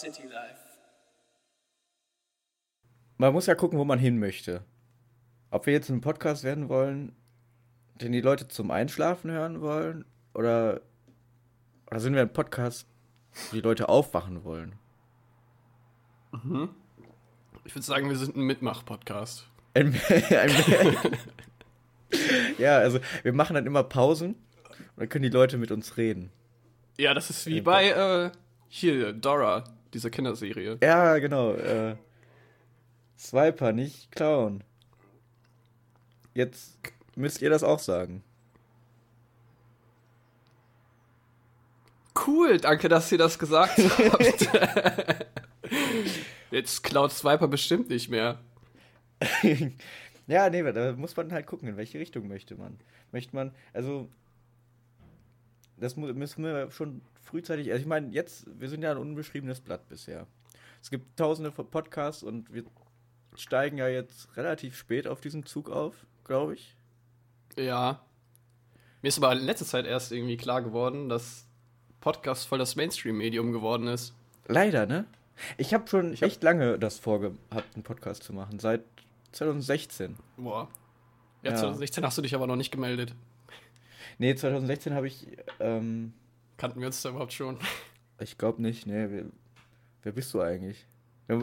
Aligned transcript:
City 0.00 0.26
Life. 0.26 0.56
Man 3.18 3.34
muss 3.34 3.44
ja 3.44 3.54
gucken, 3.54 3.78
wo 3.78 3.84
man 3.84 3.98
hin 3.98 4.18
möchte. 4.18 4.64
Ob 5.50 5.66
wir 5.66 5.74
jetzt 5.74 5.90
einen 5.90 6.00
Podcast 6.00 6.42
werden 6.42 6.70
wollen, 6.70 7.14
den 8.00 8.12
die 8.12 8.22
Leute 8.22 8.48
zum 8.48 8.70
Einschlafen 8.70 9.30
hören 9.30 9.60
wollen, 9.60 10.06
oder, 10.32 10.80
oder 11.86 12.00
sind 12.00 12.14
wir 12.14 12.22
ein 12.22 12.32
Podcast, 12.32 12.86
wo 13.50 13.56
die 13.56 13.60
Leute 13.60 13.90
aufwachen 13.90 14.42
wollen? 14.42 14.74
Mhm. 16.32 16.70
Ich 17.64 17.74
würde 17.74 17.84
sagen, 17.84 18.08
wir 18.08 18.16
sind 18.16 18.36
ein 18.36 18.44
Mitmach-Podcast. 18.44 19.46
Ein, 19.74 19.88
ein, 20.08 20.50
ja, 22.56 22.78
also 22.78 23.00
wir 23.22 23.34
machen 23.34 23.52
dann 23.52 23.66
immer 23.66 23.82
Pausen 23.82 24.30
und 24.30 24.96
dann 24.96 25.08
können 25.10 25.24
die 25.24 25.28
Leute 25.28 25.58
mit 25.58 25.70
uns 25.70 25.98
reden. 25.98 26.32
Ja, 26.96 27.12
das 27.12 27.28
ist 27.28 27.44
wie 27.44 27.60
bei 27.60 27.90
äh, 27.90 28.30
hier, 28.68 29.12
Dora, 29.12 29.64
dieser 29.94 30.10
Kinderserie. 30.10 30.78
Ja, 30.82 31.18
genau. 31.18 31.54
Äh, 31.54 31.96
Swiper, 33.18 33.72
nicht 33.72 34.12
klauen. 34.12 34.64
Jetzt 36.34 36.78
müsst 37.16 37.42
ihr 37.42 37.50
das 37.50 37.62
auch 37.62 37.78
sagen. 37.78 38.22
Cool, 42.26 42.58
danke, 42.58 42.88
dass 42.88 43.10
ihr 43.12 43.18
das 43.18 43.38
gesagt 43.38 43.78
habt. 43.98 44.48
Jetzt 46.50 46.82
klaut 46.82 47.12
Swiper 47.12 47.48
bestimmt 47.48 47.88
nicht 47.88 48.08
mehr. 48.08 48.40
ja, 50.26 50.50
nee, 50.50 50.72
da 50.72 50.92
muss 50.92 51.16
man 51.16 51.32
halt 51.32 51.46
gucken, 51.46 51.68
in 51.68 51.76
welche 51.76 51.98
Richtung 51.98 52.26
möchte 52.28 52.56
man. 52.56 52.78
Möchte 53.12 53.34
man, 53.34 53.52
also, 53.72 54.08
das 55.80 55.96
müssen 55.96 56.44
wir 56.44 56.70
schon 56.70 57.02
frühzeitig, 57.22 57.70
also 57.70 57.80
ich 57.80 57.86
meine, 57.86 58.12
jetzt, 58.12 58.46
wir 58.58 58.68
sind 58.68 58.82
ja 58.82 58.90
ein 58.90 58.98
unbeschriebenes 58.98 59.60
Blatt 59.60 59.88
bisher. 59.88 60.26
Es 60.82 60.90
gibt 60.90 61.16
tausende 61.18 61.52
von 61.52 61.68
Podcasts 61.68 62.22
und 62.22 62.52
wir 62.52 62.64
steigen 63.34 63.78
ja 63.78 63.88
jetzt 63.88 64.36
relativ 64.36 64.76
spät 64.76 65.06
auf 65.06 65.20
diesen 65.20 65.44
Zug 65.44 65.70
auf, 65.70 66.06
glaube 66.24 66.54
ich. 66.54 66.76
Ja. 67.56 68.00
Mir 69.02 69.08
ist 69.08 69.18
aber 69.18 69.32
in 69.32 69.44
letzter 69.44 69.66
Zeit 69.66 69.86
erst 69.86 70.12
irgendwie 70.12 70.36
klar 70.36 70.62
geworden, 70.62 71.08
dass 71.08 71.46
Podcast 72.00 72.46
voll 72.46 72.58
das 72.58 72.76
Mainstream-Medium 72.76 73.52
geworden 73.52 73.86
ist. 73.86 74.14
Leider, 74.46 74.86
ne? 74.86 75.06
Ich 75.56 75.72
habe 75.72 75.88
schon 75.88 76.12
ich 76.12 76.22
hab 76.22 76.28
echt 76.28 76.42
lange 76.42 76.78
das 76.78 76.98
vorgehabt, 76.98 77.74
einen 77.74 77.82
Podcast 77.82 78.22
zu 78.22 78.32
machen. 78.32 78.58
Seit 78.58 78.84
2016. 79.32 80.16
Boah. 80.36 80.68
Ja, 81.42 81.52
ja, 81.52 81.56
2016 81.56 82.04
hast 82.04 82.18
du 82.18 82.22
dich 82.22 82.34
aber 82.34 82.46
noch 82.46 82.56
nicht 82.56 82.70
gemeldet. 82.70 83.14
Nee, 84.18 84.34
2016 84.34 84.94
habe 84.94 85.06
ich. 85.06 85.26
Ähm, 85.58 86.12
Kannten 86.56 86.80
wir 86.80 86.86
uns 86.86 87.02
da 87.02 87.10
überhaupt 87.10 87.32
schon? 87.32 87.58
Ich 88.20 88.38
glaube 88.38 88.60
nicht, 88.62 88.86
nee. 88.86 89.06
Wer, 89.08 89.24
wer, 90.02 90.12
bist 90.12 90.32
du 90.34 90.40
eigentlich? 90.40 90.86
du 91.28 91.38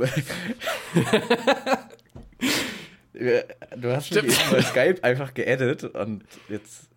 hast 3.96 4.08
Stimmt. 4.08 4.28
mich 4.28 4.38
bei 4.52 4.62
Skype 4.62 5.04
einfach 5.04 5.34
geedit 5.34 5.84
und 5.86 6.24
jetzt. 6.50 6.90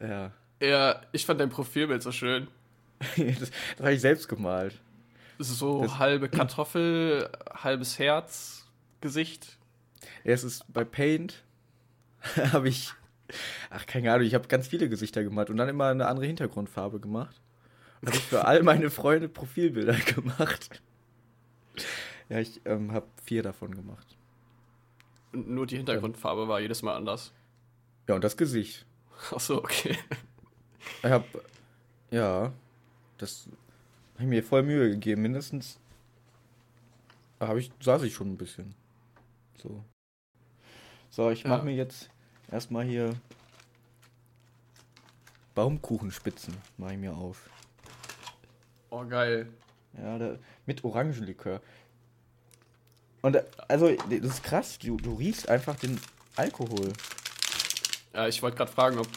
Ja. 0.00 0.32
Ja, 0.60 1.00
ich 1.12 1.24
fand 1.24 1.40
dein 1.40 1.50
Profilbild 1.50 2.02
so 2.02 2.12
schön. 2.12 2.48
das, 3.16 3.38
das 3.38 3.50
habe 3.80 3.94
ich 3.94 4.00
selbst 4.00 4.28
gemalt. 4.28 4.78
Das 5.38 5.48
ist 5.48 5.58
so 5.58 5.82
das, 5.82 5.98
halbe 5.98 6.28
Kartoffel, 6.28 7.30
halbes 7.54 7.98
Herz, 7.98 8.66
Gesicht. 9.00 9.56
Ja, 10.24 10.32
es 10.32 10.44
ist 10.44 10.70
bei 10.70 10.84
Paint 10.84 11.42
habe 12.52 12.68
ich, 12.68 12.92
ach 13.70 13.86
keine 13.86 14.12
Ahnung, 14.12 14.26
ich 14.26 14.34
habe 14.34 14.48
ganz 14.48 14.68
viele 14.68 14.88
Gesichter 14.88 15.22
gemalt 15.22 15.50
und 15.50 15.56
dann 15.56 15.68
immer 15.68 15.86
eine 15.86 16.06
andere 16.06 16.26
Hintergrundfarbe 16.26 17.00
gemacht. 17.00 17.40
Und 18.00 18.08
habe 18.08 18.16
ich 18.16 18.24
für 18.24 18.44
all 18.44 18.62
meine 18.62 18.90
Freunde 18.90 19.28
Profilbilder 19.28 19.94
gemacht. 20.14 20.82
Ja, 22.28 22.38
ich 22.38 22.60
ähm, 22.64 22.92
habe 22.92 23.06
vier 23.24 23.42
davon 23.42 23.74
gemacht. 23.74 24.16
Und 25.32 25.48
nur 25.48 25.66
die 25.66 25.76
Hintergrundfarbe 25.76 26.48
war 26.48 26.60
jedes 26.60 26.82
Mal 26.82 26.96
anders. 26.96 27.32
Ja, 28.08 28.14
und 28.14 28.24
das 28.24 28.36
Gesicht. 28.36 28.86
Ach 29.34 29.40
so, 29.40 29.58
okay. 29.58 29.96
Ich 31.02 31.10
habe, 31.10 31.24
ja, 32.10 32.52
das 33.18 33.48
habe 34.14 34.24
ich 34.24 34.28
mir 34.28 34.42
voll 34.42 34.62
Mühe 34.62 34.90
gegeben, 34.90 35.22
mindestens. 35.22 35.78
Habe 37.38 37.60
ich, 37.60 37.70
saß 37.80 38.02
ich 38.02 38.14
schon 38.14 38.32
ein 38.32 38.36
bisschen. 38.36 38.74
So. 39.62 39.84
So, 41.10 41.30
ich 41.30 41.44
mache 41.44 41.60
ja. 41.60 41.64
mir 41.64 41.74
jetzt 41.74 42.10
erstmal 42.50 42.84
hier 42.84 43.14
Baumkuchenspitzen, 45.54 46.56
mache 46.76 46.92
ich 46.92 46.98
mir 46.98 47.14
auf. 47.14 47.48
Oh, 48.90 49.04
geil. 49.04 49.48
Ja, 49.96 50.18
da, 50.18 50.36
mit 50.66 50.84
Orangenlikör. 50.84 51.60
Und 53.22 53.38
also, 53.68 53.94
das 53.94 54.18
ist 54.18 54.42
krass, 54.42 54.78
du, 54.78 54.96
du 54.96 55.14
riechst 55.14 55.48
einfach 55.48 55.76
den 55.76 56.00
Alkohol. 56.36 56.92
Ja, 58.14 58.26
ich 58.28 58.42
wollte 58.42 58.56
gerade 58.56 58.72
fragen, 58.72 58.98
ob 58.98 59.08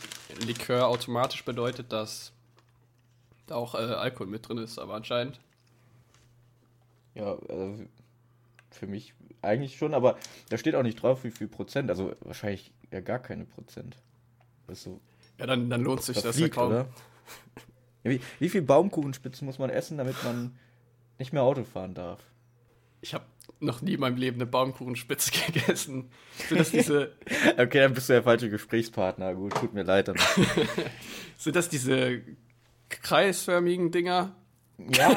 Likör 0.45 0.87
automatisch 0.87 1.43
bedeutet, 1.45 1.91
dass 1.91 2.31
da 3.47 3.55
auch 3.55 3.75
äh, 3.75 3.77
Alkohol 3.77 4.27
mit 4.27 4.47
drin 4.47 4.57
ist, 4.57 4.79
aber 4.79 4.95
anscheinend. 4.95 5.39
Ja, 7.15 7.37
also 7.49 7.85
für 8.73 8.87
mich 8.87 9.13
eigentlich 9.41 9.77
schon, 9.77 9.93
aber 9.93 10.17
da 10.49 10.57
steht 10.57 10.75
auch 10.75 10.83
nicht 10.83 11.01
drauf, 11.01 11.23
wie 11.23 11.31
viel 11.31 11.47
Prozent. 11.47 11.89
Also 11.89 12.15
wahrscheinlich 12.21 12.71
ja 12.91 13.01
gar 13.01 13.19
keine 13.19 13.45
Prozent. 13.45 13.97
So, 14.71 15.01
ja, 15.39 15.45
dann, 15.45 15.69
dann 15.69 15.81
lohnt 15.81 16.03
sich 16.03 16.21
das, 16.21 16.35
fliegt, 16.35 16.55
ja 16.55 16.61
kaum. 16.61 16.71
Oder? 16.71 16.87
Wie, 18.03 18.19
wie 18.39 18.49
viel 18.49 18.61
Baumkuchenspitzen 18.61 19.45
muss 19.45 19.59
man 19.59 19.69
essen, 19.69 19.97
damit 19.97 20.21
man 20.23 20.57
nicht 21.19 21.33
mehr 21.33 21.43
Auto 21.43 21.63
fahren 21.63 21.93
darf? 21.93 22.19
Ich 23.01 23.13
habe 23.13 23.25
noch 23.59 23.81
nie 23.81 23.93
in 23.93 23.99
meinem 23.99 24.17
Leben 24.17 24.37
eine 24.37 24.45
Baumkuchenspitze 24.45 25.31
gegessen. 25.51 26.09
Sind 26.47 26.59
das 26.59 26.71
diese. 26.71 27.13
okay, 27.57 27.79
dann 27.79 27.93
bist 27.93 28.09
du 28.09 28.13
der 28.13 28.23
falsche 28.23 28.49
Gesprächspartner. 28.49 29.33
Gut, 29.35 29.55
tut 29.55 29.73
mir 29.73 29.83
leid. 29.83 30.07
Dann. 30.07 30.17
Sind 31.37 31.55
das 31.55 31.69
diese 31.69 32.21
kreisförmigen 32.89 33.91
Dinger. 33.91 34.35
Ja. 34.77 35.15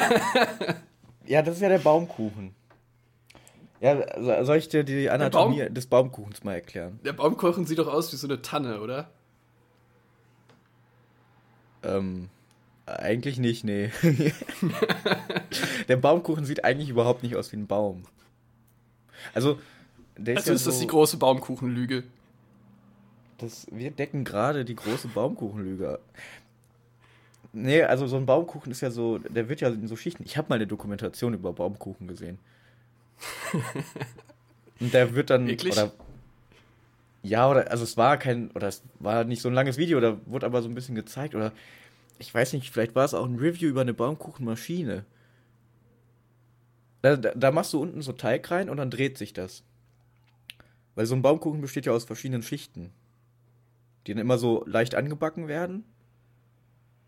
ja, 1.26 1.42
das 1.42 1.56
ist 1.56 1.62
ja 1.62 1.68
der 1.68 1.78
Baumkuchen. 1.78 2.54
Ja, 3.80 4.44
soll 4.44 4.56
ich 4.56 4.68
dir 4.68 4.84
die 4.84 5.10
Anatomie 5.10 5.64
Baum 5.64 5.74
des 5.74 5.86
Baumkuchens 5.86 6.44
mal 6.44 6.54
erklären? 6.54 6.98
Der 7.04 7.12
Baumkuchen 7.12 7.66
sieht 7.66 7.78
doch 7.78 7.88
aus 7.88 8.12
wie 8.12 8.16
so 8.16 8.26
eine 8.26 8.40
Tanne, 8.40 8.80
oder? 8.80 9.10
Ähm, 11.82 12.28
eigentlich 12.86 13.38
nicht, 13.38 13.64
nee. 13.64 13.90
der 15.88 15.96
Baumkuchen 15.96 16.44
sieht 16.44 16.64
eigentlich 16.64 16.88
überhaupt 16.88 17.22
nicht 17.22 17.36
aus 17.36 17.52
wie 17.52 17.56
ein 17.56 17.66
Baum. 17.66 18.04
Also, 19.34 19.58
der 20.16 20.34
ist, 20.34 20.40
also 20.40 20.50
ja 20.50 20.54
ist 20.54 20.64
so, 20.64 20.70
das 20.70 20.78
die 20.78 20.86
große 20.86 21.16
Baumkuchenlüge. 21.18 22.04
Das, 23.38 23.66
wir 23.70 23.90
decken 23.90 24.24
gerade 24.24 24.64
die 24.64 24.76
große 24.76 25.08
Baumkuchenlüge. 25.08 25.98
Nee, 27.52 27.82
also 27.82 28.06
so 28.06 28.16
ein 28.16 28.26
Baumkuchen 28.26 28.72
ist 28.72 28.80
ja 28.80 28.90
so, 28.90 29.18
der 29.18 29.48
wird 29.48 29.60
ja 29.60 29.68
in 29.68 29.88
so 29.88 29.96
Schichten. 29.96 30.24
Ich 30.24 30.36
habe 30.36 30.48
mal 30.48 30.56
eine 30.56 30.66
Dokumentation 30.66 31.34
über 31.34 31.52
Baumkuchen 31.52 32.06
gesehen. 32.06 32.38
Und 34.80 34.92
der 34.92 35.14
wird 35.14 35.30
dann. 35.30 35.46
Wirklich? 35.46 35.72
Oder, 35.72 35.92
ja, 37.22 37.50
oder 37.50 37.70
also 37.70 37.82
es 37.82 37.96
war 37.96 38.18
kein, 38.18 38.50
oder 38.52 38.68
es 38.68 38.82
war 39.00 39.24
nicht 39.24 39.42
so 39.42 39.48
ein 39.48 39.54
langes 39.54 39.78
Video, 39.78 39.98
da 40.00 40.18
wurde 40.26 40.46
aber 40.46 40.62
so 40.62 40.68
ein 40.68 40.74
bisschen 40.74 40.94
gezeigt, 40.94 41.34
oder 41.34 41.52
ich 42.18 42.32
weiß 42.32 42.52
nicht, 42.52 42.70
vielleicht 42.70 42.94
war 42.94 43.04
es 43.04 43.14
auch 43.14 43.24
ein 43.24 43.38
Review 43.38 43.68
über 43.68 43.80
eine 43.80 43.94
Baumkuchenmaschine. 43.94 45.04
Da, 47.02 47.16
da, 47.16 47.32
da 47.34 47.50
machst 47.50 47.72
du 47.72 47.80
unten 47.80 48.00
so 48.02 48.12
Teig 48.12 48.50
rein 48.50 48.70
und 48.70 48.76
dann 48.76 48.90
dreht 48.90 49.18
sich 49.18 49.32
das. 49.32 49.64
Weil 50.94 51.06
so 51.06 51.14
ein 51.14 51.22
Baumkuchen 51.22 51.60
besteht 51.60 51.86
ja 51.86 51.92
aus 51.92 52.04
verschiedenen 52.04 52.42
Schichten, 52.42 52.92
die 54.06 54.14
dann 54.14 54.20
immer 54.20 54.38
so 54.38 54.64
leicht 54.66 54.94
angebacken 54.94 55.46
werden 55.48 55.84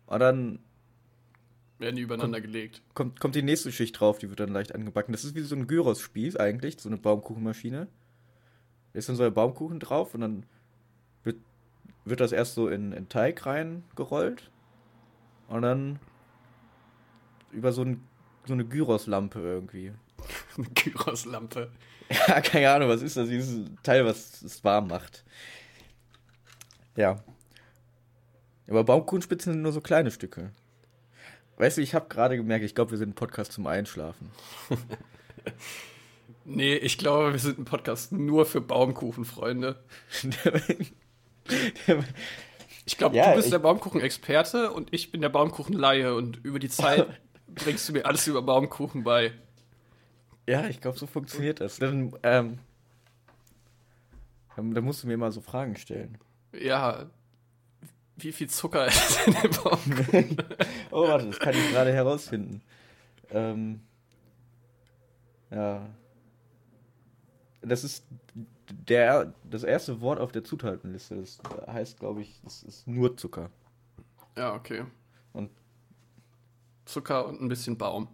und 0.05 0.19
dann 0.19 0.59
werden 1.79 1.95
die 1.95 2.01
übereinander 2.01 2.39
kommt, 2.39 2.53
gelegt. 2.53 2.81
Kommt, 2.93 3.19
kommt 3.19 3.35
die 3.35 3.41
nächste 3.41 3.71
Schicht 3.71 3.99
drauf, 3.99 4.19
die 4.19 4.29
wird 4.29 4.39
dann 4.39 4.51
leicht 4.51 4.75
angebacken. 4.75 5.13
Das 5.13 5.23
ist 5.23 5.35
wie 5.35 5.41
so 5.41 5.55
ein 5.55 5.67
Gyros-Spieß 5.67 6.35
eigentlich, 6.35 6.79
so 6.79 6.89
eine 6.89 6.97
Baumkuchenmaschine. 6.97 7.87
Da 8.93 8.99
ist 8.99 9.09
dann 9.09 9.15
so 9.15 9.23
ein 9.23 9.33
Baumkuchen 9.33 9.79
drauf 9.79 10.13
und 10.13 10.21
dann 10.21 10.45
wird, 11.23 11.37
wird 12.05 12.19
das 12.19 12.31
erst 12.31 12.55
so 12.55 12.67
in, 12.67 12.91
in 12.91 13.07
Teig 13.07 13.45
reingerollt 13.45 14.51
und 15.47 15.61
dann 15.61 15.99
über 17.51 17.71
so, 17.71 17.83
ein, 17.83 18.01
so 18.45 18.53
eine 18.53 18.65
Gyros-Lampe 18.65 19.39
irgendwie. 19.39 19.93
eine 20.57 20.67
Gyros-Lampe? 20.67 21.71
Ja, 22.09 22.41
keine 22.41 22.71
Ahnung, 22.71 22.89
was 22.89 23.01
ist 23.01 23.17
das? 23.17 23.29
Dieses 23.29 23.69
Teil, 23.83 24.05
was 24.05 24.41
es 24.41 24.63
warm 24.63 24.87
macht. 24.87 25.23
Ja, 26.95 27.23
aber 28.67 28.83
Baumkuchenspitzen 28.83 29.53
sind 29.53 29.61
nur 29.61 29.71
so 29.71 29.81
kleine 29.81 30.11
Stücke. 30.11 30.51
Weißt 31.59 31.77
du, 31.77 31.81
ich 31.81 31.93
habe 31.93 32.07
gerade 32.07 32.37
gemerkt, 32.37 32.63
ich 32.63 32.73
glaube, 32.73 32.91
wir 32.91 32.97
sind 32.97 33.09
ein 33.09 33.15
Podcast 33.15 33.51
zum 33.51 33.67
Einschlafen. 33.67 34.31
nee, 36.45 36.75
ich 36.75 36.97
glaube, 36.97 37.33
wir 37.33 37.39
sind 37.39 37.59
ein 37.59 37.65
Podcast 37.65 38.13
nur 38.13 38.45
für 38.45 38.61
Baumkuchenfreunde. 38.61 39.83
ich 42.85 42.97
glaube, 42.97 43.17
ja, 43.17 43.31
du 43.31 43.35
bist 43.35 43.51
der 43.51 43.59
Baumkuchen-Experte 43.59 44.71
und 44.71 44.93
ich 44.93 45.11
bin 45.11 45.19
der 45.19 45.27
Baumkuchen-Laie 45.27 46.15
und 46.15 46.37
über 46.45 46.59
die 46.59 46.69
Zeit 46.69 47.05
bringst 47.47 47.89
du 47.89 47.93
mir 47.93 48.05
alles 48.05 48.25
über 48.25 48.41
Baumkuchen 48.41 49.03
bei. 49.03 49.33
Ja, 50.47 50.65
ich 50.67 50.79
glaube, 50.79 50.97
so 50.97 51.07
funktioniert 51.07 51.59
das. 51.59 51.77
Dann, 51.77 52.13
ähm, 52.23 52.59
dann 54.55 54.83
musst 54.85 55.03
du 55.03 55.07
mir 55.07 55.17
mal 55.17 55.33
so 55.33 55.41
Fragen 55.41 55.75
stellen. 55.75 56.19
Ja. 56.53 57.09
Wie 58.21 58.31
viel 58.31 58.49
Zucker 58.49 58.87
ist 58.87 59.27
in 59.27 59.33
dem 59.33 59.51
Baumkuchen? 59.51 60.37
oh, 60.91 61.07
warte, 61.07 61.27
das 61.27 61.39
kann 61.39 61.53
ich 61.53 61.69
gerade 61.71 61.93
herausfinden. 61.93 62.61
Ähm, 63.31 63.81
ja. 65.51 65.87
Das 67.61 67.83
ist 67.83 68.05
der, 68.71 69.33
das 69.43 69.63
erste 69.63 70.01
Wort 70.01 70.19
auf 70.19 70.31
der 70.31 70.43
Zutatenliste. 70.43 71.15
Das 71.15 71.39
heißt, 71.67 71.99
glaube 71.99 72.21
ich, 72.21 72.41
das 72.43 72.63
ist 72.63 72.87
nur 72.87 73.15
Zucker. 73.17 73.49
Ja, 74.37 74.53
okay. 74.53 74.83
Und 75.33 75.49
Zucker 76.85 77.25
und 77.25 77.41
ein 77.41 77.47
bisschen 77.47 77.77
Baum. 77.77 78.09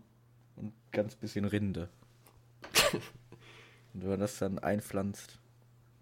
Und 0.56 0.74
ganz 0.92 1.16
bisschen 1.16 1.46
Rinde. 1.46 1.90
und 2.94 4.02
wenn 4.02 4.10
man 4.10 4.20
das 4.20 4.38
dann 4.38 4.60
einpflanzt, 4.60 5.40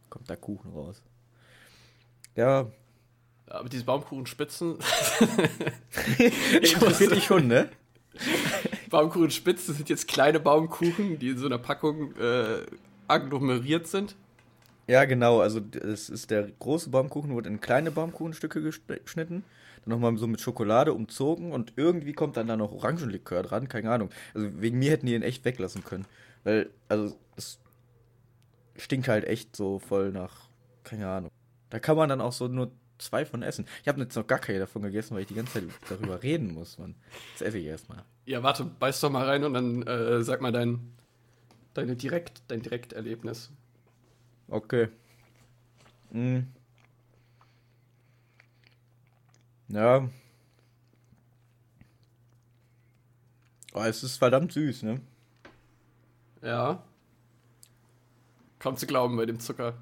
kommt 0.09 0.29
da 0.29 0.35
Kuchen 0.35 0.71
raus. 0.71 1.01
Ja. 2.35 2.71
Aber 3.53 3.69
diese 3.69 3.83
Baumkuchenspitzen. 3.83 4.79
Interessiert 6.53 7.11
dich 7.11 7.25
schon, 7.25 7.47
ne? 7.47 7.69
Baumkuchenspitzen 8.89 9.75
sind 9.75 9.89
jetzt 9.89 10.07
kleine 10.07 10.39
Baumkuchen, 10.39 11.19
die 11.19 11.29
in 11.29 11.37
so 11.37 11.45
einer 11.45 11.59
Packung 11.59 12.15
äh, 12.17 12.65
agglomeriert 13.07 13.85
sind. 13.85 14.15
Ja, 14.87 15.05
genau. 15.05 15.39
Also 15.39 15.61
es 15.71 16.09
ist 16.09 16.31
der 16.31 16.49
große 16.59 16.89
Baumkuchen 16.89 17.31
wurde 17.31 17.49
in 17.49 17.61
kleine 17.61 17.91
Baumkuchenstücke 17.91 18.59
geschnitten, 18.61 19.43
dann 19.85 19.99
nochmal 19.99 20.17
so 20.17 20.25
mit 20.25 20.41
Schokolade 20.41 20.93
umzogen 20.93 21.51
und 21.51 21.73
irgendwie 21.75 22.13
kommt 22.13 22.37
dann 22.37 22.47
da 22.47 22.57
noch 22.57 22.71
Orangenlikör 22.71 23.43
dran, 23.43 23.69
keine 23.69 23.91
Ahnung. 23.91 24.09
Also 24.33 24.49
wegen 24.61 24.79
mir 24.79 24.89
hätten 24.89 25.05
die 25.05 25.13
den 25.13 25.21
echt 25.21 25.45
weglassen 25.45 25.83
können, 25.83 26.05
weil 26.43 26.71
also 26.89 27.15
es 27.35 27.59
stinkt 28.77 29.07
halt 29.07 29.25
echt 29.25 29.55
so 29.55 29.77
voll 29.77 30.11
nach 30.11 30.49
keine 30.83 31.07
Ahnung. 31.07 31.31
Da 31.69 31.79
kann 31.79 31.95
man 31.95 32.09
dann 32.09 32.19
auch 32.19 32.33
so 32.33 32.47
nur 32.47 32.71
zwei 33.03 33.25
von 33.25 33.43
essen. 33.43 33.65
Ich 33.81 33.87
habe 33.87 34.01
jetzt 34.01 34.15
noch 34.15 34.27
gar 34.27 34.39
keine 34.39 34.59
davon 34.59 34.81
gegessen, 34.81 35.15
weil 35.15 35.21
ich 35.21 35.27
die 35.27 35.35
ganze 35.35 35.53
Zeit 35.53 35.63
darüber 35.89 36.23
reden 36.23 36.53
muss, 36.53 36.77
Mann. 36.77 36.95
Das 37.33 37.41
esse 37.41 37.57
ich 37.57 37.65
erstmal. 37.65 38.03
Ja, 38.25 38.43
warte, 38.43 38.65
beiß 38.65 39.01
doch 39.01 39.09
mal 39.09 39.25
rein 39.25 39.43
und 39.43 39.53
dann 39.53 39.83
äh, 39.83 40.23
sag 40.23 40.41
mal 40.41 40.51
dein, 40.51 40.93
deine 41.73 41.95
Direkt, 41.95 42.41
dein 42.47 42.61
Direkterlebnis. 42.61 43.51
Okay. 44.47 44.89
Hm. 46.11 46.47
Ja. 49.69 50.07
Oh, 53.73 53.81
es 53.81 54.03
ist 54.03 54.17
verdammt 54.17 54.51
süß, 54.51 54.83
ne? 54.83 55.01
Ja. 56.43 56.83
Kaum 58.59 58.77
zu 58.77 58.85
glauben 58.85 59.17
bei 59.17 59.25
dem 59.25 59.39
Zucker. 59.39 59.73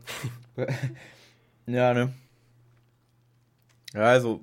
ja, 1.65 1.94
ne? 1.94 2.13
Ja, 3.93 4.03
also. 4.03 4.41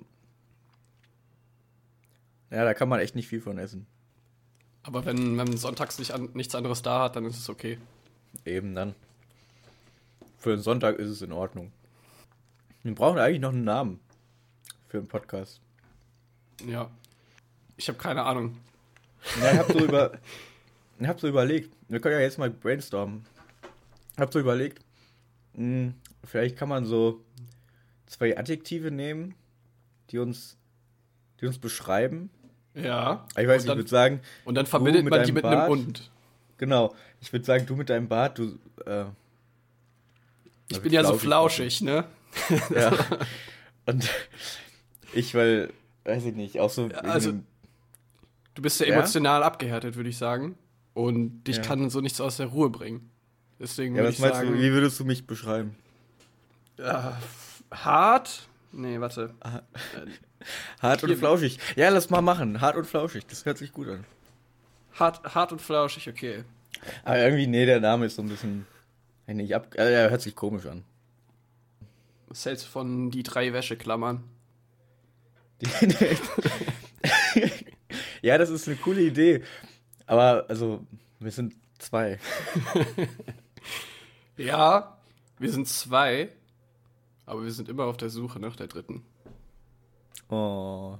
Ja, 2.50 2.64
da 2.64 2.74
kann 2.74 2.88
man 2.88 3.00
echt 3.00 3.14
nicht 3.14 3.28
viel 3.28 3.40
von 3.40 3.58
essen. 3.58 3.86
Aber 4.82 5.04
wenn, 5.04 5.36
man 5.36 5.56
sonntags 5.56 5.98
nicht 5.98 6.12
an, 6.12 6.30
nichts 6.32 6.54
anderes 6.54 6.82
da 6.82 7.04
hat, 7.04 7.16
dann 7.16 7.26
ist 7.26 7.38
es 7.38 7.50
okay. 7.50 7.78
Eben 8.44 8.74
dann. 8.74 8.94
Für 10.38 10.50
den 10.50 10.62
Sonntag 10.62 10.98
ist 10.98 11.08
es 11.08 11.20
in 11.20 11.32
Ordnung. 11.32 11.72
Wir 12.82 12.94
brauchen 12.94 13.18
eigentlich 13.18 13.40
noch 13.40 13.52
einen 13.52 13.64
Namen 13.64 14.00
für 14.88 14.98
einen 14.98 15.08
Podcast. 15.08 15.60
Ja. 16.66 16.90
Ich 17.76 17.88
habe 17.88 17.98
keine 17.98 18.22
Ahnung. 18.22 18.56
Ja, 19.40 19.52
ich 19.52 19.58
hab 19.58 19.72
so 19.72 19.78
über. 19.78 20.12
Ich 21.00 21.06
hab 21.06 21.20
so 21.20 21.28
überlegt. 21.28 21.70
Wir 21.86 22.00
können 22.00 22.16
ja 22.16 22.22
jetzt 22.22 22.38
mal 22.38 22.50
brainstormen. 22.50 23.24
Ich 24.14 24.18
hab 24.18 24.32
so 24.32 24.40
überlegt. 24.40 24.84
Mh, 25.54 25.62
hm, 25.62 25.94
vielleicht 26.24 26.56
kann 26.56 26.68
man 26.68 26.84
so 26.86 27.22
zwei 28.08 28.36
Adjektive 28.36 28.90
nehmen, 28.90 29.34
die 30.10 30.18
uns, 30.18 30.56
die 31.40 31.46
uns 31.46 31.58
beschreiben. 31.58 32.30
Ja. 32.74 33.26
Ich 33.36 33.46
weiß, 33.46 33.64
dann, 33.64 33.74
ich 33.74 33.78
würde 33.78 33.90
sagen. 33.90 34.20
Und 34.44 34.54
dann 34.54 34.66
verbindet 34.66 35.08
man 35.08 35.24
die 35.24 35.32
mit 35.32 35.42
Bart, 35.42 35.54
einem 35.54 35.72
Und. 35.72 36.10
Genau. 36.56 36.94
Ich 37.20 37.32
würde 37.32 37.44
sagen, 37.44 37.66
du 37.66 37.76
mit 37.76 37.90
deinem 37.90 38.08
Bart, 38.08 38.38
du. 38.38 38.58
Äh, 38.86 39.04
ich 40.70 40.80
bin 40.80 40.92
ja 40.92 41.04
so 41.04 41.16
flauschig, 41.16 41.80
ne? 41.80 42.04
Ja. 42.74 42.92
Und 43.86 44.08
ich, 45.14 45.34
weil, 45.34 45.72
weiß 46.04 46.26
ich 46.26 46.34
nicht, 46.34 46.60
auch 46.60 46.70
so. 46.70 46.88
Ja, 46.88 46.98
also, 46.98 47.32
du 48.54 48.62
bist 48.62 48.80
ja 48.80 48.86
emotional 48.86 49.40
ja? 49.40 49.46
abgehärtet, 49.46 49.96
würde 49.96 50.10
ich 50.10 50.18
sagen. 50.18 50.56
Und 50.94 51.44
dich 51.44 51.56
ja. 51.56 51.62
kann 51.62 51.88
so 51.90 52.00
nichts 52.00 52.20
aus 52.20 52.36
der 52.36 52.46
Ruhe 52.46 52.70
bringen. 52.70 53.10
Deswegen 53.58 53.96
ja, 53.96 54.04
was 54.04 54.14
ich 54.14 54.20
meinst 54.20 54.36
sagen, 54.36 54.52
du, 54.52 54.58
wie 54.58 54.72
würdest 54.72 55.00
du 55.00 55.04
mich 55.04 55.26
beschreiben? 55.26 55.74
Ja, 56.76 57.18
hart? 57.70 58.48
Nee, 58.72 59.00
warte. 59.00 59.34
hart 60.82 61.04
und 61.04 61.16
flauschig. 61.16 61.58
Ja, 61.76 61.88
lass 61.88 62.10
mal 62.10 62.20
machen. 62.20 62.60
Hart 62.60 62.76
und 62.76 62.86
flauschig. 62.86 63.26
Das 63.26 63.44
hört 63.44 63.58
sich 63.58 63.72
gut 63.72 63.88
an. 63.88 64.04
Hart, 64.94 65.34
hart 65.34 65.52
und 65.52 65.62
flauschig, 65.62 66.08
okay. 66.08 66.44
Aber 67.04 67.18
irgendwie, 67.18 67.46
nee, 67.46 67.66
der 67.66 67.80
Name 67.80 68.06
ist 68.06 68.16
so 68.16 68.22
ein 68.22 68.28
bisschen. 68.28 68.66
Nicht 69.26 69.54
ab, 69.54 69.74
äh, 69.74 69.92
er 69.92 70.10
hört 70.10 70.22
sich 70.22 70.34
komisch 70.34 70.64
an. 70.66 70.84
Was 72.28 72.46
hältst 72.46 72.64
du 72.66 72.70
von 72.70 73.10
die 73.10 73.22
drei 73.22 73.52
Wäscheklammern? 73.52 74.24
ja, 78.22 78.38
das 78.38 78.48
ist 78.48 78.68
eine 78.68 78.76
coole 78.76 79.02
Idee. 79.02 79.42
Aber, 80.06 80.46
also, 80.48 80.86
wir 81.20 81.30
sind 81.30 81.54
zwei. 81.78 82.18
ja, 84.36 84.98
wir 85.38 85.52
sind 85.52 85.68
zwei. 85.68 86.30
Aber 87.28 87.44
wir 87.44 87.52
sind 87.52 87.68
immer 87.68 87.84
auf 87.84 87.98
der 87.98 88.08
Suche 88.08 88.40
nach 88.40 88.56
der 88.56 88.68
dritten. 88.68 89.04
Oh. 90.30 90.96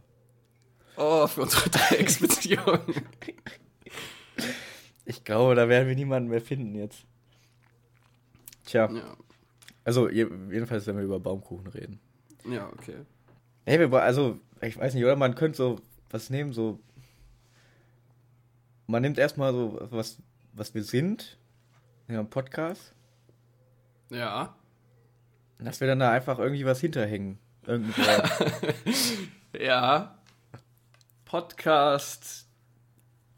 Oh, 0.99 1.27
für 1.27 1.41
unsere 1.41 1.71
Dreiecksbeziehung. 1.71 2.81
ich 5.07 5.25
glaube, 5.25 5.55
da 5.55 5.71
werden 5.71 5.89
wir 5.89 5.95
niemanden 5.95 6.29
mehr 6.29 6.43
finden 6.43 6.75
jetzt. 6.75 7.07
Tja. 8.67 8.91
Ja. 8.93 9.17
Also, 9.85 10.11
jedenfalls, 10.11 10.87
wenn 10.87 10.99
wir 10.99 11.05
über 11.05 11.19
Baumkuchen 11.19 11.69
reden. 11.69 11.99
Ja, 12.45 12.69
okay. 12.75 12.97
Hey, 13.65 13.81
wir, 13.91 13.91
also, 14.03 14.39
ich 14.61 14.77
weiß 14.77 14.93
nicht, 14.93 15.05
oder 15.05 15.17
man 15.17 15.35
könnte 15.35 15.57
so 15.57 15.81
was 16.11 16.29
nehmen, 16.29 16.53
so. 16.53 16.79
Man 18.87 19.01
nimmt 19.01 19.17
erstmal 19.17 19.55
so, 19.55 19.79
was, 19.91 20.19
was 20.53 20.75
wir 20.75 20.85
sind. 20.85 21.39
Ja, 22.07 22.21
ein 22.21 22.29
Podcast. 22.29 22.93
Ja. 24.11 24.55
Dass 25.59 25.81
wir 25.81 25.89
dann 25.89 25.99
da 25.99 26.13
einfach 26.13 26.39
irgendwie 26.39 26.65
was 26.65 26.81
hinterhängen. 26.81 27.39
Ja. 29.59 30.19
Podcast 31.25 32.49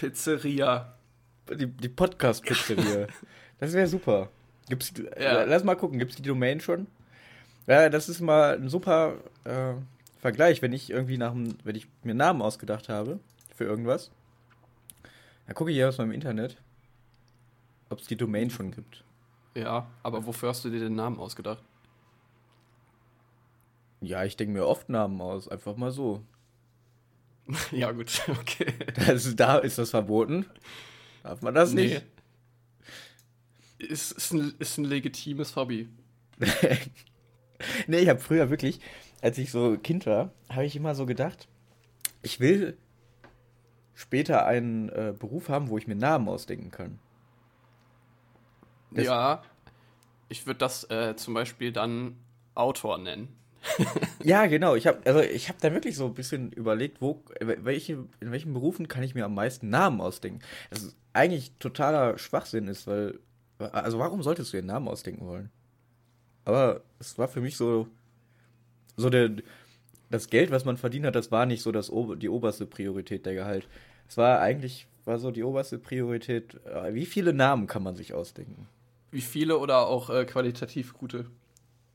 Pizzeria. 0.00 0.94
Die, 1.52 1.66
die 1.66 1.88
Podcast-Pizzeria. 1.88 3.06
das 3.58 3.72
wäre 3.74 3.86
super. 3.86 4.30
Gibt's, 4.68 4.94
ja. 5.20 5.44
Lass 5.44 5.62
mal 5.62 5.74
gucken, 5.74 5.98
gibt 5.98 6.12
es 6.12 6.16
die 6.16 6.22
Domain 6.22 6.60
schon? 6.60 6.86
Ja, 7.66 7.88
das 7.90 8.08
ist 8.08 8.20
mal 8.20 8.56
ein 8.56 8.70
super 8.70 9.18
äh, 9.44 9.74
Vergleich, 10.20 10.62
wenn 10.62 10.72
ich 10.72 10.90
irgendwie 10.90 11.18
nach 11.18 11.32
dem, 11.32 11.58
wenn 11.64 11.76
ich 11.76 11.86
mir 12.02 12.12
einen 12.12 12.18
Namen 12.18 12.40
ausgedacht 12.40 12.88
habe 12.88 13.20
für 13.54 13.64
irgendwas. 13.64 14.10
Dann 15.46 15.54
gucke 15.54 15.70
ich 15.70 15.76
ja 15.76 15.88
aus 15.88 15.98
meinem 15.98 16.12
Internet, 16.12 16.56
ob 17.90 17.98
es 17.98 18.06
die 18.06 18.16
Domain 18.16 18.48
schon 18.48 18.70
gibt. 18.70 19.04
Ja, 19.54 19.86
aber 20.02 20.24
wofür 20.24 20.48
hast 20.48 20.64
du 20.64 20.70
dir 20.70 20.80
den 20.80 20.94
Namen 20.94 21.18
ausgedacht? 21.18 21.62
Ja, 24.00 24.24
ich 24.24 24.36
denke 24.36 24.54
mir 24.54 24.66
oft 24.66 24.88
Namen 24.88 25.20
aus, 25.20 25.48
einfach 25.48 25.76
mal 25.76 25.90
so. 25.90 26.24
ja, 27.70 27.92
gut, 27.92 28.22
okay. 28.28 28.72
Das, 29.06 29.36
da 29.36 29.58
ist 29.58 29.78
das 29.78 29.90
verboten. 29.90 30.46
Darf 31.22 31.42
man 31.42 31.54
das 31.54 31.72
nee. 31.72 31.86
nicht? 31.86 32.06
Ist, 33.78 34.12
ist, 34.12 34.32
ein, 34.32 34.54
ist 34.58 34.78
ein 34.78 34.84
legitimes 34.84 35.56
Hobby. 35.56 35.88
nee, 37.86 37.98
ich 37.98 38.08
habe 38.08 38.20
früher 38.20 38.50
wirklich, 38.50 38.80
als 39.20 39.38
ich 39.38 39.50
so 39.50 39.76
Kind 39.78 40.06
war, 40.06 40.32
habe 40.48 40.64
ich 40.64 40.76
immer 40.76 40.94
so 40.94 41.06
gedacht, 41.06 41.48
ich 42.22 42.40
will 42.40 42.76
später 43.94 44.46
einen 44.46 44.88
äh, 44.90 45.14
Beruf 45.18 45.48
haben, 45.48 45.68
wo 45.68 45.78
ich 45.78 45.86
mir 45.86 45.94
Namen 45.94 46.28
ausdenken 46.28 46.70
kann. 46.70 46.98
Das 48.90 49.04
ja, 49.04 49.42
ich 50.28 50.46
würde 50.46 50.58
das 50.58 50.84
äh, 50.90 51.16
zum 51.16 51.34
Beispiel 51.34 51.72
dann 51.72 52.16
Autor 52.54 52.98
nennen 52.98 53.39
ja, 54.24 54.46
genau. 54.46 54.74
Ich 54.74 54.86
habe 54.86 55.00
also 55.04 55.20
ich 55.20 55.48
habe 55.48 55.58
da 55.60 55.72
wirklich 55.72 55.96
so 55.96 56.06
ein 56.06 56.14
bisschen 56.14 56.52
überlegt, 56.52 57.00
wo 57.00 57.22
welche 57.40 57.92
in 58.20 58.32
welchen 58.32 58.52
Berufen 58.54 58.88
kann 58.88 59.02
ich 59.02 59.14
mir 59.14 59.24
am 59.24 59.34
meisten 59.34 59.68
Namen 59.70 60.00
ausdenken. 60.00 60.40
Das 60.70 60.82
ist 60.82 60.96
eigentlich 61.12 61.52
totaler 61.58 62.18
Schwachsinn 62.18 62.68
ist, 62.68 62.86
weil 62.86 63.18
also 63.58 63.98
warum 63.98 64.22
solltest 64.22 64.52
du 64.52 64.56
dir 64.56 64.60
einen 64.60 64.68
Namen 64.68 64.88
ausdenken 64.88 65.26
wollen? 65.26 65.50
Aber 66.44 66.82
es 66.98 67.18
war 67.18 67.28
für 67.28 67.40
mich 67.40 67.56
so 67.56 67.88
so 68.96 69.10
der 69.10 69.30
das 70.10 70.28
Geld, 70.30 70.50
was 70.50 70.64
man 70.64 70.76
verdient 70.76 71.06
hat, 71.06 71.16
das 71.16 71.32
war 71.32 71.46
nicht 71.46 71.62
so 71.62 71.72
das 71.72 71.92
die 72.18 72.28
oberste 72.28 72.66
Priorität 72.66 73.26
der 73.26 73.34
Gehalt. 73.34 73.68
Es 74.08 74.16
war 74.16 74.40
eigentlich, 74.40 74.88
war 75.04 75.18
so 75.18 75.30
die 75.30 75.44
oberste 75.44 75.78
Priorität. 75.78 76.56
äh, 76.66 76.94
Wie 76.94 77.06
viele 77.06 77.32
Namen 77.32 77.66
kann 77.68 77.82
man 77.82 77.96
sich 77.96 78.14
ausdenken? 78.14 78.68
Wie 79.12 79.20
viele 79.20 79.58
oder 79.58 79.86
auch 79.86 80.10
äh, 80.10 80.24
qualitativ 80.24 80.94
gute? 80.94 81.26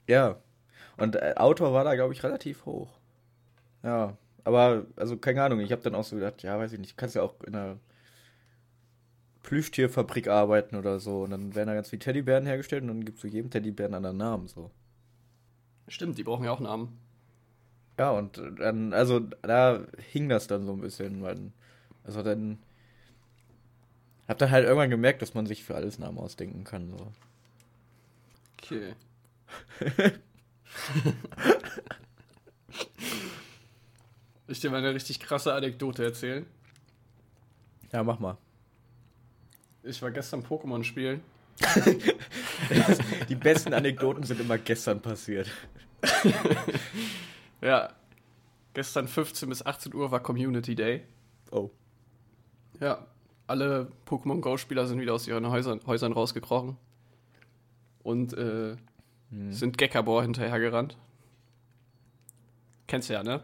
Ja. 0.08 0.38
Und 0.98 1.16
äh, 1.16 1.34
Autor 1.38 1.74
war 1.74 1.84
da, 1.84 1.96
glaube 1.96 2.14
ich, 2.14 2.24
relativ 2.24 2.66
hoch. 2.66 2.90
Ja. 3.84 4.18
Aber, 4.44 4.86
also 4.96 5.18
keine 5.18 5.44
Ahnung, 5.44 5.60
ich 5.60 5.72
habe 5.72 5.82
dann 5.82 5.96
auch 5.96 6.04
so 6.04 6.16
gedacht, 6.16 6.44
ja, 6.44 6.58
weiß 6.58 6.74
ich 6.74 6.80
nicht, 6.80 6.98
kannst 6.98 7.16
ja 7.16 7.24
auch 7.24 7.34
in 7.42 7.56
einer 7.56 7.78
Plüschtierfabrik 9.44 10.28
arbeiten 10.28 10.76
oder 10.76 11.00
so. 11.00 11.24
Und 11.24 11.32
dann 11.32 11.56
werden 11.56 11.68
da 11.68 11.74
ganz 11.74 11.90
viele 11.90 12.00
Teddybären 12.00 12.46
hergestellt 12.46 12.84
und 12.84 12.90
dann 12.90 13.06
gibt 13.06 13.18
es 13.18 13.22
zu 13.22 13.28
jedem 13.28 13.50
Teddybären 13.50 13.94
einen 13.94 14.06
anderen 14.06 14.18
Namen. 14.18 14.48
So. 14.48 14.72
Stimmt, 15.88 16.18
die 16.18 16.24
brauchen 16.24 16.46
ja 16.46 16.52
auch 16.52 16.60
Namen. 16.60 16.98
Ja, 17.98 18.12
und 18.12 18.42
dann, 18.60 18.94
also 18.94 19.20
da 19.20 19.82
hing 20.12 20.30
das 20.30 20.48
dann 20.48 20.66
so 20.66 20.74
ein 20.74 20.82
bisschen, 20.82 21.22
weil, 21.24 21.52
also 22.04 22.22
dann 22.22 22.60
hab 24.28 24.38
dann 24.38 24.52
halt 24.52 24.66
irgendwann 24.66 24.90
gemerkt, 24.90 25.22
dass 25.22 25.34
man 25.34 25.46
sich 25.46 25.64
für 25.64 25.76
alles 25.76 26.00
Namen 26.00 26.18
ausdenken 26.18 26.64
kann. 26.64 26.90
So. 26.90 27.12
Okay. 28.62 28.96
ich 34.48 34.60
dir 34.60 34.70
mal 34.70 34.78
eine 34.78 34.94
richtig 34.94 35.20
krasse 35.20 35.54
Anekdote 35.54 36.04
erzählen. 36.04 36.46
Ja, 37.92 38.04
mach 38.04 38.20
mal. 38.20 38.38
Ich 39.84 40.02
war 40.02 40.12
gestern 40.12 40.44
Pokémon 40.44 40.84
spielen. 40.84 41.22
Die 43.30 43.36
besten 43.36 43.74
Anekdoten 43.74 44.24
sind 44.24 44.42
immer 44.42 44.58
gestern 44.58 45.02
passiert. 45.02 45.50
Ja. 47.62 47.96
Gestern 48.76 49.08
15 49.08 49.50
bis 49.50 49.66
18 49.66 49.96
Uhr 49.96 50.12
war 50.12 50.20
Community 50.20 50.76
Day. 50.76 51.02
Oh. 51.52 51.72
Ja. 52.80 53.08
Alle 53.48 53.88
Pokémon 54.06 54.42
Go-Spieler 54.42 54.86
sind 54.86 55.00
wieder 55.00 55.14
aus 55.14 55.28
ihren 55.28 55.50
Häusern, 55.50 55.80
Häusern 55.88 56.12
rausgekrochen. 56.12 56.78
Und 58.04 58.34
äh, 58.34 58.76
sind 59.50 59.78
Gekabor 59.78 60.22
hinterhergerannt. 60.22 60.98
Kennst 62.88 63.10
du 63.10 63.14
ja, 63.14 63.24
ne? 63.24 63.42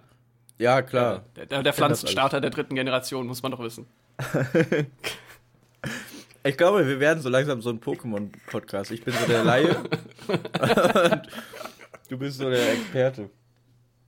Ja, 0.57 0.81
klar. 0.81 1.25
Der, 1.36 1.45
der, 1.48 1.63
der 1.63 1.74
Pflanzenstarter 1.74 2.39
der 2.39 2.51
dritten 2.51 2.75
Generation, 2.75 3.27
muss 3.27 3.41
man 3.41 3.51
doch 3.51 3.60
wissen. 3.60 3.88
Ich 6.43 6.57
glaube, 6.57 6.88
wir 6.88 7.00
werden 7.00 7.21
so 7.21 7.29
langsam 7.29 7.62
so 7.62 7.69
ein 7.69 7.79
Pokémon-Podcast. 7.79 8.89
Ich 8.91 9.03
bin 9.03 9.13
so 9.13 9.27
der 9.27 9.43
Laie. 9.43 9.75
und 10.27 11.21
du 12.10 12.17
bist 12.17 12.39
so 12.39 12.50
der 12.50 12.74
Experte. 12.74 13.29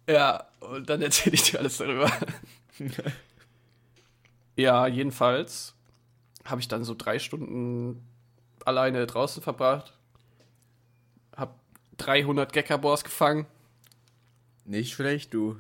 Ja, 0.10 0.48
und 0.60 0.90
dann 0.90 1.04
erzähle 1.04 1.36
ich 1.36 1.44
dir 1.44 1.60
alles 1.60 1.78
darüber. 1.78 2.12
ja, 4.56 4.88
jedenfalls 4.88 5.76
habe 6.44 6.60
ich 6.60 6.68
dann 6.68 6.84
so 6.84 6.96
drei 6.96 7.20
Stunden 7.20 8.04
alleine 8.66 9.06
draußen 9.06 9.44
verbracht. 9.44 9.94
Hab 11.94 12.06
300 12.06 12.54
Gekabors 12.54 13.04
gefangen. 13.04 13.46
Nicht 14.66 14.94
schlecht, 14.94 15.34
du. 15.34 15.58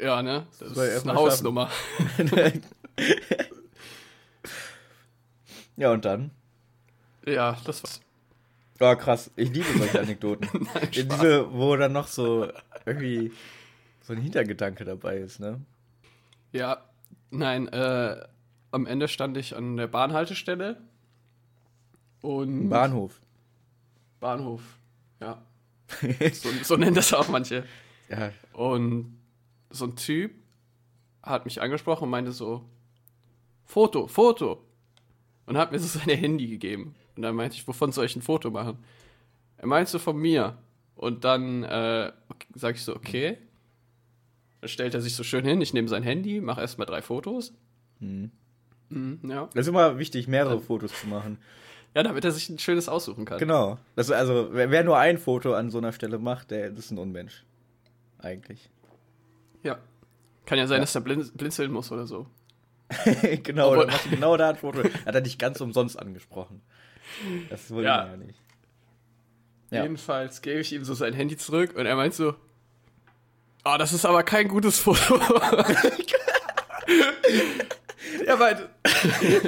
Ja, 0.00 0.22
ne? 0.22 0.46
Das 0.58 0.74
Soll 0.74 0.86
ist 0.86 1.06
eine 1.08 1.18
Hausnummer. 1.18 1.70
ja, 5.76 5.92
und 5.92 6.04
dann? 6.04 6.30
Ja, 7.26 7.58
das 7.64 7.82
war's. 7.82 8.00
Oh, 8.80 8.96
krass. 8.96 9.30
Ich 9.36 9.50
liebe 9.50 9.66
solche 9.78 10.00
Anekdoten. 10.00 10.48
Nein. 10.74 10.88
Diese, 10.92 11.52
wo 11.52 11.76
dann 11.76 11.92
noch 11.92 12.08
so 12.08 12.48
irgendwie 12.84 13.32
so 14.00 14.12
ein 14.12 14.18
Hintergedanke 14.18 14.84
dabei 14.84 15.18
ist, 15.18 15.38
ne? 15.38 15.60
Ja, 16.50 16.82
nein, 17.30 17.68
äh, 17.68 18.26
am 18.72 18.86
Ende 18.86 19.06
stand 19.08 19.36
ich 19.36 19.56
an 19.56 19.76
der 19.76 19.86
Bahnhaltestelle. 19.86 20.78
Und. 22.22 22.68
Bahnhof. 22.68 23.20
Bahnhof. 24.18 24.62
Ja. 25.20 25.40
So, 26.32 26.48
so 26.62 26.76
nennen 26.76 26.94
das 26.94 27.12
auch 27.12 27.28
manche. 27.28 27.64
Ja, 28.08 28.32
Und 28.52 29.18
so 29.70 29.86
ein 29.86 29.96
Typ 29.96 30.32
hat 31.22 31.44
mich 31.44 31.60
angesprochen 31.60 32.04
und 32.04 32.10
meinte 32.10 32.32
so, 32.32 32.64
Foto, 33.64 34.06
Foto. 34.06 34.64
Und 35.46 35.56
hat 35.56 35.72
mir 35.72 35.78
so 35.78 35.98
sein 35.98 36.08
Handy 36.16 36.48
gegeben. 36.48 36.94
Und 37.16 37.22
dann 37.22 37.34
meinte 37.34 37.56
ich, 37.56 37.66
wovon 37.66 37.92
soll 37.92 38.06
ich 38.06 38.16
ein 38.16 38.22
Foto 38.22 38.50
machen? 38.50 38.78
Er 39.56 39.66
meinte 39.66 39.90
so 39.90 39.98
von 39.98 40.16
mir. 40.16 40.58
Und 40.94 41.24
dann 41.24 41.64
äh, 41.64 42.12
sage 42.54 42.76
ich 42.76 42.84
so, 42.84 42.94
okay. 42.94 43.38
Dann 44.60 44.68
stellt 44.68 44.94
er 44.94 45.00
sich 45.00 45.16
so 45.16 45.24
schön 45.24 45.44
hin, 45.44 45.60
ich 45.60 45.74
nehme 45.74 45.88
sein 45.88 46.02
Handy, 46.02 46.40
mache 46.40 46.60
erstmal 46.60 46.86
drei 46.86 47.02
Fotos. 47.02 47.52
Mhm, 48.90 49.20
ja. 49.28 49.48
das 49.54 49.62
ist 49.62 49.68
immer 49.68 49.98
wichtig, 49.98 50.28
mehrere 50.28 50.60
Fotos 50.60 50.92
zu 51.00 51.08
machen. 51.08 51.38
Ja, 51.94 52.02
damit 52.02 52.24
er 52.24 52.32
sich 52.32 52.48
ein 52.48 52.58
schönes 52.58 52.88
aussuchen 52.88 53.24
kann. 53.24 53.38
Genau. 53.38 53.78
Das, 53.96 54.10
also, 54.10 54.48
wer, 54.52 54.84
nur 54.84 54.98
ein 54.98 55.18
Foto 55.18 55.54
an 55.54 55.70
so 55.70 55.78
einer 55.78 55.92
Stelle 55.92 56.18
macht, 56.18 56.50
der 56.50 56.66
ist 56.70 56.90
ein 56.90 56.98
Unmensch. 56.98 57.44
Eigentlich. 58.18 58.70
Ja. 59.62 59.78
Kann 60.46 60.58
ja 60.58 60.66
sein, 60.66 60.76
Ja. 60.78 60.82
dass 60.82 60.94
er 60.94 61.00
blin 61.02 61.28
blinzeln 61.34 61.70
muss 61.72 61.90
oder 61.92 62.06
so. 62.06 62.26
genau, 63.42 63.70
Obwohl- 63.70 63.86
dann 63.86 63.94
machst 63.94 64.06
du 64.06 64.10
genau 64.10 64.36
da 64.36 64.50
ein 64.50 64.56
Foto. 64.56 64.82
Hat 64.84 65.14
er 65.14 65.20
dich 65.20 65.38
ganz 65.38 65.60
umsonst 65.60 65.98
angesprochen. 65.98 66.62
Das 67.50 67.70
wollte 67.70 67.88
Ja. 67.88 68.06
man 68.08 68.20
ja 68.20 68.26
nicht. 68.26 68.40
Ja. 69.70 69.82
Jedenfalls 69.82 70.42
gebe 70.42 70.60
ich 70.60 70.72
ihm 70.72 70.84
so 70.84 70.94
sein 70.94 71.14
Handy 71.14 71.36
zurück 71.36 71.74
und 71.76 71.86
er 71.86 71.96
meint 71.96 72.14
so, 72.14 72.34
ah, 73.64 73.78
das 73.78 73.92
ist 73.92 74.04
aber 74.04 74.22
kein 74.22 74.48
gutes 74.48 74.78
Foto. 74.78 75.16
er 78.26 78.36
meinte, 78.36 78.68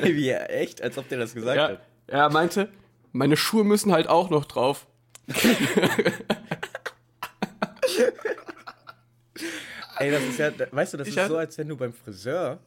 Wie, 0.03 0.31
echt? 0.31 0.83
Als 0.83 0.99
ob 0.99 1.09
der 1.09 1.19
das 1.19 1.35
gesagt 1.35 1.57
ja, 1.57 1.69
hat. 1.71 1.81
Er 2.21 2.31
meinte, 2.31 2.69
meine 3.13 3.37
Schuhe 3.37 3.65
müssen 3.65 3.93
halt 3.93 4.09
auch 4.09 4.31
noch 4.31 4.45
drauf. 4.45 4.87
Ey, 9.99 10.11
das 10.11 10.23
ist 10.23 10.39
ja, 10.39 10.53
weißt 10.71 10.95
du, 10.95 10.99
das 10.99 11.09
Ich 11.09 11.17
ist 11.17 11.29
so, 11.29 11.37
als 11.37 11.59
wenn 11.59 11.69
du 11.69 11.77
beim 11.77 11.93
Friseur 11.93 12.59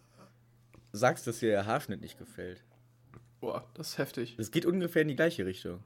sagst, 0.91 1.27
dass 1.27 1.39
dir 1.39 1.49
der 1.49 1.65
Haarschnitt 1.65 2.01
nicht 2.01 2.17
gefällt. 2.17 2.63
Boah, 3.39 3.65
das 3.73 3.89
ist 3.89 3.97
heftig. 3.97 4.35
Das 4.37 4.51
geht 4.51 4.65
ungefähr 4.65 5.01
in 5.01 5.09
die 5.09 5.15
gleiche 5.15 5.45
Richtung. 5.45 5.83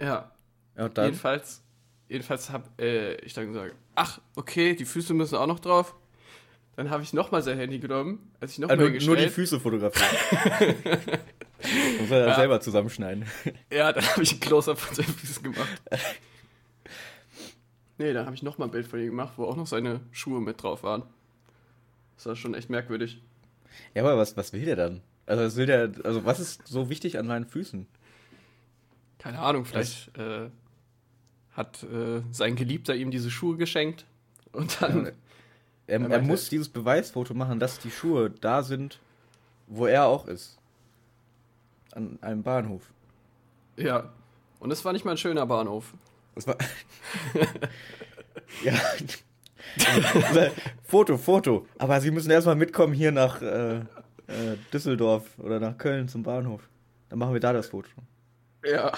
Ja, 0.00 0.32
und 0.76 0.96
dann, 0.96 1.06
jedenfalls, 1.06 1.62
jedenfalls 2.08 2.50
habe 2.50 2.68
äh, 2.78 3.14
ich 3.24 3.34
dann 3.34 3.52
gesagt, 3.52 3.74
ach, 3.94 4.20
okay, 4.34 4.74
die 4.74 4.84
Füße 4.84 5.14
müssen 5.14 5.36
auch 5.36 5.46
noch 5.46 5.60
drauf. 5.60 5.94
Dann 6.76 6.88
habe 6.88 7.02
ich 7.02 7.12
nochmal 7.12 7.42
sein 7.42 7.58
Handy 7.58 7.78
genommen, 7.78 8.32
als 8.40 8.52
ich 8.52 8.58
ah, 8.58 8.62
nochmal 8.62 8.76
nur, 8.78 8.86
hingestellt. 8.86 9.18
nur 9.18 9.26
die 9.26 9.32
Füße 9.32 9.60
fotografieren. 9.60 10.74
Muss 12.00 12.10
er 12.10 12.28
Ja. 12.28 12.34
selber 12.34 12.60
zusammenschneiden. 12.60 13.24
Ja, 13.72 13.92
dann 13.92 14.04
habe 14.06 14.22
ich 14.22 14.32
ein 14.32 14.40
Close-Up 14.40 14.78
von 14.78 14.94
seinen 14.94 15.14
Füßen 15.14 15.42
gemacht. 15.42 15.82
Nee, 17.98 18.12
dann 18.14 18.26
habe 18.26 18.34
ich 18.34 18.42
nochmal 18.42 18.68
ein 18.68 18.72
Bild 18.72 18.86
von 18.86 18.98
ihm 18.98 19.06
gemacht, 19.06 19.34
wo 19.36 19.44
auch 19.44 19.54
noch 19.54 19.66
seine 19.66 20.00
Schuhe 20.10 20.40
mit 20.40 20.60
drauf 20.62 20.82
waren. 20.82 21.02
Das 22.16 22.26
war 22.26 22.36
schon 22.36 22.54
echt 22.54 22.70
merkwürdig. 22.70 23.22
Ja, 23.94 24.02
aber 24.02 24.16
was, 24.18 24.36
was 24.36 24.52
will 24.52 24.64
der 24.64 24.76
dann? 24.76 25.02
Also, 25.26 25.44
was 25.44 25.56
will 25.56 25.66
der, 25.66 25.92
also, 26.02 26.24
was 26.24 26.40
ist 26.40 26.66
so 26.66 26.88
wichtig 26.88 27.18
an 27.18 27.26
seinen 27.28 27.46
Füßen? 27.46 27.86
Keine 29.18 29.38
Ahnung, 29.38 29.64
vielleicht 29.64 30.16
äh, 30.18 30.48
hat 31.52 31.84
äh, 31.84 32.22
sein 32.32 32.56
Geliebter 32.56 32.94
ihm 32.96 33.10
diese 33.12 33.30
Schuhe 33.30 33.56
geschenkt. 33.56 34.04
Und 34.52 34.80
dann. 34.82 35.06
Ja, 35.06 35.12
Er, 35.88 36.00
Er 36.00 36.10
er 36.10 36.22
muss 36.22 36.48
dieses 36.48 36.68
Beweisfoto 36.68 37.34
machen, 37.34 37.58
dass 37.58 37.78
die 37.80 37.90
Schuhe 37.90 38.30
da 38.30 38.62
sind, 38.62 38.98
wo 39.66 39.86
er 39.86 40.06
auch 40.06 40.26
ist. 40.26 40.56
An 41.92 42.18
einem 42.20 42.42
Bahnhof. 42.42 42.82
Ja. 43.76 44.10
Und 44.58 44.70
es 44.70 44.84
war 44.84 44.92
nicht 44.92 45.04
mal 45.04 45.12
ein 45.12 45.16
schöner 45.18 45.46
Bahnhof. 45.46 45.94
Das 46.34 46.46
war. 46.46 46.56
ja. 48.64 48.74
Foto, 50.84 51.18
Foto. 51.18 51.66
Aber 51.78 52.00
Sie 52.00 52.10
müssen 52.10 52.30
erstmal 52.30 52.56
mitkommen 52.56 52.94
hier 52.94 53.12
nach 53.12 53.42
äh, 53.42 53.76
äh, 54.32 54.56
Düsseldorf 54.72 55.38
oder 55.38 55.60
nach 55.60 55.78
Köln 55.78 56.08
zum 56.08 56.22
Bahnhof. 56.22 56.68
Dann 57.08 57.18
machen 57.18 57.34
wir 57.34 57.40
da 57.40 57.52
das 57.52 57.68
Foto. 57.68 57.88
Ja. 58.64 58.92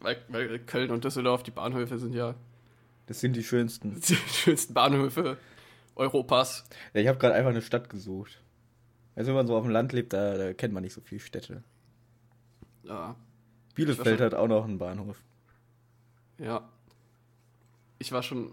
Weil, 0.00 0.16
weil 0.28 0.58
Köln 0.60 0.90
und 0.90 1.04
Düsseldorf, 1.04 1.42
die 1.42 1.52
Bahnhöfe 1.52 1.98
sind 1.98 2.14
ja 2.14 2.34
Das 3.06 3.20
sind 3.20 3.36
die 3.36 3.44
schönsten. 3.44 4.00
die 4.08 4.14
schönsten 4.14 4.74
Bahnhöfe 4.74 5.36
Europas. 5.94 6.64
Ja, 6.94 7.02
ich 7.02 7.08
habe 7.08 7.18
gerade 7.18 7.34
einfach 7.34 7.50
eine 7.50 7.62
Stadt 7.62 7.88
gesucht. 7.88 8.40
Also 9.14 9.28
wenn 9.28 9.36
man 9.36 9.46
so 9.46 9.56
auf 9.56 9.64
dem 9.64 9.72
Land 9.72 9.92
lebt, 9.92 10.12
da, 10.12 10.36
da 10.36 10.54
kennt 10.54 10.72
man 10.72 10.82
nicht 10.82 10.94
so 10.94 11.00
viele 11.00 11.20
Städte. 11.20 11.62
Ja. 12.84 13.16
Bielefeld 13.74 14.20
war 14.20 14.26
hat 14.26 14.34
auch 14.34 14.48
noch 14.48 14.64
einen 14.64 14.78
Bahnhof. 14.78 15.22
Ja. 16.38 16.68
Ich 17.98 18.12
war 18.12 18.22
schon 18.22 18.52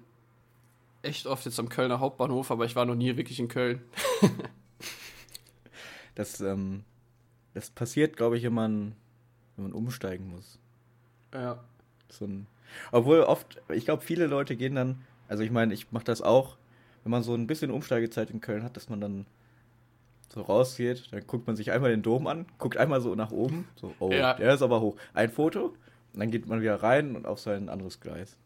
echt 1.02 1.26
oft 1.26 1.46
jetzt 1.46 1.60
am 1.60 1.70
Kölner 1.70 2.00
Hauptbahnhof, 2.00 2.52
aber 2.52 2.66
ich 2.66 2.76
war 2.76 2.86
noch 2.86 2.96
nie 2.96 3.18
wirklich 3.18 3.40
in 3.40 3.48
Köln. 3.48 3.82
Das, 6.20 6.42
ähm, 6.42 6.84
das 7.54 7.70
passiert, 7.70 8.18
glaube 8.18 8.38
ich, 8.38 8.44
wenn 8.44 8.54
man, 8.54 8.94
wenn 9.56 9.64
man 9.64 9.72
umsteigen 9.72 10.30
muss. 10.30 10.60
Ja. 11.34 11.64
So 12.10 12.26
ein, 12.26 12.46
obwohl 12.92 13.22
oft, 13.22 13.62
ich 13.70 13.86
glaube, 13.86 14.04
viele 14.04 14.28
Leute 14.28 14.58
gehen 14.58 14.76
dann, 14.76 15.02
also 15.30 15.44
ich 15.44 15.52
meine, 15.52 15.74
ich 15.74 15.94
mache 15.94 16.04
das 16.04 16.22
auch, 16.22 16.58
wenn 17.04 17.12
man 17.12 17.24
so 17.24 17.34
ein 17.34 17.48
bisschen 17.48 17.72
Umsteigezeit 17.72 18.32
in 18.32 18.42
Köln 18.42 18.64
hat, 18.64 18.76
dass 18.76 18.90
man 18.90 19.00
dann 19.00 19.28
so 20.34 20.42
rausgeht, 20.42 21.12
dann 21.12 21.26
guckt 21.26 21.48
man 21.48 21.56
sich 21.56 21.72
einmal 21.72 21.90
den 21.92 22.02
Dom 22.04 22.28
an, 22.28 22.46
guckt 22.58 22.78
einmal 22.78 23.02
so 23.02 23.16
nach 23.16 23.32
oben, 23.32 23.68
so, 23.76 23.94
oh, 24.00 24.12
Ja. 24.12 24.34
der 24.36 24.54
ist 24.54 24.62
aber 24.62 24.80
hoch. 24.82 24.96
Ein 25.14 25.32
Foto, 25.32 25.74
und 26.14 26.20
dann 26.20 26.32
geht 26.32 26.48
man 26.48 26.62
wieder 26.62 26.82
rein 26.82 27.16
und 27.16 27.26
auf 27.26 27.40
sein 27.40 27.70
anderes 27.70 28.00
Gleis. 28.00 28.38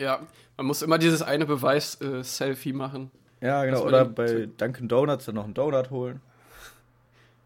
Ja, 0.00 0.26
man 0.56 0.66
muss 0.66 0.82
immer 0.82 0.98
dieses 0.98 1.22
eine 1.22 1.46
Beweis-Selfie 1.46 2.72
machen. 2.72 3.10
Ja, 3.40 3.64
genau. 3.64 3.84
Oder 3.84 4.04
bei 4.04 4.46
Dunkin' 4.56 4.88
Donuts 4.88 5.24
dann 5.26 5.34
noch 5.36 5.44
einen 5.44 5.54
Donut 5.54 5.90
holen. 5.90 6.20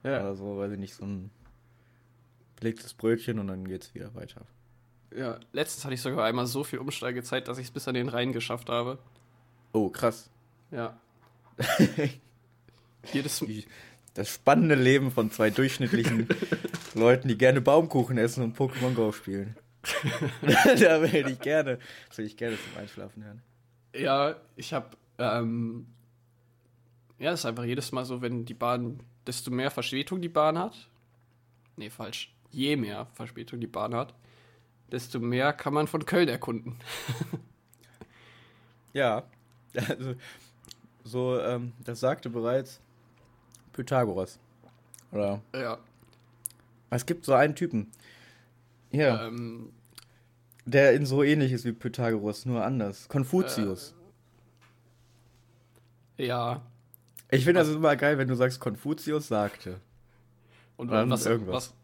Ja, 0.03 0.21
Oder 0.21 0.35
so, 0.35 0.57
weiß 0.59 0.73
ich 0.73 0.79
nicht, 0.79 0.95
so 0.95 1.05
ein 1.05 1.31
belegtes 2.57 2.95
Brötchen 2.95 3.39
und 3.39 3.49
dann 3.49 3.67
geht's 3.69 3.95
wieder 3.95 4.15
weiter. 4.15 4.43
ja. 5.15 5.39
Letztens 5.53 5.85
hatte 5.85 5.93
ich 5.95 6.01
sogar 6.01 6.25
einmal 6.25 6.47
so 6.47 6.65
viel 6.65 6.79
Umsteigezeit, 6.79 7.49
dass 7.49 7.59
ich 7.59 7.67
es 7.67 7.71
bis 7.71 7.87
an 7.87 7.95
den 7.95 8.09
Rhein 8.09 8.33
geschafft 8.33 8.71
habe. 8.71 8.99
Oh, 9.75 9.91
krass. 9.91 10.31
Ja. 10.71 10.99
Jedes 13.13 13.45
Das 14.15 14.29
spannende 14.29 14.75
Leben 14.75 15.11
von 15.11 15.31
zwei 15.31 15.51
durchschnittlichen 15.51 16.29
Leuten, 16.95 17.29
die 17.29 17.39
gerne 17.39 17.61
Baumkuchen 17.61 18.19
essen 18.19 18.45
und 18.45 18.57
Pokémon 18.57 18.95
Go 18.95 19.13
spielen. 19.13 19.57
da 20.43 21.03
will 21.03 21.29
ich 21.29 21.41
gerne. 21.41 21.79
Das 22.09 22.19
will 22.19 22.27
ich 22.27 22.37
gerne 22.37 22.57
zum 22.57 22.81
Einschlafen 22.81 23.25
hören. 23.25 23.43
Ja, 23.95 24.37
ich 24.57 24.73
habe, 24.73 24.97
ähm, 25.19 25.87
ja, 27.19 27.33
es 27.33 27.41
ist 27.41 27.47
einfach 27.47 27.65
jedes 27.65 27.91
Mal 27.93 28.05
so, 28.05 28.23
wenn 28.23 28.45
die 28.45 28.55
Bahn, 28.55 29.03
desto 29.27 29.51
mehr 29.51 29.71
Verspätung 29.71 30.21
die 30.21 30.29
Bahn 30.29 30.59
hat, 30.59 30.89
nee, 31.77 31.91
falsch, 31.91 32.35
je 32.51 32.77
mehr 32.77 33.07
Verspätung 33.15 33.61
die 33.61 33.67
Bahn 33.67 33.95
hat, 33.95 34.15
desto 34.93 35.19
mehr 35.19 35.53
kann 35.53 35.75
man 35.75 35.87
von 35.87 36.05
Köln 36.05 36.29
erkunden. 36.29 36.77
Ja, 38.93 39.23
also, 39.75 40.15
so, 41.05 41.41
ähm, 41.41 41.73
das 41.85 42.01
sagte 42.01 42.29
bereits 42.29 42.81
Pythagoras. 43.73 44.39
Oder, 45.13 45.41
Ja, 45.55 45.79
es 46.91 47.07
gibt 47.07 47.25
so 47.25 47.35
einen 47.35 47.55
Typen. 47.55 47.91
Ja, 48.91 49.27
ähm, 49.27 49.73
der 50.65 50.93
in 50.95 51.07
so 51.07 51.23
ähnlich 51.23 51.53
ist 51.53 51.65
wie 51.65 51.73
Pythagoras, 51.73 52.47
nur 52.47 52.65
anders. 52.65 53.09
Konfuzius. 53.09 53.95
ja. 56.17 56.63
ich 57.31 57.45
finde 57.45 57.61
das 57.61 57.69
immer 57.69 57.97
geil, 57.97 58.19
wenn 58.19 58.29
du 58.29 58.35
sagst, 58.35 58.61
Konfuzius 58.61 59.29
sagte. 59.29 59.81
Und 60.77 60.89
Dann 60.89 61.11
was, 61.11 61.27
irgendwas. 61.27 61.75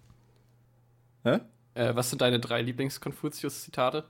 was, 1.22 1.34
Hä? 1.34 1.40
äh, 1.74 1.94
was 1.94 2.10
sind 2.10 2.22
deine 2.22 2.40
drei 2.40 2.62
Lieblings-Konfuzius-Zitate? 2.62 4.04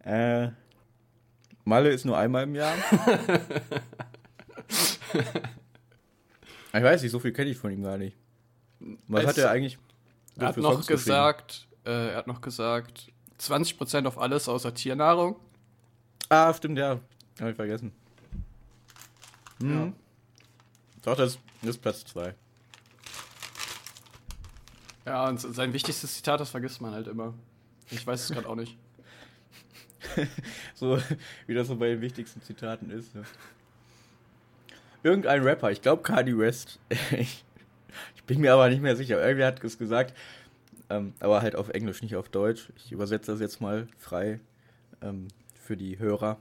Äh, 0.00 0.48
Malle 1.64 1.90
ist 1.90 2.04
nur 2.04 2.16
einmal 2.16 2.44
im 2.44 2.54
Jahr. 2.54 2.74
ich 6.78 6.84
weiß 6.84 7.02
nicht, 7.02 7.10
so 7.10 7.18
viel 7.18 7.32
kenne 7.32 7.50
ich 7.50 7.56
von 7.58 7.70
ihm 7.72 7.82
gar 7.82 7.98
nicht. 7.98 8.16
Was 9.08 9.22
Es- 9.24 9.28
hat 9.30 9.38
er 9.38 9.50
eigentlich 9.50 9.78
so 10.36 10.40
Er 10.42 10.48
hat 10.48 10.56
noch 10.56 10.72
Songs 10.74 10.86
gesagt, 10.86 11.66
äh, 11.84 12.10
er 12.12 12.16
hat 12.16 12.26
noch 12.26 12.40
gesagt, 12.40 13.10
20% 13.38 14.06
auf 14.06 14.18
alles 14.18 14.48
außer 14.48 14.72
Tiernahrung. 14.74 15.36
Ah, 16.28 16.52
stimmt, 16.54 16.78
ja. 16.78 17.00
Habe 17.40 17.50
ich 17.50 17.56
vergessen. 17.56 17.92
Mhm. 19.58 19.94
Doch, 21.02 21.16
das, 21.16 21.38
das 21.62 21.70
ist 21.70 21.78
Platz 21.82 22.04
2. 22.04 22.34
Ja, 25.06 25.28
und 25.28 25.40
sein 25.40 25.72
wichtigstes 25.72 26.14
Zitat, 26.14 26.40
das 26.40 26.50
vergisst 26.50 26.80
man 26.80 26.92
halt 26.92 27.06
immer. 27.08 27.34
Ich 27.90 28.06
weiß 28.06 28.22
es 28.24 28.30
gerade 28.30 28.48
auch 28.48 28.54
nicht. 28.56 28.76
So, 30.74 30.98
wie 31.46 31.54
das 31.54 31.68
so 31.68 31.76
bei 31.76 31.88
den 31.88 32.00
wichtigsten 32.00 32.42
Zitaten 32.42 32.90
ist. 32.90 33.14
Ne? 33.14 33.22
Irgendein 35.02 35.42
Rapper, 35.42 35.70
ich 35.70 35.82
glaube 35.82 36.02
Kanye 36.02 36.36
West. 36.38 36.78
ich, 37.12 37.44
ich 38.16 38.24
bin 38.24 38.40
mir 38.40 38.52
aber 38.52 38.68
nicht 38.68 38.82
mehr 38.82 38.96
sicher. 38.96 39.20
Irgendwie 39.24 39.44
hat 39.44 39.62
es 39.64 39.78
gesagt, 39.78 40.14
ähm, 40.90 41.14
aber 41.20 41.42
halt 41.42 41.56
auf 41.56 41.68
Englisch, 41.70 42.02
nicht 42.02 42.16
auf 42.16 42.28
Deutsch. 42.28 42.70
Ich 42.76 42.92
übersetze 42.92 43.32
das 43.32 43.40
jetzt 43.40 43.60
mal 43.60 43.86
frei 43.98 44.40
ähm, 45.02 45.28
für 45.54 45.76
die 45.76 45.98
Hörer. 45.98 46.38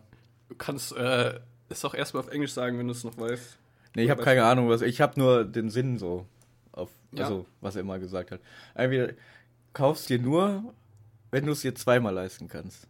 Du 0.50 0.56
kannst 0.56 0.95
äh, 0.95 1.39
es 1.69 1.86
auch 1.86 1.93
erstmal 1.93 2.24
auf 2.24 2.30
Englisch 2.32 2.54
sagen, 2.54 2.78
wenn 2.80 2.88
du 2.88 2.91
es 2.93 3.04
noch 3.04 3.17
weißt. 3.17 3.58
Nee, 3.95 4.04
ich 4.04 4.10
habe 4.10 4.24
keine 4.24 4.43
Ahnung, 4.43 4.69
was. 4.69 4.82
Ich 4.82 5.02
habe 5.02 5.19
nur 5.19 5.45
den 5.45 5.69
Sinn 5.69 5.98
so. 5.98 6.26
Auf, 6.72 6.89
Ja. 7.12 7.26
Also, 7.26 7.45
was 7.62 7.76
er 7.76 7.82
immer 7.82 8.00
gesagt 8.00 8.32
hat. 8.32 8.39
Irgendwie 8.78 9.13
kaufst 9.74 10.10
dir 10.10 10.19
nur, 10.19 10.74
wenn 11.32 11.45
du 11.45 11.52
es 11.54 11.62
dir 11.62 11.74
zweimal 11.76 12.13
leisten 12.13 12.48
kannst. 12.48 12.88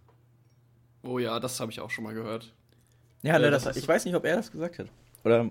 Oh 1.04 1.20
ja, 1.20 1.40
das 1.40 1.60
habe 1.60 1.72
ich 1.72 1.80
auch 1.80 1.90
schon 1.90 2.04
mal 2.04 2.14
gehört. 2.14 2.54
Ja, 3.22 3.36
Äh, 3.36 3.40
ne, 3.40 3.52
das 3.52 3.64
das, 3.64 3.76
ist- 3.78 3.84
ich 3.84 3.88
weiß 3.88 4.06
nicht, 4.06 4.16
ob 4.16 4.26
er 4.26 4.38
das 4.38 4.52
gesagt 4.52 4.80
hat. 4.80 4.88
Oder 5.24 5.50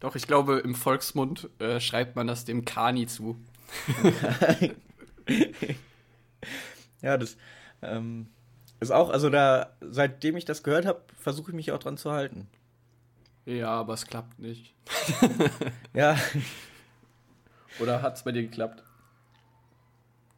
Doch, 0.00 0.14
ich 0.16 0.26
glaube, 0.26 0.58
im 0.58 0.74
Volksmund 0.74 1.50
äh, 1.58 1.80
schreibt 1.80 2.16
man 2.16 2.26
das 2.26 2.44
dem 2.44 2.64
Kani 2.64 3.06
zu. 3.06 3.36
Ja, 7.02 7.16
das 7.18 7.36
ähm, 7.82 8.28
ist 8.80 8.90
auch, 8.90 9.10
also 9.10 9.30
da, 9.30 9.70
seitdem 9.80 10.36
ich 10.36 10.44
das 10.44 10.62
gehört 10.62 10.86
habe, 10.86 11.02
versuche 11.18 11.50
ich 11.50 11.54
mich 11.56 11.72
auch 11.72 11.78
dran 11.78 11.96
zu 11.96 12.12
halten. 12.12 12.48
Ja, 13.46 13.70
aber 13.70 13.94
es 13.94 14.06
klappt 14.06 14.38
nicht. 14.38 14.74
Ja, 15.94 16.16
Oder 17.78 18.02
hat 18.02 18.16
es 18.16 18.24
bei 18.24 18.32
dir 18.32 18.42
geklappt? 18.42 18.82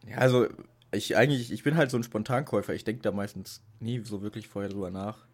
ja 0.06 0.16
also 0.18 0.48
ich 0.90 1.16
eigentlich, 1.16 1.52
ich 1.52 1.62
bin 1.62 1.76
halt 1.76 1.90
so 1.90 1.98
ein 1.98 2.02
Spontankäufer. 2.02 2.74
Ich 2.74 2.84
denke 2.84 3.02
da 3.02 3.12
meistens 3.12 3.62
nie 3.80 4.00
so 4.04 4.22
wirklich 4.22 4.48
vorher 4.48 4.70
drüber 4.70 4.90
nach. 4.90 5.26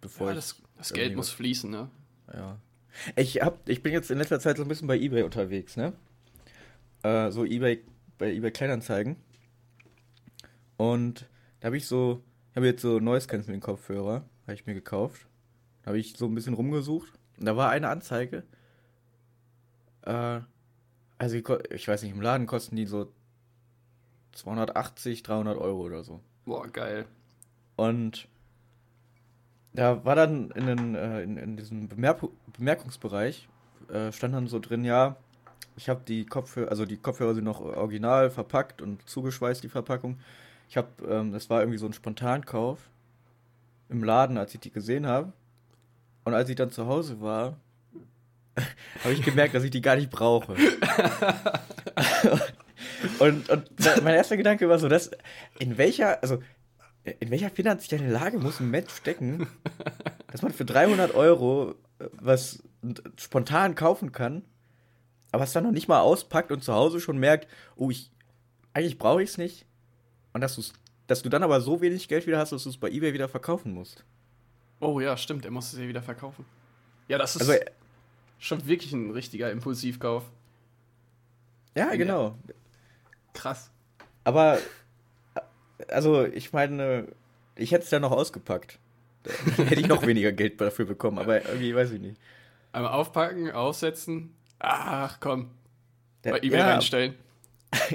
Bevor 0.00 0.30
Ja, 0.30 0.34
ich, 0.34 0.40
das, 0.40 0.60
das 0.76 0.92
Geld 0.92 1.16
muss 1.16 1.30
fließen, 1.30 1.70
ne? 1.70 1.90
ja. 2.32 2.58
Ich 3.16 3.42
hab, 3.42 3.68
ich 3.68 3.82
bin 3.82 3.92
jetzt 3.92 4.10
in 4.10 4.18
letzter 4.18 4.38
Zeit 4.38 4.56
so 4.56 4.62
ein 4.62 4.68
bisschen 4.68 4.86
bei 4.86 4.96
eBay 4.96 5.24
unterwegs, 5.24 5.76
ne? 5.76 5.92
Äh, 7.02 7.30
so 7.32 7.44
eBay, 7.44 7.82
bei 8.18 8.32
eBay 8.32 8.52
Kleinanzeigen. 8.52 9.16
Und 10.76 11.28
da 11.60 11.66
habe 11.66 11.76
ich 11.76 11.86
so, 11.86 12.22
ich 12.50 12.56
habe 12.56 12.66
jetzt 12.66 12.82
so 12.82 13.00
Noise 13.00 13.26
Cancelling 13.26 13.60
Kopfhörer, 13.60 14.24
habe 14.42 14.54
ich 14.54 14.66
mir 14.66 14.74
gekauft. 14.74 15.26
Da 15.82 15.88
habe 15.88 15.98
ich 15.98 16.16
so 16.16 16.26
ein 16.26 16.34
bisschen 16.34 16.54
rumgesucht 16.54 17.12
und 17.38 17.46
da 17.46 17.56
war 17.56 17.70
eine 17.70 17.88
Anzeige. 17.88 18.44
Äh, 20.02 20.40
also 21.18 21.36
ich 21.36 21.88
weiß 21.88 22.02
nicht, 22.02 22.12
im 22.12 22.20
Laden 22.20 22.46
kosten 22.46 22.76
die 22.76 22.86
so 22.86 23.12
280, 24.32 25.22
300 25.22 25.58
Euro 25.58 25.80
oder 25.80 26.04
so. 26.04 26.20
Boah, 26.44 26.66
geil. 26.68 27.06
Und 27.76 28.28
da 29.74 30.04
war 30.04 30.14
dann 30.14 30.50
in, 30.52 30.66
den, 30.66 30.94
äh, 30.94 31.22
in, 31.22 31.36
in 31.36 31.56
diesem 31.56 31.88
Bemerk 31.88 32.20
Bemerkungsbereich, 32.56 33.48
äh, 33.92 34.12
stand 34.12 34.34
dann 34.34 34.46
so 34.46 34.60
drin, 34.60 34.84
ja, 34.84 35.16
ich 35.76 35.88
habe 35.88 36.02
die 36.06 36.24
Kopfhörer, 36.24 36.70
also 36.70 36.86
die 36.86 36.96
Kopfhörer 36.96 37.34
sind 37.34 37.44
noch 37.44 37.60
original 37.60 38.30
verpackt 38.30 38.80
und 38.80 39.06
zugeschweißt, 39.08 39.62
die 39.64 39.68
Verpackung. 39.68 40.20
Ich 40.68 40.76
habe, 40.76 40.88
ähm, 41.08 41.32
das 41.32 41.50
war 41.50 41.60
irgendwie 41.60 41.78
so 41.78 41.86
ein 41.86 41.92
Spontankauf 41.92 42.78
im 43.88 44.04
Laden, 44.04 44.38
als 44.38 44.54
ich 44.54 44.60
die 44.60 44.70
gesehen 44.70 45.06
habe. 45.06 45.32
Und 46.24 46.32
als 46.34 46.48
ich 46.48 46.56
dann 46.56 46.70
zu 46.70 46.86
Hause 46.86 47.20
war, 47.20 47.56
habe 49.02 49.12
ich 49.12 49.22
gemerkt, 49.22 49.54
dass 49.54 49.64
ich 49.64 49.72
die 49.72 49.82
gar 49.82 49.96
nicht 49.96 50.10
brauche. 50.10 50.54
und, 53.18 53.48
und 53.48 53.70
mein 54.02 54.14
erster 54.14 54.36
Gedanke 54.36 54.68
war 54.68 54.78
so, 54.78 54.88
dass 54.88 55.10
in 55.58 55.76
welcher, 55.78 56.22
also 56.22 56.42
in 57.04 57.30
welcher 57.30 57.50
finanziellen 57.50 58.10
Lage 58.10 58.38
muss 58.38 58.60
ein 58.60 58.70
Mensch 58.70 58.92
stecken, 58.94 59.46
dass 60.32 60.42
man 60.42 60.52
für 60.52 60.64
300 60.64 61.14
Euro 61.14 61.74
äh, 61.98 62.06
was 62.12 62.62
spontan 63.16 63.74
kaufen 63.74 64.12
kann, 64.12 64.42
aber 65.32 65.44
es 65.44 65.52
dann 65.52 65.64
noch 65.64 65.72
nicht 65.72 65.88
mal 65.88 66.00
auspackt 66.00 66.50
und 66.52 66.62
zu 66.64 66.72
Hause 66.72 67.00
schon 67.00 67.18
merkt, 67.18 67.48
oh, 67.76 67.90
ich, 67.90 68.10
eigentlich 68.72 68.98
brauche 68.98 69.22
ich 69.22 69.30
es 69.30 69.38
nicht. 69.38 69.66
Und 70.32 70.40
dass, 70.40 70.54
du's, 70.56 70.72
dass 71.06 71.22
du 71.22 71.28
dann 71.28 71.42
aber 71.42 71.60
so 71.60 71.80
wenig 71.80 72.08
Geld 72.08 72.26
wieder 72.26 72.38
hast, 72.38 72.52
dass 72.52 72.64
du 72.64 72.70
es 72.70 72.76
bei 72.78 72.90
eBay 72.90 73.12
wieder 73.12 73.28
verkaufen 73.28 73.72
musst. 73.72 74.04
Oh 74.80 75.00
ja, 75.00 75.16
stimmt, 75.16 75.44
er 75.44 75.50
musste 75.50 75.76
sie 75.76 75.88
wieder 75.88 76.02
verkaufen. 76.02 76.44
Ja, 77.08 77.18
das 77.18 77.36
ist 77.36 77.42
Also, 77.42 77.52
äh, 77.52 77.64
schon 78.38 78.66
wirklich 78.66 78.92
ein 78.92 79.10
richtiger 79.10 79.50
Impulsivkauf. 79.50 80.24
ja, 81.76 81.90
Ja. 81.90 81.96
genau. 81.96 82.38
Krass. 83.32 83.70
Aber, 84.24 84.58
also, 85.88 86.24
ich 86.24 86.52
meine, 86.52 87.08
ich 87.56 87.72
hätte 87.72 87.84
es 87.84 87.90
ja 87.90 88.00
noch 88.00 88.12
ausgepackt. 88.12 88.78
Dann 89.22 89.34
hätte 89.66 89.80
ich 89.80 89.88
noch 89.88 90.06
weniger 90.06 90.32
Geld 90.32 90.60
dafür 90.60 90.84
bekommen, 90.86 91.18
aber 91.18 91.42
irgendwie 91.44 91.74
weiß 91.74 91.92
ich 91.92 92.00
nicht. 92.00 92.20
Einmal 92.72 92.92
aufpacken, 92.92 93.50
aussetzen. 93.52 94.34
Ach 94.58 95.18
komm, 95.20 95.50
Der- 96.24 96.32
bei 96.32 96.38
eBay 96.38 96.58
ja, 96.58 96.70
reinstellen. 96.72 97.14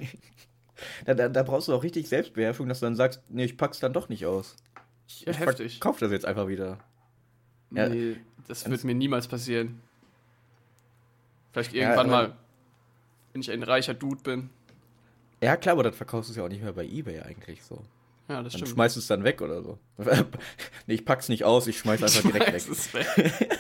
Da, 1.06 1.13
da, 1.13 1.28
da 1.28 1.44
brauchst 1.44 1.68
du 1.68 1.74
auch 1.74 1.84
richtig 1.84 2.08
Selbstbeherrschung, 2.08 2.70
dass 2.70 2.80
du 2.80 2.86
dann 2.86 2.96
sagst, 2.96 3.22
nee, 3.28 3.44
ich 3.44 3.58
pack's 3.58 3.80
dann 3.82 3.92
doch 3.92 4.08
nicht 4.08 4.26
aus. 4.26 4.56
Ja, 5.26 5.32
ich 5.32 5.39
heftig. 5.39 5.82
kauf 5.82 6.00
das 6.00 6.10
jetzt 6.10 6.26
einfach 6.26 6.48
wieder. 6.48 6.78
Ja. 7.72 7.89
Nee, 7.89 8.15
das 8.48 8.70
wird 8.70 8.86
mir 8.86 8.96
niemals 8.96 9.28
passieren. 9.28 9.82
Vielleicht 11.52 11.74
Ja, 11.74 11.82
irgendwann 11.89 12.10
aber- 12.12 12.28
mal, 12.30 12.38
wenn 13.34 13.42
ich 13.42 13.52
ein 13.52 13.63
reicher 13.63 13.94
Dude 13.94 14.22
bin. 14.24 14.50
Ja, 15.41 15.56
klar, 15.58 15.73
aber 15.73 15.84
dann 15.84 15.93
verkaufst 15.93 16.30
du 16.30 16.34
es 16.34 16.38
ja 16.38 16.43
auch 16.43 16.49
nicht 16.49 16.62
mehr 16.63 16.73
bei 16.73 16.86
Ebay 16.86 17.21
eigentlich 17.21 17.63
so. 17.63 17.84
Ja, 18.28 18.43
das 18.43 18.54
Dann 18.54 18.60
stimmt. 18.60 18.69
schmeißt 18.75 18.95
du 18.95 18.99
es 18.99 19.08
dann 19.08 19.23
weg 19.23 19.41
oder 19.41 19.63
so. 19.63 19.80
nee, 20.88 20.93
ich 20.93 21.06
pack's 21.06 21.30
nicht 21.30 21.45
aus, 21.45 21.65
ich 21.67 21.80
schmeiß 21.80 22.04
einfach 22.04 22.21
direkt 22.21 22.49
Schmeiß 22.62 22.93
weg. 22.93 23.08
es 23.17 23.28
weg. 23.47 23.60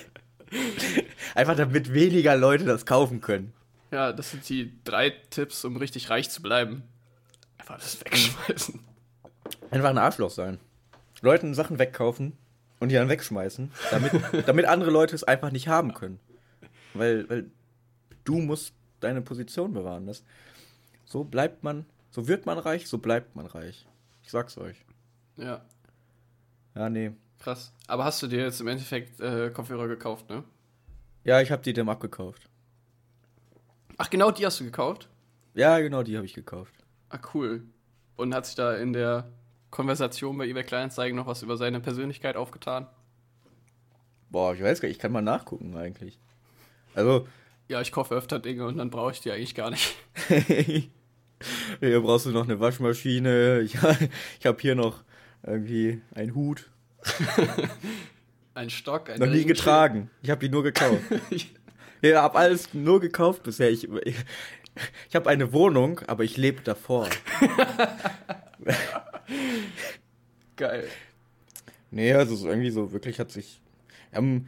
Einfach 1.35 1.55
damit 1.55 1.93
weniger 1.93 2.35
Leute 2.35 2.65
das 2.65 2.85
kaufen 2.85 3.21
können. 3.21 3.53
Ja, 3.91 4.11
das 4.13 4.31
sind 4.31 4.47
die 4.49 4.73
drei 4.83 5.11
Tipps, 5.29 5.63
um 5.63 5.77
richtig 5.77 6.09
reich 6.09 6.29
zu 6.29 6.41
bleiben. 6.41 6.83
Einfach 7.57 7.75
alles 7.75 7.99
wegschmeißen. 8.01 8.79
Einfach 9.71 9.89
ein 9.91 9.97
Arschloch 9.99 10.31
sein. 10.31 10.59
Leuten 11.21 11.53
Sachen 11.53 11.77
wegkaufen 11.79 12.33
und 12.79 12.89
die 12.89 12.95
dann 12.95 13.09
wegschmeißen, 13.09 13.71
damit, 13.91 14.11
damit 14.47 14.65
andere 14.65 14.89
Leute 14.89 15.13
es 15.15 15.23
einfach 15.23 15.51
nicht 15.51 15.67
haben 15.67 15.93
können. 15.93 16.19
Weil, 16.93 17.29
weil 17.29 17.51
du 18.23 18.39
musst 18.39 18.73
deine 18.99 19.21
Position 19.21 19.73
bewahren. 19.73 20.07
Das, 20.07 20.23
so 21.09 21.23
bleibt 21.23 21.63
man, 21.63 21.85
so 22.11 22.27
wird 22.27 22.45
man 22.45 22.57
reich, 22.59 22.87
so 22.87 22.99
bleibt 22.99 23.35
man 23.35 23.47
reich. 23.47 23.85
Ich 24.23 24.29
sag's 24.31 24.57
euch. 24.57 24.85
Ja, 25.37 25.61
Ja, 26.75 26.89
nee. 26.89 27.11
krass. 27.39 27.73
Aber 27.87 28.05
hast 28.05 28.21
du 28.21 28.27
dir 28.27 28.43
jetzt 28.43 28.61
im 28.61 28.67
Endeffekt 28.67 29.19
äh, 29.19 29.49
Kopfhörer 29.49 29.87
gekauft, 29.87 30.29
ne? 30.29 30.43
Ja, 31.23 31.41
ich 31.41 31.51
habe 31.51 31.63
die 31.63 31.73
dem 31.73 31.89
abgekauft. 31.89 32.47
Ach, 33.97 34.09
genau 34.09 34.31
die 34.31 34.45
hast 34.45 34.59
du 34.59 34.63
gekauft? 34.65 35.09
Ja, 35.55 35.79
genau, 35.79 36.03
die 36.03 36.15
habe 36.15 36.25
ich 36.25 36.33
gekauft. 36.33 36.73
Ah, 37.09 37.19
cool. 37.33 37.63
Und 38.15 38.33
hat 38.35 38.45
sich 38.45 38.55
da 38.55 38.75
in 38.75 38.93
der 38.93 39.31
Konversation 39.71 40.37
bei 40.37 40.47
eBay 40.47 40.63
Kleinanzeigen 40.63 41.15
noch 41.17 41.25
was 41.27 41.41
über 41.41 41.57
seine 41.57 41.79
Persönlichkeit 41.79 42.35
aufgetan? 42.37 42.87
Boah, 44.29 44.53
ich 44.53 44.61
weiß 44.61 44.79
gar 44.79 44.87
nicht, 44.87 44.97
ich 44.97 45.01
kann 45.01 45.11
mal 45.11 45.21
nachgucken 45.21 45.75
eigentlich. 45.75 46.19
Also, 46.93 47.27
Ja, 47.67 47.81
ich 47.81 47.91
kaufe 47.91 48.13
öfter 48.15 48.39
Dinge 48.39 48.65
und 48.67 48.77
dann 48.77 48.89
brauche 48.91 49.11
ich 49.11 49.21
die 49.21 49.31
eigentlich 49.31 49.55
gar 49.55 49.71
nicht. 49.71 49.95
hier 51.79 52.01
brauchst 52.01 52.25
du 52.25 52.31
noch 52.31 52.43
eine 52.43 52.59
Waschmaschine. 52.59 53.61
Ich, 53.61 53.75
ich 54.39 54.45
habe 54.45 54.57
hier 54.61 54.75
noch 54.75 55.03
irgendwie 55.43 56.01
einen 56.13 56.35
Hut. 56.35 56.69
Ein 58.55 58.69
Stock, 58.69 59.09
ein 59.09 59.19
Noch 59.19 59.27
nie 59.27 59.45
getragen. 59.45 60.09
Ich 60.21 60.29
habe 60.29 60.41
die 60.41 60.49
nur 60.49 60.63
gekauft. 60.63 61.01
Ich- 61.29 61.53
Ja, 62.01 62.23
hab 62.23 62.35
alles 62.35 62.73
nur 62.73 62.99
gekauft 62.99 63.43
bisher. 63.43 63.69
Ich, 63.69 63.87
ich, 64.03 64.15
ich 65.07 65.15
habe 65.15 65.29
eine 65.29 65.53
Wohnung, 65.53 66.01
aber 66.07 66.25
ich 66.25 66.35
lebe 66.35 66.61
davor. 66.61 67.07
Geil. 70.57 70.87
Nee, 71.91 72.13
also 72.13 72.35
so 72.35 72.47
irgendwie 72.49 72.71
so 72.71 72.91
wirklich 72.91 73.19
hat 73.19 73.31
sich. 73.31 73.61
Wir 74.11 74.17
haben, 74.17 74.47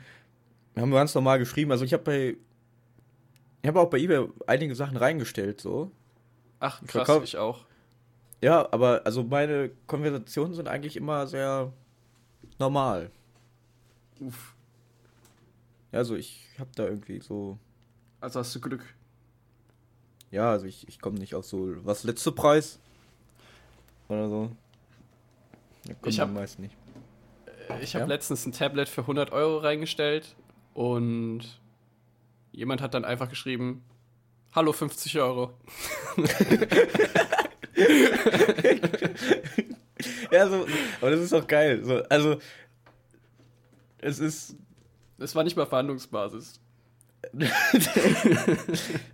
wir 0.74 0.82
haben 0.84 0.92
ganz 0.92 1.16
normal 1.16 1.40
geschrieben. 1.40 1.72
Also 1.72 1.86
ich 1.86 1.94
habe 1.94 2.04
bei. 2.04 2.36
Ich 3.62 3.68
habe 3.68 3.80
auch 3.80 3.90
bei 3.90 4.00
eBay 4.00 4.28
einige 4.48 4.76
Sachen 4.76 4.98
reingestellt, 4.98 5.62
so. 5.62 5.92
Ach, 6.62 6.82
Ich 6.82 6.88
krass, 6.88 7.08
verkauf- 7.08 7.24
ich 7.24 7.38
auch. 7.38 7.66
Ja, 8.40 8.68
aber 8.72 9.02
also 9.06 9.24
meine 9.24 9.70
Konversationen 9.88 10.54
sind 10.54 10.68
eigentlich 10.70 10.96
immer 10.96 11.28
sehr 11.28 11.74
normal. 12.60 13.12
Uff. 14.20 14.56
Ja, 15.92 16.00
also 16.00 16.16
ich 16.16 16.48
habe 16.58 16.70
da 16.76 16.86
irgendwie 16.86 17.20
so. 17.20 17.58
Also 18.22 18.40
hast 18.40 18.56
du 18.56 18.62
Glück. 18.62 18.84
Ja, 20.32 20.50
also 20.52 20.66
ich, 20.66 20.88
ich 20.88 21.02
komme 21.02 21.20
nicht 21.20 21.36
auf 21.36 21.46
so. 21.46 21.76
Was 21.86 22.04
letzte 22.04 22.32
Preis? 22.32 22.80
Oder 24.08 24.30
so. 24.30 24.52
Ja, 25.88 25.94
kommt 25.96 26.08
Ich 26.08 26.18
dann 26.18 26.30
hab- 26.30 26.36
meist 26.36 26.60
nicht. 26.60 26.76
Ich 27.82 27.96
habe 27.96 28.04
Ja? 28.04 28.08
letztens 28.08 28.46
ein 28.46 28.52
Tablet 28.54 28.88
für 28.90 29.02
100 29.02 29.32
Euro 29.32 29.58
reingestellt 29.58 30.36
und 30.74 31.42
jemand 32.52 32.82
hat 32.82 32.94
dann 32.94 33.06
einfach 33.06 33.30
geschrieben, 33.30 33.84
hallo 34.54 34.74
50 34.74 35.20
Euro. 35.20 35.54
Ja, 40.32 40.48
so, 40.48 40.66
aber 41.00 41.12
das 41.12 41.20
ist 41.20 41.34
doch 41.34 41.46
geil. 41.48 41.84
So, 41.84 42.02
also, 42.10 42.38
es 44.00 44.20
ist, 44.20 44.56
Das 45.18 45.36
war 45.36 45.44
nicht 45.44 45.56
mal 45.56 45.66
Verhandlungsbasis. 45.66 46.60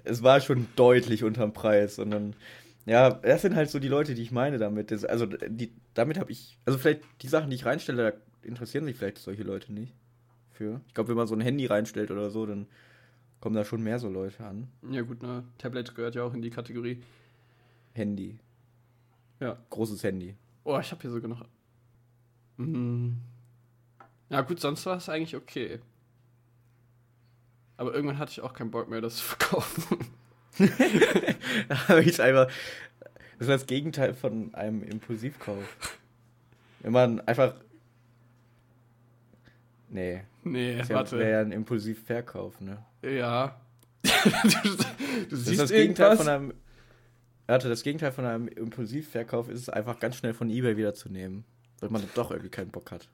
es 0.05 0.23
war 0.23 0.39
schon 0.39 0.67
deutlich 0.75 1.23
unterm 1.23 1.51
Preis. 1.51 1.99
Und 1.99 2.11
dann, 2.11 2.35
ja, 2.85 3.09
das 3.09 3.41
sind 3.41 3.55
halt 3.55 3.69
so 3.69 3.79
die 3.79 3.89
Leute, 3.89 4.15
die 4.15 4.21
ich 4.21 4.31
meine 4.31 4.57
damit. 4.57 4.91
Das, 4.91 5.03
also, 5.03 5.25
die, 5.25 5.73
damit 5.93 6.17
habe 6.17 6.31
ich, 6.31 6.57
also 6.65 6.79
vielleicht 6.79 7.01
die 7.21 7.27
Sachen, 7.27 7.49
die 7.49 7.57
ich 7.57 7.65
reinstelle, 7.65 8.11
da 8.11 8.47
interessieren 8.47 8.85
sich 8.85 8.95
vielleicht 8.95 9.17
solche 9.17 9.43
Leute 9.43 9.73
nicht 9.73 9.93
für. 10.51 10.79
Ich 10.87 10.93
glaube, 10.93 11.09
wenn 11.09 11.17
man 11.17 11.27
so 11.27 11.35
ein 11.35 11.41
Handy 11.41 11.65
reinstellt 11.65 12.11
oder 12.11 12.29
so, 12.29 12.45
dann 12.45 12.67
kommen 13.39 13.55
da 13.55 13.63
schon 13.65 13.83
mehr 13.83 13.99
so 13.99 14.09
Leute 14.09 14.43
an. 14.43 14.67
Ja 14.89 15.01
gut, 15.01 15.21
ne, 15.21 15.43
Tablet 15.57 15.95
gehört 15.95 16.15
ja 16.15 16.23
auch 16.23 16.33
in 16.33 16.41
die 16.41 16.49
Kategorie. 16.49 17.01
Handy. 17.93 18.37
Ja. 19.39 19.57
Großes 19.69 20.03
Handy. 20.03 20.35
Oh, 20.63 20.77
ich 20.79 20.91
habe 20.91 21.01
hier 21.01 21.11
sogar 21.11 21.29
noch. 21.29 21.45
Hm. 22.57 23.17
Ja 24.29 24.41
gut, 24.41 24.59
sonst 24.59 24.85
war 24.85 24.97
es 24.97 25.09
eigentlich 25.09 25.35
okay. 25.35 25.79
Aber 27.77 27.93
irgendwann 27.93 28.17
hatte 28.17 28.31
ich 28.31 28.41
auch 28.41 28.53
keinen 28.53 28.71
Bock 28.71 28.89
mehr, 28.89 29.01
das 29.01 29.17
zu 29.17 29.23
verkaufen. 29.35 29.97
Da 31.69 31.87
habe 31.87 32.03
ich 32.03 32.19
einfach. 32.21 32.47
Das 33.37 33.47
ist 33.47 33.49
das 33.49 33.65
Gegenteil 33.67 34.13
von 34.15 34.53
einem 34.55 34.83
Impulsivkauf. 34.83 35.63
Wenn 36.79 36.91
man 36.91 37.21
einfach. 37.21 37.53
Nee. 39.89 40.21
nee, 40.43 40.77
Das 40.77 40.89
wäre 40.89 40.99
warte. 40.99 41.23
ja 41.23 41.41
ein 41.41 41.51
Impulsivverkauf, 41.51 42.59
ne? 42.61 42.83
Ja. 43.01 43.59
du, 44.03 44.09
du 44.09 44.77
Das 45.29 45.39
siehst 45.39 45.47
ist 45.47 45.59
das 45.59 45.69
Gegenteil 45.71 46.07
irgendwas. 46.11 46.25
von 46.25 46.27
einem. 46.33 46.53
Warte, 47.47 47.69
das 47.69 47.83
Gegenteil 47.83 48.11
von 48.11 48.25
einem 48.25 48.47
Impulsivverkauf 48.49 49.49
ist 49.49 49.59
es 49.61 49.69
einfach 49.69 49.99
ganz 49.99 50.17
schnell 50.17 50.33
von 50.33 50.49
Ebay 50.49 50.75
wiederzunehmen. 50.75 51.45
Weil 51.79 51.89
man 51.89 52.03
doch 52.15 52.31
irgendwie 52.31 52.49
keinen 52.49 52.71
Bock 52.71 52.91
hat. 52.91 53.07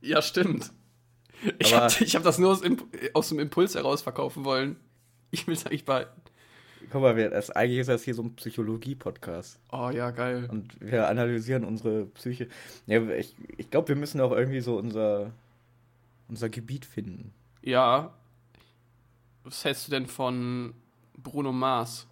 Ja, 0.00 0.22
stimmt. 0.22 0.72
Ich 1.58 1.74
habe 1.74 1.88
hab 1.92 2.22
das 2.22 2.38
nur 2.38 2.50
aus, 2.52 2.62
aus 3.12 3.28
dem 3.28 3.38
Impuls 3.38 3.74
heraus 3.74 4.02
verkaufen 4.02 4.44
wollen. 4.44 4.76
Ich 5.30 5.46
will 5.46 5.54
es 5.54 5.66
eigentlich 5.66 5.84
behalten. 5.84 6.20
Guck 6.90 7.02
mal, 7.02 7.16
wir, 7.16 7.30
das, 7.30 7.50
eigentlich 7.50 7.80
ist 7.80 7.88
das 7.88 8.02
hier 8.02 8.14
so 8.14 8.22
ein 8.22 8.34
Psychologie-Podcast. 8.36 9.58
Oh 9.70 9.90
ja, 9.92 10.10
geil. 10.10 10.48
Und 10.50 10.80
wir 10.80 11.08
analysieren 11.08 11.64
unsere 11.64 12.06
Psyche. 12.06 12.48
Ja, 12.86 13.02
ich 13.10 13.34
ich 13.58 13.70
glaube, 13.70 13.88
wir 13.88 13.96
müssen 13.96 14.20
auch 14.20 14.32
irgendwie 14.32 14.60
so 14.60 14.76
unser, 14.76 15.30
unser 16.30 16.48
Gebiet 16.48 16.86
finden. 16.86 17.34
Ja. 17.60 18.14
Was 19.42 19.64
hältst 19.64 19.88
du 19.88 19.90
denn 19.90 20.06
von 20.06 20.74
Bruno 21.18 21.52
Mars? 21.52 22.06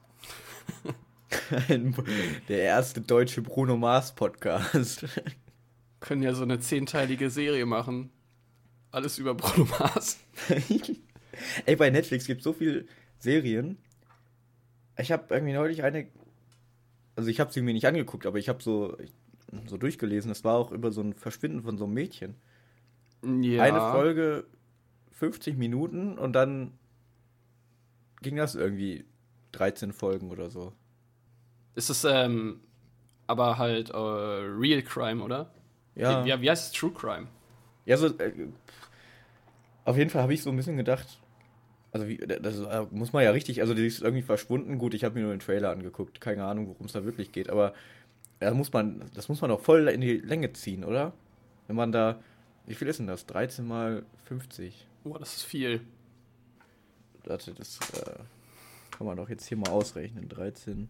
Der 2.48 2.62
erste 2.62 3.00
deutsche 3.00 3.42
Bruno 3.42 3.76
Mars 3.76 4.14
Podcast. 4.14 5.06
Können 6.00 6.22
ja 6.22 6.34
so 6.34 6.42
eine 6.42 6.58
zehnteilige 6.58 7.30
Serie 7.30 7.64
machen. 7.64 8.10
Alles 8.90 9.18
über 9.18 9.34
Bruno 9.34 9.68
Mars. 9.78 10.18
Ey, 11.66 11.76
bei 11.76 11.90
Netflix 11.90 12.26
gibt 12.26 12.40
es 12.40 12.44
so 12.44 12.52
viele 12.52 12.86
Serien. 13.18 13.78
Ich 14.98 15.12
habe 15.12 15.32
irgendwie 15.32 15.52
neulich 15.52 15.84
eine. 15.84 16.08
Also, 17.14 17.30
ich 17.30 17.40
habe 17.40 17.52
sie 17.52 17.62
mir 17.62 17.72
nicht 17.72 17.86
angeguckt, 17.86 18.26
aber 18.26 18.38
ich 18.38 18.48
habe 18.48 18.62
so, 18.62 18.96
so 19.66 19.76
durchgelesen. 19.76 20.30
Es 20.30 20.44
war 20.44 20.56
auch 20.56 20.72
über 20.72 20.90
so 20.90 21.02
ein 21.02 21.14
Verschwinden 21.14 21.62
von 21.62 21.78
so 21.78 21.84
einem 21.84 21.94
Mädchen. 21.94 22.34
Ja. 23.22 23.62
Eine 23.62 23.80
Folge 23.92 24.44
50 25.12 25.56
Minuten 25.56 26.18
und 26.18 26.32
dann 26.34 26.72
ging 28.22 28.36
das 28.36 28.54
irgendwie 28.54 29.04
13 29.52 29.92
Folgen 29.92 30.30
oder 30.30 30.50
so. 30.50 30.72
Ist 31.74 31.90
es, 31.90 32.04
ähm, 32.04 32.60
aber 33.26 33.58
halt 33.58 33.90
äh, 33.90 33.96
Real 33.96 34.82
Crime, 34.82 35.22
oder? 35.22 35.50
Ja. 35.94 36.24
Wie, 36.24 36.42
wie, 36.42 36.50
heißt 36.50 36.72
es? 36.72 36.78
True 36.78 36.92
Crime? 36.92 37.26
Ja, 37.86 37.96
so, 37.96 38.06
äh, 38.06 38.32
auf 39.84 39.96
jeden 39.96 40.10
Fall 40.10 40.22
habe 40.22 40.34
ich 40.34 40.42
so 40.42 40.50
ein 40.50 40.56
bisschen 40.56 40.76
gedacht, 40.76 41.20
also 41.92 42.06
wie, 42.06 42.18
das 42.18 42.58
äh, 42.58 42.86
muss 42.90 43.12
man 43.12 43.24
ja 43.24 43.30
richtig, 43.30 43.60
also 43.60 43.74
die 43.74 43.86
ist 43.86 44.02
irgendwie 44.02 44.22
verschwunden. 44.22 44.78
Gut, 44.78 44.94
ich 44.94 45.04
habe 45.04 45.14
mir 45.14 45.22
nur 45.22 45.34
den 45.34 45.40
Trailer 45.40 45.70
angeguckt, 45.70 46.20
keine 46.20 46.44
Ahnung, 46.44 46.68
worum 46.68 46.86
es 46.86 46.92
da 46.92 47.04
wirklich 47.04 47.32
geht, 47.32 47.48
aber 47.48 47.74
da 48.40 48.52
muss 48.52 48.72
man, 48.72 49.02
das 49.14 49.28
muss 49.28 49.40
man 49.40 49.50
doch 49.50 49.60
voll 49.60 49.88
in 49.88 50.00
die 50.00 50.18
Länge 50.18 50.52
ziehen, 50.52 50.84
oder? 50.84 51.12
Wenn 51.66 51.76
man 51.76 51.92
da, 51.92 52.20
wie 52.68 52.74
viel 52.74 52.86
ist 52.88 52.98
denn 52.98 53.06
das? 53.06 53.26
13 53.26 53.66
mal 53.66 54.04
50. 54.26 54.86
Oh, 55.04 55.16
das 55.18 55.36
ist 55.38 55.42
viel. 55.44 55.80
Warte, 57.24 57.52
das 57.54 57.78
äh, 57.94 58.14
kann 58.90 59.06
man 59.06 59.16
doch 59.16 59.28
jetzt 59.28 59.46
hier 59.46 59.56
mal 59.56 59.70
ausrechnen. 59.70 60.28
13 60.28 60.88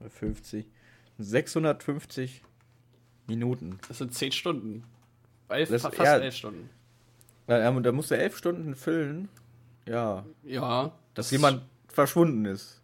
mal 0.00 0.10
50. 0.10 0.66
650 1.18 2.42
Minuten. 3.26 3.78
Das 3.88 3.98
sind 3.98 4.14
zehn 4.14 4.32
Stunden. 4.32 4.84
Elf, 5.48 5.68
Das- 5.70 5.82
fast 5.82 5.98
ja. 5.98 6.16
elf 6.18 6.34
Stunden. 6.34 6.68
Da, 7.46 7.58
ja, 7.58 7.80
da 7.80 7.92
musst 7.92 8.10
du 8.10 8.16
elf 8.16 8.36
Stunden 8.36 8.74
füllen. 8.74 9.28
Ja, 9.86 10.24
Ja. 10.44 10.92
dass 11.14 11.30
jemand 11.30 11.62
verschwunden 11.88 12.44
ist. 12.44 12.82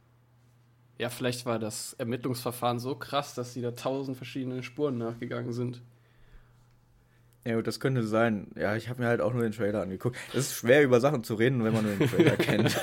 Ja, 0.98 1.10
vielleicht 1.10 1.44
war 1.44 1.58
das 1.58 1.92
Ermittlungsverfahren 1.94 2.78
so 2.78 2.94
krass, 2.94 3.34
dass 3.34 3.52
sie 3.52 3.60
da 3.60 3.72
tausend 3.72 4.16
verschiedene 4.16 4.62
Spuren 4.62 4.96
nachgegangen 4.96 5.52
sind. 5.52 5.82
Ja, 7.46 7.56
gut, 7.56 7.66
das 7.66 7.78
könnte 7.80 8.02
sein. 8.06 8.48
Ja, 8.56 8.74
ich 8.76 8.88
habe 8.88 9.02
mir 9.02 9.08
halt 9.08 9.20
auch 9.20 9.32
nur 9.34 9.42
den 9.42 9.52
Trailer 9.52 9.82
angeguckt. 9.82 10.16
Es 10.30 10.46
ist 10.46 10.54
schwer, 10.54 10.82
über 10.82 11.00
Sachen 11.00 11.24
zu 11.24 11.34
reden, 11.34 11.62
wenn 11.64 11.74
man 11.74 11.84
nur 11.84 11.94
den 11.94 12.08
Trailer 12.08 12.36
kennt. 12.38 12.74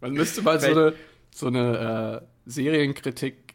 Man 0.00 0.12
müsste 0.12 0.40
mal 0.42 0.58
so 0.58 0.70
eine, 0.70 0.94
so 1.30 1.46
eine 1.48 2.22
äh, 2.22 2.50
Serienkritik, 2.50 3.54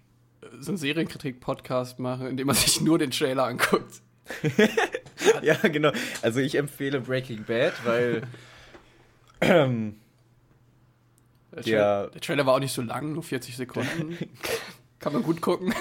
so 0.60 0.72
einen 0.72 0.78
Serienkritik-Podcast 0.78 1.98
machen, 2.00 2.28
in 2.28 2.38
dem 2.38 2.46
man 2.48 2.56
sich 2.56 2.80
nur 2.82 3.00
den 3.00 3.10
Trailer 3.12 3.46
anguckt. 3.46 4.02
ja, 5.42 5.56
genau. 5.56 5.92
Also 6.22 6.40
ich 6.40 6.56
empfehle 6.56 7.02
Breaking 7.02 7.44
Bad, 7.46 7.74
weil 7.86 8.22
Ähm, 9.42 9.96
Der, 11.52 11.64
Der- 11.64 11.74
Tra 11.82 12.08
der 12.08 12.22
Trailer 12.22 12.46
war 12.46 12.54
auch 12.56 12.60
nicht 12.60 12.74
so 12.74 12.82
lang, 12.82 13.14
nur 13.14 13.24
40 13.24 13.56
Sekunden. 13.58 14.18
Kann 15.00 15.14
man 15.14 15.24
gut 15.24 15.42
gucken. 15.42 15.74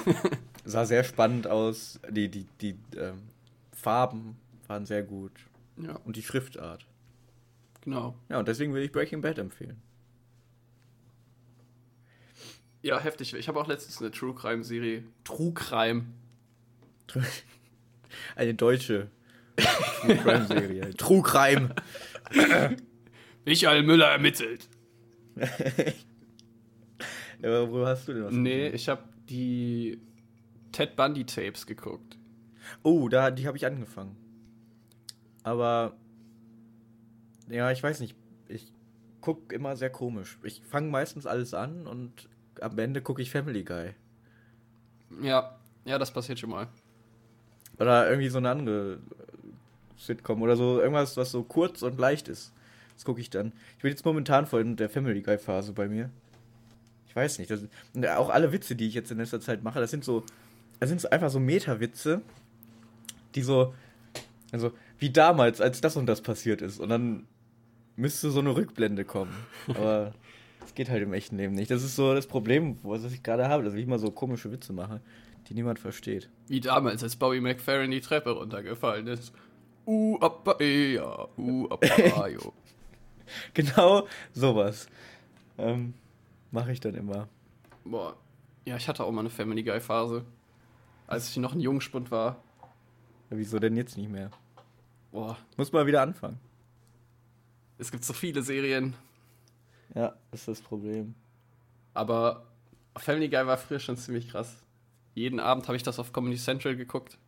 sah 0.65 0.85
sehr 0.85 1.05
spannend 1.05 1.47
aus. 1.47 2.01
Die, 2.11 2.29
die, 2.31 2.47
die 2.61 2.77
ähm, 2.97 3.23
Farben 3.85 4.37
waren 4.67 4.87
sehr 4.87 5.03
gut. 5.03 5.33
ja, 5.77 5.97
Und 6.05 6.17
die 6.17 6.23
Schriftart. 6.23 6.87
genau. 7.83 8.15
Ja, 8.31 8.39
und 8.39 8.49
deswegen 8.49 8.73
will 8.73 8.83
ich 8.83 8.91
Breaking 8.93 9.21
Bad 9.21 9.39
empfehlen. 9.39 9.77
Ja, 12.81 12.99
heftig. 12.99 13.35
Ich 13.35 13.47
habe 13.49 13.61
auch 13.61 13.67
letztens 13.67 14.01
eine 14.01 14.11
True 14.11 14.35
Crime 14.35 14.65
Serie. 14.65 15.05
True 15.25 15.53
Crime. 15.53 16.07
Eine 18.37 18.55
deutsche 18.55 19.11
True 19.57 20.17
Crime 20.17 20.47
Serie. 20.47 20.95
True 20.97 21.23
Crime. 21.23 21.75
Michael 23.45 23.83
Müller 23.83 24.07
ermittelt. 24.13 24.69
Ja, 27.43 27.71
wo 27.71 27.87
hast 27.87 28.09
du 28.09 28.15
denn 28.15 28.25
was? 28.25 28.33
Nee, 28.33 28.57
gesehen? 28.71 28.75
ich 28.75 28.89
habe 28.89 29.03
die 29.29 30.01
Ted 30.73 30.97
Bundy 30.97 31.25
Tapes 31.27 31.67
geguckt. 31.67 32.17
Oh, 32.83 33.09
da, 33.09 33.31
die 33.31 33.47
habe 33.47 33.57
ich 33.57 33.67
angefangen. 33.67 34.17
Aber 35.43 35.95
ja, 37.49 37.71
ich 37.71 37.83
weiß 37.83 38.01
nicht. 38.01 38.17
Ich 38.49 38.73
gucke 39.21 39.55
immer 39.55 39.77
sehr 39.77 39.91
komisch. 39.91 40.39
Ich 40.43 40.63
fange 40.63 40.91
meistens 40.91 41.27
alles 41.27 41.55
an 41.55 41.87
und 41.87 42.29
am 42.61 42.79
Ende 42.79 43.03
gucke 43.03 43.23
ich 43.23 43.31
Family 43.31 43.65
Guy. 43.65 43.95
Ja, 45.23 45.59
ja, 45.85 45.99
das 45.99 46.13
passiert 46.13 46.39
schon 46.39 46.51
mal. 46.51 46.69
Oder 47.79 48.09
irgendwie 48.09 48.29
so 48.29 48.39
eine 48.39 48.51
andere 48.51 48.95
äh, 48.95 48.99
Sitcom 49.99 50.43
oder 50.43 50.57
so. 50.57 50.81
Irgendwas, 50.81 51.17
was 51.17 51.31
so 51.31 51.43
kurz 51.43 51.83
und 51.83 51.99
leicht 51.99 52.29
ist. 52.29 52.53
Das 52.95 53.05
gucke 53.05 53.21
ich 53.21 53.31
dann. 53.31 53.53
Ich 53.77 53.83
bin 53.83 53.91
jetzt 53.91 54.05
momentan 54.05 54.47
voll 54.47 54.63
in 54.63 54.77
der 54.77 54.89
Family 54.89 55.21
Guy 55.21 55.39
Phase 55.39 55.73
bei 55.73 55.89
mir. 55.89 56.11
Ich 57.09 57.17
weiß 57.17 57.39
nicht. 57.39 57.51
Das, 57.51 57.61
auch 58.17 58.31
alle 58.31 58.53
Witze, 58.53 58.77
die 58.77 58.89
ich 58.89 58.95
jetzt 58.95 59.11
in 59.11 59.19
letzter 59.19 59.41
Zeit 59.41 59.63
mache, 59.63 59.81
das 59.81 59.91
sind 59.91 60.05
so. 60.05 60.25
Das 60.81 60.89
sind 60.89 61.01
so 61.01 61.09
einfach 61.09 61.31
so 61.31 61.39
Meta-Witze, 61.39 62.21
die 63.35 63.43
so. 63.43 63.75
Also, 64.53 64.73
wie 64.99 65.11
damals, 65.11 65.61
als 65.61 65.81
das 65.81 65.97
und 65.97 66.07
das 66.07 66.23
passiert 66.23 66.63
ist. 66.63 66.79
Und 66.79 66.89
dann 66.89 67.27
müsste 67.97 68.31
so 68.31 68.41
eine 68.41 68.55
Rückblende 68.55 69.05
kommen. 69.05 69.35
Aber 69.69 70.15
das 70.61 70.75
geht 70.75 70.89
halt 70.89 71.03
im 71.03 71.13
echten 71.13 71.37
Leben 71.37 71.55
nicht. 71.55 71.71
Das 71.71 71.83
ist 71.83 71.97
so 71.97 72.15
das 72.15 72.27
Problem, 72.27 72.79
was 72.83 73.05
ich 73.13 73.23
gerade 73.23 73.49
habe, 73.49 73.65
dass 73.65 73.75
ich 73.75 73.83
immer 73.83 73.99
so 73.99 74.11
komische 74.11 74.53
Witze 74.53 74.73
mache, 74.73 75.01
die 75.49 75.55
niemand 75.55 75.79
versteht. 75.79 76.31
Wie 76.47 76.61
damals, 76.61 77.03
als 77.03 77.17
Bobby 77.17 77.41
McFerrin 77.41 77.91
die 77.91 78.01
Treppe 78.01 78.31
runtergefallen 78.31 79.07
ist. 79.09 79.33
Uh, 79.87 80.19
appa, 80.21 80.57
eh, 80.61 80.95
ja, 80.95 81.29
uh, 81.37 81.69
appa, 81.69 82.29
jo. 82.29 82.53
Genau 83.55 84.07
sowas. 84.33 84.87
Ähm, 85.59 85.95
Mache 86.55 86.71
ich 86.71 86.79
dann 86.79 86.95
immer. 86.95 87.29
Boah. 87.85 88.17
Ja, 88.65 88.77
ich 88.77 88.87
hatte 88.89 89.03
auch 89.03 89.11
mal 89.11 89.21
eine 89.21 89.31
Family 89.31 89.65
Guy 89.65 89.81
Phase. 89.81 90.25
Als 91.09 91.29
ich 91.31 91.37
noch 91.39 91.53
ein 91.53 91.61
Jungspund 91.61 92.13
war. 92.13 92.44
Ja, 93.31 93.37
Wieso 93.39 93.59
denn 93.59 93.77
jetzt 93.77 93.97
nicht 93.97 94.11
mehr? 94.11 94.31
Boah, 95.13 95.37
Muss 95.57 95.73
mal 95.73 95.87
wieder 95.87 96.03
anfangen. 96.03 96.39
es 97.79 97.91
gibt 97.91 98.05
so 98.05 98.13
viele 98.13 98.43
Serien. 98.43 98.95
Ja, 99.95 100.15
das 100.31 100.41
ist 100.41 100.49
das 100.49 100.61
Problem. 100.61 101.15
Aber 101.93 102.47
Family 102.97 103.29
Guy 103.29 103.47
war 103.47 103.57
früher 103.59 103.79
schon 103.79 103.97
ziemlich 103.97 104.29
krass. 104.29 104.57
Jeden 105.15 105.39
Abend 105.39 105.69
habe 105.69 105.77
ich 105.77 105.83
das 105.85 105.99
auf 106.01 106.13
Comedy 106.13 106.37
Central 106.37 106.75
geguckt. 106.77 107.19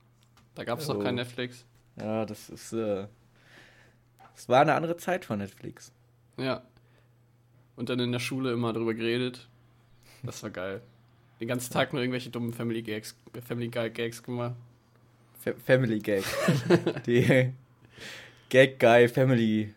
Da 0.57 0.65
gab 0.65 0.81
es 0.81 0.89
noch 0.89 0.97
Oh. 0.97 1.03
kein 1.03 1.15
Netflix. 1.15 1.65
Ja, 1.97 2.27
das 2.27 2.49
ist. 2.51 2.73
Äh, 2.73 3.07
es 4.35 4.49
war 4.49 4.61
eine 4.63 4.75
andere 4.75 4.97
Zeit 4.97 5.25
von 5.25 5.39
Netflix. 5.39 5.93
Ja. 6.37 6.63
Und 7.77 7.89
dann 7.89 8.01
in 8.01 8.11
der 8.13 8.19
Schule 8.19 8.53
immer 8.53 8.73
drüber 8.73 8.95
geredet. 8.95 9.49
Das 10.23 10.43
war 10.43 10.51
geil. 10.51 10.83
Den 11.41 11.47
ganzen 11.49 11.73
Tag 11.73 11.93
nur 11.93 12.03
irgendwelche 12.03 12.31
dummen 12.31 12.53
Family 12.53 12.83
Gags, 12.83 13.15
Family 13.47 13.69
Guy 13.69 13.91
Gags 13.91 14.23
gemacht. 14.23 14.57
Fa 15.47 15.53
Family 15.65 16.01
Gag. 16.01 16.25
Die 17.07 17.53
Gag 18.49 18.81
Guy 18.81 19.09
Family. 19.09 19.73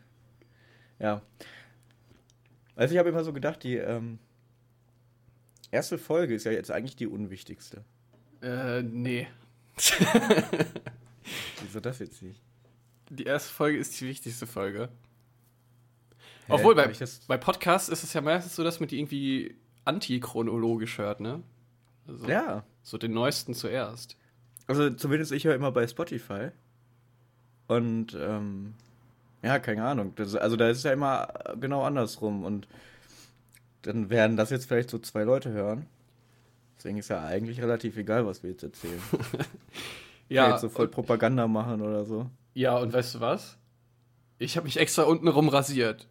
Ja. 0.98 1.22
Also 2.76 2.94
ich 2.94 3.00
habe 3.00 3.10
immer 3.10 3.24
so 3.24 3.34
gedacht, 3.34 3.64
die 3.64 3.76
ähm, 3.76 4.18
erste 5.70 5.98
Folge 5.98 6.34
ist 6.34 6.46
ja 6.46 6.52
jetzt 6.52 6.72
eigentlich 6.72 6.96
die 6.96 7.08
unwichtigste. 7.08 7.84
Äh, 8.42 8.82
nee. 8.82 9.28
Wieso 11.62 11.80
das 11.80 12.00
jetzt 12.00 12.22
nicht? 12.22 12.42
Die 13.10 13.24
erste 13.24 13.54
Folge 13.54 13.78
ist 13.78 14.00
die 14.00 14.08
wichtigste 14.08 14.48
Folge. 14.48 14.90
Hä? 16.48 16.54
Obwohl, 16.54 16.74
bei, 16.74 16.92
bei 17.28 17.38
Podcasts 17.38 17.90
ist 17.90 18.04
es 18.04 18.14
ja 18.14 18.22
meistens 18.22 18.56
so, 18.56 18.64
dass 18.64 18.80
man 18.80 18.90
die 18.90 19.00
irgendwie 19.00 19.56
antichronologisch 19.86 20.98
hört, 20.98 21.20
ne? 21.20 21.44
Also 22.08 22.28
Ja. 22.28 22.64
So 22.82 22.98
den 22.98 23.14
neuesten 23.14 23.54
zuerst. 23.54 24.19
Also 24.70 24.92
zumindest 24.92 25.32
ich 25.32 25.46
höre 25.46 25.56
immer 25.56 25.72
bei 25.72 25.88
Spotify. 25.88 26.50
Und 27.68 28.16
ähm, 28.20 28.76
ja, 29.42 29.58
keine 29.58 29.84
Ahnung. 29.84 30.14
Das, 30.16 30.36
also 30.36 30.56
da 30.56 30.70
ist 30.70 30.78
es 30.78 30.84
ja 30.84 30.94
immer 30.94 31.28
genau 31.60 31.84
andersrum. 31.84 32.44
Und 32.46 32.68
dann 33.82 34.12
werden 34.12 34.38
das 34.38 34.52
jetzt 34.52 34.68
vielleicht 34.68 34.92
so 34.92 35.00
zwei 35.00 35.24
Leute 35.24 35.50
hören. 35.52 35.88
Deswegen 36.78 36.98
ist 36.98 37.10
ja 37.10 37.26
eigentlich 37.26 37.60
relativ 37.62 37.98
egal, 37.98 38.28
was 38.28 38.44
wir 38.44 38.52
jetzt 38.52 38.64
erzählen. 38.64 39.02
Ja, 40.32 40.52
jetzt 40.52 40.62
so 40.62 40.70
voll 40.70 40.88
Propaganda 40.88 41.48
machen 41.48 41.82
oder 41.82 42.06
so. 42.06 42.30
ja, 42.54 42.78
und 42.78 42.94
weißt 42.94 43.16
du 43.16 43.20
was? 43.20 43.58
Ich 44.38 44.58
habe 44.58 44.66
mich 44.66 44.78
extra 44.78 45.02
unten 45.02 45.28
rum 45.28 45.50
rasiert. 45.50 46.08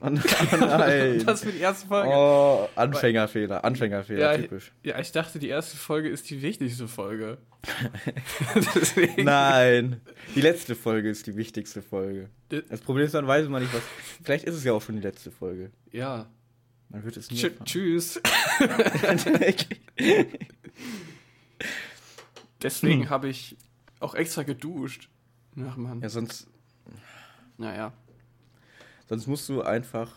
Oh 0.00 0.10
nein. 0.10 1.22
Das 1.26 1.42
für 1.42 1.50
die 1.52 1.58
erste 1.58 1.88
Folge. 1.88 2.08
Oh, 2.12 2.68
Anfängerfehler, 2.76 3.64
Anfängerfehler, 3.64 4.32
Ja, 4.32 4.38
typisch. 4.38 4.72
Ja, 4.84 4.98
ich 5.00 5.10
dachte, 5.12 5.38
die 5.40 5.48
erste 5.48 5.76
Folge 5.76 6.08
ist 6.08 6.30
die 6.30 6.40
wichtigste 6.40 6.86
Folge. 6.86 7.38
Nein, 9.16 10.00
die 10.36 10.40
letzte 10.40 10.76
Folge 10.76 11.10
ist 11.10 11.26
die 11.26 11.34
wichtigste 11.36 11.82
Folge. 11.82 12.30
Das 12.68 12.80
Problem 12.80 13.04
ist, 13.06 13.14
dann 13.14 13.26
weiß 13.26 13.48
man 13.48 13.62
nicht, 13.62 13.74
was. 13.74 13.82
Vielleicht 14.22 14.44
ist 14.44 14.54
es 14.54 14.62
ja 14.64 14.72
auch 14.72 14.82
schon 14.82 14.94
die 14.96 15.02
letzte 15.02 15.32
Folge. 15.32 15.72
Ja. 15.90 16.26
Man 16.90 17.04
wird 17.04 17.16
es 17.16 17.30
nie 17.30 17.36
Tsch 17.36 17.50
tschüss. 17.64 18.20
Deswegen 22.62 23.02
Hm. 23.02 23.10
habe 23.10 23.28
ich 23.28 23.56
auch 24.00 24.14
extra 24.14 24.42
geduscht. 24.42 25.08
Ach 25.68 25.76
man. 25.76 26.00
ja, 26.00 26.08
sonst, 26.08 26.46
Naja. 27.56 27.92
Sonst 29.08 29.26
musst 29.26 29.48
du 29.48 29.62
einfach. 29.62 30.12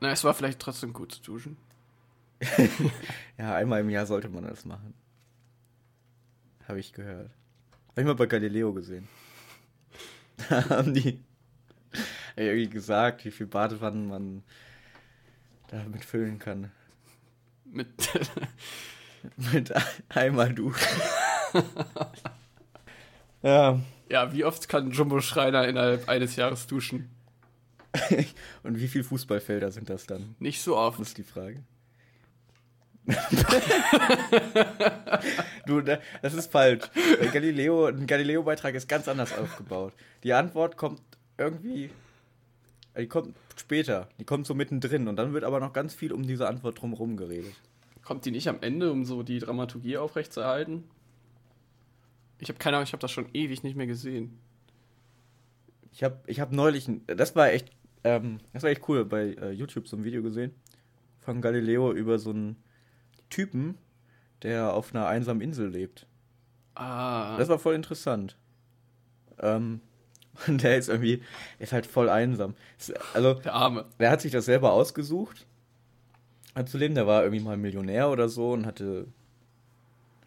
Na, 0.00 0.10
es 0.10 0.24
war 0.24 0.34
vielleicht 0.34 0.60
trotzdem 0.60 0.92
gut 0.92 1.12
zu 1.12 1.22
duschen. 1.22 1.56
Ja, 3.38 3.54
einmal 3.54 3.80
im 3.80 3.90
Jahr 3.90 4.06
sollte 4.06 4.28
man 4.28 4.44
das 4.44 4.64
machen. 4.64 4.94
Habe 6.68 6.78
ich 6.78 6.92
gehört. 6.92 7.30
Habe 7.88 8.00
ich 8.00 8.06
mal 8.06 8.14
bei 8.14 8.26
Galileo 8.26 8.72
gesehen. 8.72 9.08
Da 10.48 10.68
haben 10.68 10.94
die 10.94 11.20
irgendwie 12.36 12.68
gesagt, 12.68 13.24
wie 13.24 13.30
viel 13.30 13.46
Badewannen 13.46 14.08
man 14.08 14.42
damit 15.68 16.04
füllen 16.04 16.38
kann. 16.40 16.72
Mit 17.64 17.88
Mit 19.52 19.72
einmal 20.08 20.52
duschen. 20.52 21.00
ja, 23.42 23.80
ja, 24.10 24.32
wie 24.32 24.44
oft 24.44 24.68
kann 24.68 24.90
Jumbo 24.90 25.20
Schreiner 25.20 25.66
innerhalb 25.66 26.08
eines 26.08 26.36
Jahres 26.36 26.66
duschen? 26.66 27.13
und 28.62 28.78
wie 28.78 28.88
viele 28.88 29.04
Fußballfelder 29.04 29.70
sind 29.70 29.88
das 29.90 30.06
dann? 30.06 30.34
Nicht 30.38 30.60
so 30.62 30.76
oft. 30.76 30.98
Das 31.00 31.08
ist 31.08 31.18
die 31.18 31.22
Frage. 31.24 31.62
du, 35.66 35.80
da- 35.80 35.98
das 36.22 36.34
ist 36.34 36.50
falsch. 36.50 36.84
Bei 37.20 37.26
Galileo, 37.26 37.86
ein 37.86 38.06
Galileo-Beitrag 38.06 38.74
ist 38.74 38.88
ganz 38.88 39.08
anders 39.08 39.36
aufgebaut. 39.36 39.92
Die 40.22 40.32
Antwort 40.32 40.76
kommt 40.76 41.02
irgendwie. 41.38 41.90
Die 42.96 43.06
kommt 43.06 43.34
später. 43.56 44.08
Die 44.18 44.24
kommt 44.24 44.46
so 44.46 44.54
mittendrin. 44.54 45.08
Und 45.08 45.16
dann 45.16 45.32
wird 45.32 45.44
aber 45.44 45.60
noch 45.60 45.72
ganz 45.72 45.94
viel 45.94 46.12
um 46.12 46.22
diese 46.26 46.48
Antwort 46.48 46.80
drumherum 46.80 47.16
geredet. 47.16 47.54
Kommt 48.02 48.24
die 48.24 48.30
nicht 48.30 48.48
am 48.48 48.58
Ende, 48.60 48.90
um 48.92 49.04
so 49.04 49.22
die 49.22 49.38
Dramaturgie 49.38 49.96
aufrechtzuerhalten? 49.96 50.84
Ich 52.38 52.48
habe 52.48 52.58
keine 52.58 52.76
Ahnung, 52.76 52.86
ich 52.86 52.92
habe 52.92 53.00
das 53.00 53.10
schon 53.12 53.26
ewig 53.32 53.62
nicht 53.62 53.76
mehr 53.76 53.86
gesehen. 53.86 54.38
Ich 55.92 56.02
habe 56.02 56.20
ich 56.26 56.40
hab 56.40 56.52
neulich. 56.52 56.88
ein- 56.88 57.02
Das 57.06 57.34
war 57.36 57.50
echt. 57.52 57.70
Ähm, 58.04 58.38
das 58.52 58.62
war 58.62 58.70
echt 58.70 58.86
cool. 58.88 59.04
Bei 59.04 59.30
äh, 59.30 59.50
YouTube 59.50 59.88
so 59.88 59.96
ein 59.96 60.04
Video 60.04 60.22
gesehen. 60.22 60.52
Von 61.20 61.40
Galileo 61.40 61.92
über 61.92 62.18
so 62.18 62.30
einen 62.30 62.56
Typen, 63.30 63.78
der 64.42 64.74
auf 64.74 64.94
einer 64.94 65.06
einsamen 65.06 65.40
Insel 65.40 65.68
lebt. 65.68 66.06
Ah. 66.74 67.36
Das 67.38 67.48
war 67.48 67.58
voll 67.58 67.74
interessant. 67.74 68.36
Ähm, 69.40 69.80
und 70.46 70.62
der 70.62 70.76
ist 70.76 70.88
irgendwie, 70.88 71.22
ist 71.58 71.72
halt 71.72 71.86
voll 71.86 72.08
einsam. 72.08 72.54
Ist, 72.78 72.92
also, 73.14 73.34
der 73.34 73.54
Arme. 73.54 73.86
der 73.98 74.10
hat 74.10 74.20
sich 74.20 74.32
das 74.32 74.44
selber 74.44 74.72
ausgesucht, 74.72 75.46
hat 76.54 76.68
zu 76.68 76.78
leben. 76.78 76.94
Der 76.94 77.06
war 77.06 77.22
irgendwie 77.22 77.42
mal 77.42 77.56
Millionär 77.56 78.10
oder 78.10 78.28
so 78.28 78.52
und 78.52 78.66
hatte, 78.66 79.06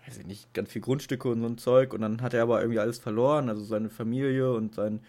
weiß 0.06 0.18
ich 0.18 0.26
nicht, 0.26 0.54
ganz 0.54 0.72
viel 0.72 0.82
Grundstücke 0.82 1.30
und 1.30 1.42
so 1.42 1.48
ein 1.48 1.58
Zeug. 1.58 1.94
Und 1.94 2.02
dann 2.02 2.22
hat 2.22 2.34
er 2.34 2.42
aber 2.42 2.62
irgendwie 2.62 2.80
alles 2.80 2.98
verloren, 2.98 3.50
also 3.50 3.64
seine 3.64 3.90
Familie 3.90 4.54
und 4.54 4.74
sein 4.74 5.02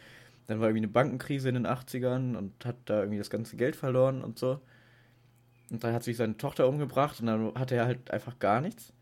Dann 0.48 0.60
war 0.60 0.68
irgendwie 0.68 0.84
eine 0.84 0.92
Bankenkrise 0.92 1.50
in 1.50 1.54
den 1.54 1.66
80ern 1.66 2.34
und 2.34 2.64
hat 2.64 2.76
da 2.86 3.00
irgendwie 3.00 3.18
das 3.18 3.30
ganze 3.30 3.56
Geld 3.56 3.76
verloren 3.76 4.24
und 4.24 4.38
so. 4.38 4.60
Und 5.70 5.84
dann 5.84 5.92
hat 5.92 6.02
sich 6.02 6.16
seine 6.16 6.38
Tochter 6.38 6.66
umgebracht 6.66 7.20
und 7.20 7.26
dann 7.26 7.54
hatte 7.54 7.76
er 7.76 7.84
halt 7.84 8.10
einfach 8.10 8.38
gar 8.38 8.62
nichts. 8.62 8.94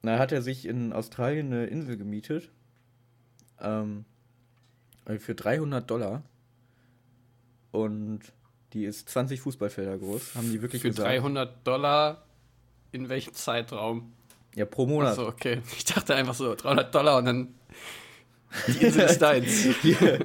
Und 0.00 0.10
dann 0.10 0.18
hat 0.20 0.30
er 0.30 0.42
sich 0.42 0.66
in 0.66 0.92
Australien 0.92 1.52
eine 1.52 1.66
Insel 1.66 1.96
gemietet. 1.96 2.50
Ähm, 3.60 4.04
für 5.18 5.34
300 5.34 5.90
Dollar. 5.90 6.22
Und 7.72 8.20
die 8.74 8.84
ist 8.84 9.08
20 9.08 9.40
Fußballfelder 9.40 9.98
groß. 9.98 10.36
Haben 10.36 10.52
die 10.52 10.62
wirklich 10.62 10.82
Für 10.82 10.90
gesagt. 10.90 11.08
300 11.08 11.66
Dollar 11.66 12.24
in 12.92 13.08
welchem 13.08 13.34
Zeitraum? 13.34 14.12
Ja, 14.54 14.66
pro 14.66 14.86
Monat. 14.86 15.18
Achso, 15.18 15.26
okay. 15.26 15.62
Ich 15.76 15.84
dachte 15.84 16.14
einfach 16.14 16.34
so 16.34 16.54
300 16.54 16.94
Dollar 16.94 17.18
und 17.18 17.24
dann 17.24 17.54
die 18.66 18.84
Insel 18.84 19.02
ist 19.02 19.18
deins. 19.18 19.66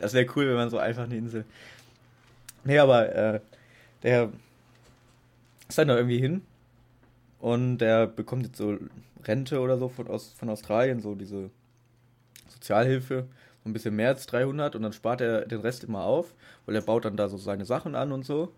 Das 0.00 0.14
wäre 0.14 0.26
cool, 0.36 0.48
wenn 0.48 0.54
man 0.54 0.70
so 0.70 0.78
einfach 0.78 1.04
eine 1.04 1.16
Insel. 1.16 1.44
Nee, 2.64 2.78
aber 2.78 3.14
äh, 3.14 3.40
der 4.02 4.30
ist 5.68 5.78
dann 5.78 5.88
da 5.88 5.96
irgendwie 5.96 6.18
hin 6.18 6.42
und 7.40 7.78
der 7.78 8.06
bekommt 8.06 8.46
jetzt 8.46 8.56
so 8.56 8.78
Rente 9.24 9.60
oder 9.60 9.78
so 9.78 9.88
von, 9.88 10.08
aus, 10.08 10.32
von 10.32 10.48
Australien, 10.48 11.00
so 11.00 11.14
diese 11.14 11.50
Sozialhilfe, 12.48 13.26
so 13.62 13.70
ein 13.70 13.72
bisschen 13.72 13.96
mehr 13.96 14.08
als 14.08 14.26
300 14.26 14.76
und 14.76 14.82
dann 14.82 14.92
spart 14.92 15.20
er 15.20 15.46
den 15.46 15.60
Rest 15.60 15.84
immer 15.84 16.04
auf, 16.04 16.34
weil 16.66 16.74
er 16.74 16.82
baut 16.82 17.04
dann 17.04 17.16
da 17.16 17.28
so 17.28 17.36
seine 17.36 17.64
Sachen 17.64 17.94
an 17.94 18.12
und 18.12 18.24
so. 18.24 18.52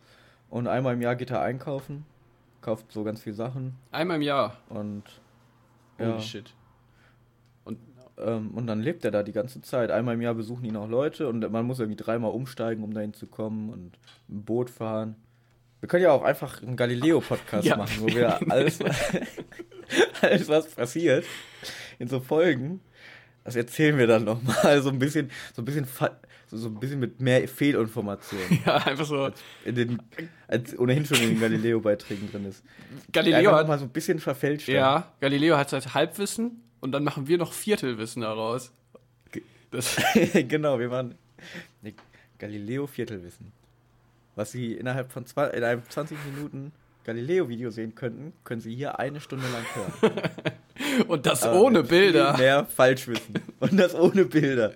Und 0.51 0.67
einmal 0.67 0.95
im 0.95 1.03
Jahr 1.03 1.17
geht 1.17 1.31
er 1.31 1.41
einkaufen, 1.41 2.05
kauft 2.61 2.93
so 2.93 3.05
ganz 3.05 3.23
viele 3.23 3.35
Sachen 3.35 3.77
Einmal 3.91 4.17
im 4.17 4.23
Jahr. 4.23 4.59
und 4.69 5.05
Holy 5.99 6.11
ja. 6.11 6.21
shit. 6.21 6.55
Ähm, 8.19 8.51
und 8.53 8.67
dann 8.67 8.81
lebt 8.81 9.05
er 9.05 9.11
da 9.11 9.23
die 9.23 9.33
ganze 9.33 9.61
Zeit. 9.61 9.91
Einmal 9.91 10.15
im 10.15 10.23
Jahr 10.23 10.35
besuchen 10.35 10.65
ihn 10.65 10.77
auch 10.77 10.89
Leute 10.89 11.29
und 11.29 11.51
man 11.51 11.67
muss 11.67 11.81
irgendwie 11.81 12.01
dreimal 12.03 12.31
umsteigen, 12.31 12.85
um 12.85 12.95
dahin 12.95 13.13
zu 13.15 13.27
kommen 13.27 13.71
und 13.71 13.99
ein 14.29 14.45
Boot 14.45 14.71
fahren. 14.71 15.17
Wir 15.81 15.89
können 15.89 16.05
ja 16.05 16.13
auch 16.13 16.23
einfach 16.23 16.63
einen 16.63 16.77
Galileo-Podcast 16.77 17.67
Ja. 17.67 17.77
machen, 17.77 17.97
wo 18.01 18.07
wir 18.07 18.39
alles, 18.51 18.79
alles, 20.23 20.49
was 20.49 20.67
passiert, 20.69 21.25
in 21.99 22.09
so 22.09 22.21
Folgen, 22.21 22.81
das 23.45 23.57
erzählen 23.57 23.99
wir 23.99 24.07
dann 24.07 24.25
nochmal. 24.25 24.81
So 24.81 24.89
ein 24.91 24.99
bisschen, 24.99 25.31
so 25.55 25.61
ein 25.63 25.65
bisschen, 25.67 25.87
so, 26.47 26.57
so 26.57 26.69
ein 26.69 26.81
bisschen 26.81 27.01
mit 27.01 27.21
mehr 27.21 27.47
Fehlinformationen, 27.47 28.61
Ja, 28.67 28.77
einfach 28.79 29.05
so. 29.05 29.29
in 29.65 29.75
den, 29.75 30.03
als 30.49 30.79
ohnehin 30.79 31.05
schon 31.05 31.19
in 31.19 31.31
den 31.31 31.41
Galileo-Beiträgen 31.41 32.31
drin 32.31 32.47
ist. 32.47 32.63
Galileo 33.13 33.53
hat, 33.53 33.69
mal 33.69 33.79
so 33.79 33.85
ein 33.85 33.91
bisschen 33.91 34.19
verfälscht. 34.21 34.69
ja, 34.69 35.13
Galileo 35.21 35.57
hat 35.59 35.73
halt 35.73 35.93
Halbwissen 35.95 36.63
und 36.85 36.93
dann 36.93 37.03
machen 37.03 37.27
wir 37.27 37.39
noch 37.39 37.53
Viertelwissen 37.53 38.23
daraus. 38.23 38.73
Genau, 40.35 40.79
wir 40.79 41.17
nee, 41.83 41.95
Galileo 42.39 42.87
Viertelwissen. 42.87 43.51
Was 44.37 44.53
Sie 44.53 44.75
innerhalb 44.75 45.11
von 45.11 45.27
zwei, 45.27 45.49
in 45.49 45.65
einem 45.65 45.83
20 45.89 46.17
Minuten 46.27 46.71
Galileo-Video 47.05 47.71
sehen 47.71 47.95
könnten, 47.95 48.33
können 48.45 48.61
Sie 48.61 48.75
hier 48.75 48.99
eine 48.99 49.21
Stunde 49.21 49.47
lang 49.49 49.65
hören. 49.75 51.09
und 51.09 51.27
das 51.27 51.43
Aber 51.43 51.61
ohne 51.61 51.83
Bilder. 51.83 52.37
Mehr 52.37 52.67
Falschwissen. 52.67 53.41
Und 53.59 53.77
das 53.77 53.95
ohne 53.95 54.27
Bilder. 54.27 54.75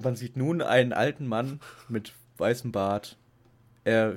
Man 0.00 0.16
sieht 0.16 0.36
nun 0.36 0.62
einen 0.62 0.92
alten 0.92 1.26
Mann 1.26 1.60
mit 1.88 2.12
weißem 2.36 2.70
Bart. 2.70 3.16
Er, 3.84 4.14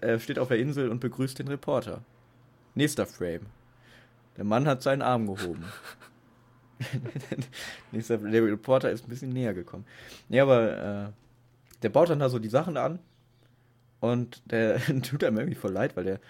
er 0.00 0.18
steht 0.18 0.38
auf 0.38 0.48
der 0.48 0.58
Insel 0.58 0.88
und 0.88 1.00
begrüßt 1.00 1.38
den 1.38 1.48
Reporter. 1.48 2.02
Nächster 2.74 3.06
Frame. 3.06 3.46
Der 4.40 4.46
Mann 4.46 4.66
hat 4.66 4.82
seinen 4.82 5.02
Arm 5.02 5.26
gehoben. 5.26 5.66
Nächster, 7.92 8.16
der 8.16 8.42
Reporter 8.42 8.90
ist 8.90 9.04
ein 9.04 9.10
bisschen 9.10 9.34
näher 9.34 9.52
gekommen. 9.52 9.84
Nee, 10.30 10.40
aber 10.40 11.08
äh, 11.08 11.12
der 11.82 11.90
baut 11.90 12.08
dann 12.08 12.20
da 12.20 12.30
so 12.30 12.38
die 12.38 12.48
Sachen 12.48 12.78
an 12.78 13.00
und 14.00 14.40
der 14.50 14.78
tut 15.02 15.24
einem 15.24 15.36
irgendwie 15.36 15.58
voll 15.60 15.72
leid, 15.72 15.94
weil 15.94 16.04
der 16.04 16.20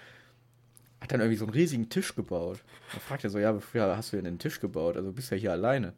hat 0.99 1.13
dann 1.13 1.21
irgendwie 1.21 1.37
so 1.37 1.45
einen 1.45 1.53
riesigen 1.53 1.87
Tisch 1.87 2.13
gebaut. 2.13 2.59
Da 2.91 2.99
fragt 2.99 3.23
er 3.23 3.29
so, 3.29 3.39
ja, 3.39 3.55
wofür 3.55 3.95
hast 3.95 4.11
du 4.11 4.17
denn 4.17 4.25
den 4.25 4.39
Tisch 4.39 4.59
gebaut? 4.59 4.97
Also 4.97 5.13
bist 5.13 5.31
ja 5.31 5.37
hier 5.37 5.53
alleine. 5.53 5.93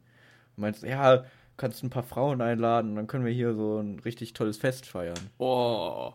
Und 0.56 0.60
meinst, 0.60 0.84
ja, 0.84 1.24
kannst 1.56 1.82
ein 1.82 1.90
paar 1.90 2.04
Frauen 2.04 2.40
einladen 2.40 2.90
und 2.90 2.94
dann 2.94 3.06
können 3.08 3.24
wir 3.24 3.32
hier 3.32 3.54
so 3.54 3.80
ein 3.80 3.98
richtig 3.98 4.34
tolles 4.34 4.56
Fest 4.56 4.86
feiern. 4.86 5.18
Oh, 5.38 6.12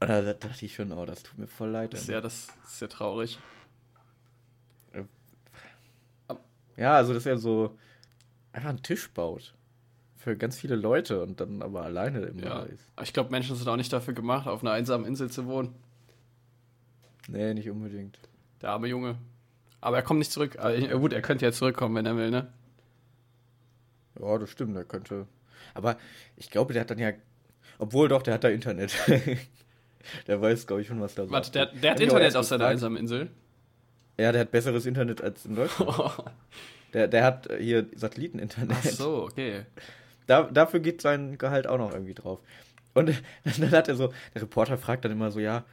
Und 0.00 0.10
da 0.10 0.34
dachte 0.34 0.66
ich 0.66 0.74
schon, 0.74 0.92
oh, 0.92 1.06
das 1.06 1.22
tut 1.22 1.38
mir 1.38 1.46
voll 1.46 1.70
leid. 1.70 1.94
das 1.94 2.02
ist 2.02 2.08
ja, 2.10 2.20
das 2.20 2.48
ist 2.66 2.82
ja 2.82 2.88
traurig. 2.88 3.38
Ja, 6.76 6.94
also 6.94 7.12
dass 7.14 7.26
er 7.26 7.38
so 7.38 7.76
einfach 8.52 8.70
einen 8.70 8.82
Tisch 8.82 9.10
baut. 9.10 9.54
Für 10.16 10.36
ganz 10.36 10.58
viele 10.58 10.76
Leute 10.76 11.22
und 11.22 11.40
dann 11.40 11.62
aber 11.62 11.82
alleine 11.82 12.20
immer 12.20 12.42
Ja. 12.42 12.62
ist. 12.64 12.92
Ich 13.02 13.12
glaube, 13.12 13.30
Menschen 13.30 13.56
sind 13.56 13.66
auch 13.68 13.76
nicht 13.76 13.92
dafür 13.92 14.12
gemacht, 14.12 14.46
auf 14.46 14.62
einer 14.62 14.72
einsamen 14.72 15.06
Insel 15.06 15.30
zu 15.30 15.46
wohnen. 15.46 15.74
Nee, 17.28 17.54
nicht 17.54 17.70
unbedingt. 17.70 18.18
Der 18.60 18.70
arme 18.70 18.88
Junge. 18.88 19.16
Aber 19.80 19.96
er 19.96 20.02
kommt 20.02 20.18
nicht 20.18 20.32
zurück. 20.32 20.56
Ja, 20.62 20.94
gut, 20.96 21.12
er 21.12 21.22
könnte 21.22 21.46
ja 21.46 21.52
zurückkommen, 21.52 21.94
wenn 21.94 22.04
er 22.06 22.16
will, 22.16 22.30
ne? 22.30 22.52
Ja, 24.20 24.36
das 24.38 24.50
stimmt, 24.50 24.76
der 24.76 24.84
könnte. 24.84 25.26
Aber 25.72 25.96
ich 26.36 26.50
glaube, 26.50 26.72
der 26.74 26.82
hat 26.82 26.90
dann 26.90 26.98
ja. 26.98 27.12
Obwohl 27.78 28.08
doch, 28.08 28.22
der 28.22 28.34
hat 28.34 28.44
da 28.44 28.48
Internet. 28.48 28.92
der 30.26 30.40
weiß, 30.40 30.66
glaube 30.66 30.82
ich, 30.82 30.88
schon, 30.88 31.00
was 31.00 31.14
da 31.14 31.24
so 31.24 31.32
Warte, 31.32 31.50
der, 31.52 31.66
der 31.66 31.92
hat 31.92 32.00
Internet 32.00 32.36
auf 32.36 32.44
seiner 32.44 32.66
einsamen 32.66 32.98
Insel. 32.98 33.30
Ja, 34.20 34.32
der 34.32 34.42
hat 34.42 34.50
besseres 34.50 34.84
Internet 34.84 35.22
als 35.22 35.46
in 35.46 35.56
Deutschland. 35.56 35.90
Der, 36.92 37.06
der 37.06 37.22
hat 37.22 37.48
äh, 37.48 37.62
hier 37.62 37.86
Satelliteninternet. 37.94 38.76
Ach 38.80 38.84
so, 38.84 39.22
okay. 39.22 39.62
Da, 40.26 40.42
dafür 40.42 40.80
geht 40.80 41.00
sein 41.00 41.38
Gehalt 41.38 41.68
auch 41.68 41.78
noch 41.78 41.92
irgendwie 41.92 42.14
drauf. 42.14 42.40
Und 42.94 43.22
dann 43.44 43.70
hat 43.70 43.86
er 43.86 43.94
so, 43.94 44.12
der 44.34 44.42
Reporter 44.42 44.76
fragt 44.76 45.04
dann 45.04 45.12
immer 45.12 45.30
so, 45.30 45.38
ja, 45.38 45.64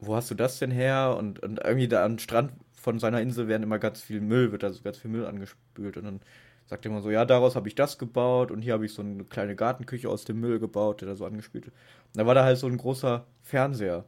wo 0.00 0.14
hast 0.14 0.30
du 0.30 0.34
das 0.34 0.58
denn 0.58 0.70
her? 0.70 1.16
Und, 1.18 1.42
und 1.42 1.60
irgendwie 1.64 1.88
da 1.88 2.04
am 2.04 2.18
Strand 2.18 2.52
von 2.74 2.98
seiner 2.98 3.22
Insel 3.22 3.48
werden 3.48 3.62
immer 3.62 3.78
ganz 3.78 4.02
viel 4.02 4.20
Müll, 4.20 4.52
wird 4.52 4.62
da 4.62 4.70
so 4.70 4.82
ganz 4.82 4.98
viel 4.98 5.10
Müll 5.10 5.24
angespült. 5.24 5.96
Und 5.96 6.04
dann 6.04 6.20
sagt 6.66 6.84
er 6.84 6.90
immer 6.90 7.00
so, 7.00 7.10
ja, 7.10 7.24
daraus 7.24 7.56
habe 7.56 7.66
ich 7.66 7.74
das 7.74 7.96
gebaut 7.96 8.50
und 8.50 8.60
hier 8.60 8.74
habe 8.74 8.84
ich 8.84 8.92
so 8.92 9.00
eine 9.00 9.24
kleine 9.24 9.56
Gartenküche 9.56 10.10
aus 10.10 10.26
dem 10.26 10.40
Müll 10.40 10.58
gebaut, 10.58 11.00
der 11.00 11.08
da 11.08 11.16
so 11.16 11.24
angespült 11.24 11.64
wird. 11.64 11.74
Und 12.12 12.18
da 12.20 12.26
war 12.26 12.34
da 12.34 12.44
halt 12.44 12.58
so 12.58 12.66
ein 12.66 12.76
großer 12.76 13.24
Fernseher. 13.42 14.04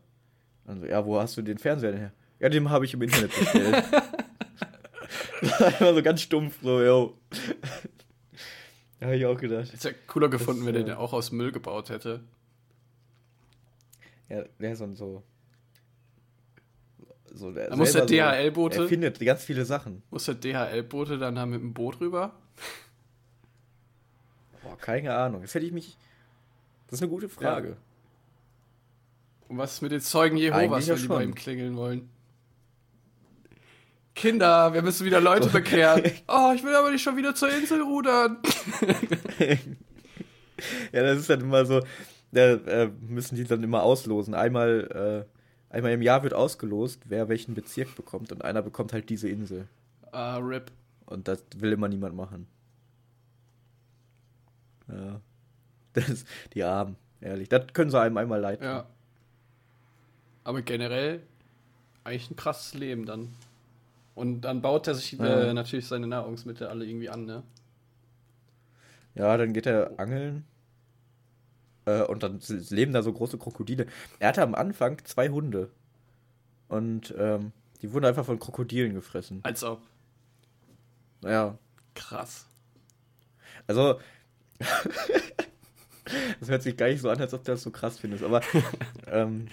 Also, 0.67 0.85
ja, 0.85 1.05
wo 1.07 1.19
hast 1.19 1.37
du 1.39 1.43
den 1.43 1.57
Fernseher 1.57 1.93
denn 1.93 2.01
her? 2.01 2.13
Ja, 2.43 2.49
den 2.49 2.69
habe 2.71 2.85
ich 2.85 2.93
im 2.93 3.03
Internet 3.03 3.39
bestellt. 3.39 3.85
Das 5.41 5.61
war 5.61 5.67
Einfach 5.69 5.81
so 5.95 6.03
ganz 6.03 6.21
stumpf, 6.23 6.59
so, 6.61 6.83
yo. 6.83 7.17
Da 8.99 9.07
habe 9.07 9.17
ich 9.17 9.25
auch 9.27 9.37
gedacht. 9.39 9.73
Hätte 9.73 9.91
ja 9.91 9.95
cooler 10.09 10.29
gefunden, 10.29 10.67
wenn 10.67 10.75
äh, 10.75 10.79
er 10.81 10.85
den 10.85 10.95
auch 10.95 11.13
aus 11.13 11.31
Müll 11.33 11.53
gebaut 11.53 11.89
hätte. 11.91 12.21
Ja, 14.29 14.43
der 14.59 14.73
ist 14.73 14.79
so, 14.79 14.93
so, 14.95 15.23
so 17.33 17.53
der 17.53 17.71
Da 17.71 17.77
muss 17.77 17.93
der 17.93 18.09
selber 18.09 18.31
so- 18.33 18.37
DHL-Bote- 18.41 18.83
Er 18.83 18.89
findet 18.89 19.21
ganz 19.21 19.45
viele 19.45 19.65
Sachen. 19.65 20.03
Muss 20.11 20.25
der 20.25 20.35
DHL-Bote 20.35 21.19
dann 21.19 21.35
da 21.37 21.47
mit 21.47 21.61
dem 21.61 21.73
Boot 21.73 22.01
rüber? 22.01 22.33
Boah, 24.63 24.77
keine 24.79 25.15
Ahnung. 25.15 25.43
Das 25.43 25.55
hätte 25.55 25.67
ich 25.67 25.73
mich. 25.73 25.97
Das 26.89 26.99
ist 26.99 27.03
eine 27.03 27.11
gute 27.11 27.29
Frage. 27.29 27.77
Und 29.49 29.59
was 29.59 29.75
ist 29.75 29.83
mit 29.83 29.93
den 29.93 30.01
Zeugen 30.01 30.37
Jehovas, 30.37 30.87
ja 30.87 30.95
wenn 30.95 31.03
die 31.03 31.09
bei 31.09 31.15
schon. 31.15 31.23
ihm 31.31 31.35
klingeln 31.35 31.77
wollen? 31.77 32.09
Kinder, 34.15 34.75
wir 34.75 34.83
müssen 34.83 35.07
wieder 35.07 35.21
Leute 35.21 35.49
bekehren. 35.49 36.03
Oh, 36.29 36.53
ich 36.55 36.63
will 36.63 36.75
aber 36.75 36.91
nicht 36.91 37.03
schon 37.03 37.17
wieder 37.17 37.35
zur 37.35 37.51
Insel 37.51 37.83
rudern. 37.83 38.39
Ja, 40.93 41.03
das 41.03 41.19
ist 41.19 41.31
dann 41.31 41.41
immer 41.41 41.65
so. 41.65 41.83
Da 42.33 42.53
äh, 42.55 42.91
müssen 43.01 43.37
die 43.37 43.45
dann 43.45 43.63
immer 43.63 43.83
auslosen. 43.83 44.35
Einmal, 44.35 45.27
äh, 45.71 45.75
einmal 45.75 45.93
im 45.93 46.03
Jahr 46.03 46.23
wird 46.23 46.35
ausgelost, 46.35 47.03
wer 47.07 47.29
welchen 47.29 47.55
Bezirk 47.55 47.95
bekommt. 47.95 48.33
Und 48.33 48.45
einer 48.45 48.63
bekommt 48.63 48.93
halt 48.93 49.09
diese 49.11 49.29
Insel. 49.29 49.69
Ah, 50.13 50.37
RIP. 50.39 50.71
Und 51.07 51.29
das 51.29 51.45
will 51.57 51.73
immer 51.73 51.89
niemand 51.89 52.15
machen. 52.15 52.47
Ja. 54.89 55.21
Das 55.95 56.09
ist 56.09 56.27
die 56.55 56.65
Armen, 56.65 56.97
ehrlich. 57.21 57.51
Das 57.51 57.67
können 57.75 57.91
sie 57.91 58.01
einem 58.01 58.17
einmal 58.17 58.41
leid 58.41 58.61
tun. 58.61 58.67
Ja. 58.67 58.87
Aber 60.43 60.63
generell 60.63 61.21
eigentlich 62.03 62.31
ein 62.31 62.37
krasses 62.37 62.73
Leben 62.73 63.05
dann. 63.05 63.29
Und 64.15 64.43
dann 64.43 64.61
baut 64.63 64.87
er 64.87 64.95
sich 64.95 65.19
äh, 65.19 65.47
Ja. 65.47 65.55
natürlich 65.55 65.87
seine 65.87 66.07
Nahrungsmittel 66.07 66.67
alle 66.67 66.85
irgendwie 66.85 67.09
an, 67.09 67.25
ne? 67.25 67.43
Ja, 69.15 69.37
dann 69.37 69.53
geht 69.53 69.67
er 69.67 69.99
angeln. 69.99 70.45
Äh, 71.85 72.03
und 72.03 72.23
dann 72.23 72.41
leben 72.49 72.93
da 72.93 73.03
so 73.03 73.13
große 73.13 73.39
Krokodile. 73.39 73.87
Er 74.19 74.29
hatte 74.29 74.43
am 74.43 74.55
Anfang 74.55 75.05
zwei 75.05 75.29
Hunde. 75.29 75.71
Und 76.69 77.15
ähm, 77.19 77.53
die 77.81 77.93
wurden 77.93 78.05
einfach 78.07 78.25
von 78.25 78.39
Krokodilen 78.39 78.95
gefressen. 78.95 79.41
Als 79.43 79.65
ob. 79.65 79.83
Ja. 81.23 81.59
Krass. 81.95 82.47
Also. 83.67 84.01
das 86.41 86.49
hört 86.49 86.63
sich 86.63 86.77
gar 86.77 86.89
nicht 86.89 87.01
so 87.01 87.11
an, 87.11 87.21
als 87.21 87.35
ob 87.35 87.45
du 87.45 87.53
das 87.53 87.63
so 87.63 87.71
krass 87.71 87.99
findest. 87.99 88.23
Aber. 88.25 88.41
ähm, 89.07 89.49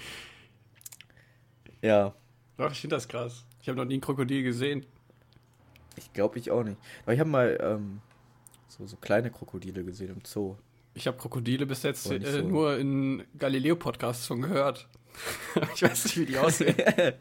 ja. 1.81 2.13
Doch, 2.57 2.71
ich 2.71 2.81
finde 2.81 2.95
das 2.95 3.07
krass. 3.07 3.45
Ich 3.61 3.67
habe 3.67 3.77
noch 3.77 3.85
nie 3.85 3.97
ein 3.97 4.01
Krokodil 4.01 4.43
gesehen. 4.43 4.85
Ich 5.95 6.13
glaube 6.13 6.39
ich 6.39 6.51
auch 6.51 6.63
nicht. 6.63 6.77
Aber 7.03 7.13
ich 7.13 7.19
habe 7.19 7.29
mal 7.29 7.57
ähm, 7.61 7.99
so, 8.67 8.85
so 8.85 8.95
kleine 8.97 9.31
Krokodile 9.31 9.83
gesehen 9.83 10.09
im 10.09 10.21
Zoo. 10.25 10.55
Ich 10.93 11.07
habe 11.07 11.17
Krokodile 11.17 11.65
bis 11.65 11.83
jetzt 11.83 12.09
äh, 12.11 12.19
so. 12.19 12.41
nur 12.41 12.77
in 12.77 13.23
Galileo-Podcasts 13.37 14.25
schon 14.25 14.41
gehört. 14.41 14.87
ich 15.75 15.81
weiß 15.81 16.05
nicht, 16.05 16.17
wie 16.17 16.25
die 16.25 16.37
aussehen. 16.37 16.75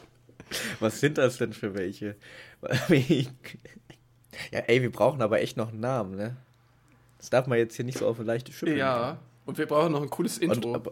Was 0.80 1.00
sind 1.00 1.18
das 1.18 1.38
denn 1.38 1.52
für 1.52 1.74
welche? 1.74 2.16
ja, 2.88 3.28
ey, 4.50 4.80
wir 4.80 4.90
brauchen 4.90 5.20
aber 5.20 5.40
echt 5.40 5.56
noch 5.56 5.68
einen 5.68 5.80
Namen, 5.80 6.16
ne? 6.16 6.36
Das 7.18 7.30
darf 7.30 7.46
man 7.46 7.58
jetzt 7.58 7.76
hier 7.76 7.84
nicht 7.84 7.98
so 7.98 8.06
auf 8.06 8.18
eine 8.18 8.26
leichte 8.26 8.52
Schippe 8.52 8.76
ja, 8.76 9.18
und 9.44 9.58
wir 9.58 9.66
brauchen 9.66 9.92
noch 9.92 10.02
ein 10.02 10.08
cooles. 10.08 10.38
Intro. 10.38 10.72
Und, 10.74 10.90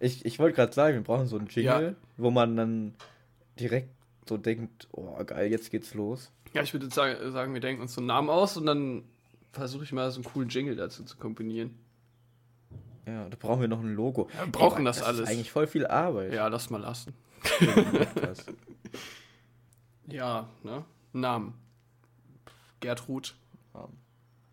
ich 0.00 0.24
ich 0.24 0.38
wollte 0.38 0.56
gerade 0.56 0.72
sagen, 0.72 0.96
wir 0.96 1.04
brauchen 1.04 1.26
so 1.26 1.38
einen 1.38 1.46
Jingle, 1.46 1.90
Ja. 1.90 1.94
wo 2.16 2.30
man 2.30 2.56
dann 2.56 2.94
direkt 3.58 3.90
so 4.30 4.38
denkt, 4.38 4.88
oh 4.92 5.22
geil, 5.24 5.50
jetzt 5.50 5.70
geht's 5.70 5.92
los. 5.94 6.30
ja, 6.54 6.62
ich 6.62 6.72
würde 6.72 6.88
sagen, 6.90 7.52
wir 7.52 7.60
denken 7.60 7.82
uns 7.82 7.94
so 7.94 8.00
einen 8.00 8.06
Namen 8.06 8.30
aus 8.30 8.56
und 8.56 8.64
dann 8.66 9.04
versuche 9.52 9.84
ich 9.84 9.92
mal 9.92 10.10
so 10.10 10.16
einen 10.22 10.24
coolen 10.24 10.48
Jingle 10.48 10.76
dazu 10.76 11.04
zu 11.04 11.16
kombinieren. 11.16 11.74
Ja, 13.06 13.28
da 13.28 13.36
brauchen 13.38 13.60
wir 13.60 13.68
noch 13.68 13.80
ein 13.80 13.94
Logo. 13.94 14.28
Ja, 14.34 14.46
wir 14.46 14.52
brauchen 14.52 14.78
Ey, 14.80 14.84
das 14.84 14.98
Ist 14.98 15.02
alles. 15.02 15.28
eigentlich 15.28 15.50
voll 15.50 15.66
viel 15.66 15.86
Arbeit. 15.86 16.32
Ja, 16.32 16.46
lass 16.48 16.70
mal 16.70 16.80
lassen. 16.80 17.12
Ja, 20.06 20.48
ne? 20.62 20.84
Namen. 21.12 21.54
Gertrud. 22.80 23.34
Das 23.72 23.88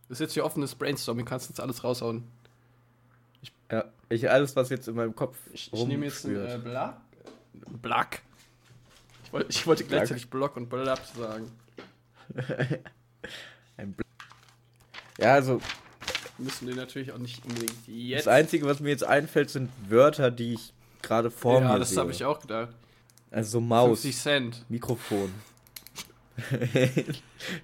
ist 0.09 0.19
jetzt 0.19 0.33
hier 0.33 0.45
offenes 0.45 0.75
Brainstorming, 0.75 1.25
kannst 1.25 1.49
jetzt 1.49 1.59
alles 1.59 1.83
raushauen. 1.83 2.23
ja, 3.71 3.83
ich 4.09 4.29
alles, 4.29 4.55
was 4.55 4.69
jetzt 4.69 4.87
in 4.87 4.95
meinem 4.95 5.15
Kopf 5.15 5.37
Ich, 5.51 5.73
ich 5.73 5.85
nehme 5.85 6.05
jetzt 6.05 6.23
rumschwirrt. 6.23 6.51
äh, 6.53 6.57
Black. 6.59 6.97
Black. 7.81 8.21
Ich, 9.27 9.33
wollt, 9.33 9.49
ich 9.49 9.67
wollte 9.67 9.83
gleichzeitig 9.83 10.29
Block 10.29 10.55
und 10.55 10.69
Black 10.69 11.01
sagen. 11.17 11.51
Ein 13.77 13.91
Bl 13.91 14.03
ja, 15.19 15.33
also 15.33 15.59
Müssen 16.37 16.67
wir 16.67 16.75
natürlich 16.75 17.11
auch 17.11 17.17
nicht 17.17 17.43
unbedingt 17.43 17.75
jetzt. 17.87 18.25
das 18.25 18.33
Einzige, 18.33 18.65
was 18.67 18.79
mir 18.79 18.89
jetzt 18.89 19.03
einfällt, 19.03 19.49
sind 19.49 19.69
Wörter, 19.89 20.31
die 20.31 20.53
ich 20.53 20.73
gerade 21.01 21.29
vor 21.29 21.59
ja, 21.59 21.73
mir 21.73 21.79
das 21.79 21.97
habe 21.97 22.11
ich 22.11 22.23
auch 22.23 22.39
gedacht. 22.39 22.69
Also 23.29 23.51
so 23.51 23.59
Maus, 23.59 24.01
50 24.01 24.17
Cent. 24.17 24.65
Mikrofon. 24.69 25.33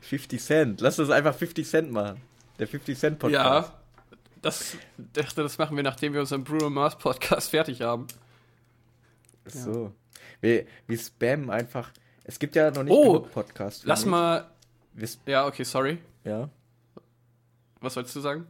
50 0.01 0.41
Cent. 0.41 0.81
Lass 0.81 0.97
das 0.97 1.11
einfach 1.11 1.33
50 1.33 1.65
Cent 1.65 1.91
machen. 1.91 2.19
Der 2.59 2.67
50 2.67 2.97
Cent 2.97 3.19
Podcast. 3.19 3.69
Ja. 3.69 3.79
Das 4.41 4.75
dachte, 4.97 5.43
das 5.43 5.57
machen 5.57 5.77
wir, 5.77 5.83
nachdem 5.83 6.11
wir 6.11 6.19
unseren 6.19 6.43
Bruno 6.43 6.69
Mars 6.69 6.97
Podcast 6.97 7.51
fertig 7.51 7.81
haben. 7.81 8.07
So. 9.45 9.93
Wir, 10.43 10.65
wir 10.87 10.97
spammen 10.97 11.49
einfach. 11.49 11.89
Es 12.25 12.37
gibt 12.37 12.57
ja 12.57 12.69
noch 12.69 12.83
nicht 12.83 12.91
Oh, 12.91 13.13
genug 13.13 13.31
Podcasts. 13.31 13.85
Lass 13.85 14.01
ich. 14.01 14.07
mal. 14.07 14.45
Ja, 15.25 15.47
okay, 15.47 15.63
sorry. 15.63 15.99
ja. 16.25 16.49
Was 17.79 17.93
sollst 17.93 18.13
du 18.13 18.19
sagen? 18.19 18.45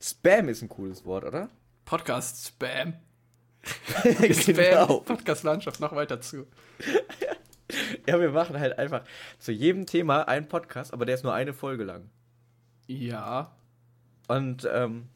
Spam 0.00 0.50
ist 0.50 0.60
ein 0.60 0.68
cooles 0.68 1.04
Wort, 1.06 1.24
oder? 1.24 1.48
Podcast 1.86 2.46
Spam. 2.46 2.92
genau. 4.46 5.00
Podcast-Landschaft 5.00 5.80
noch 5.80 5.94
weiter 5.94 6.20
zu. 6.20 6.46
Ja, 8.06 8.18
wir 8.18 8.30
machen 8.30 8.58
halt 8.58 8.78
einfach 8.80 9.04
zu 9.38 9.52
jedem 9.52 9.86
Thema 9.86 10.26
einen 10.26 10.48
Podcast, 10.48 10.92
aber 10.92 11.06
der 11.06 11.14
ist 11.14 11.22
nur 11.22 11.32
eine 11.32 11.52
Folge 11.54 11.84
lang. 11.84 12.10
Ja. 12.88 13.52
Und 14.26 14.68
ähm, 14.72 15.06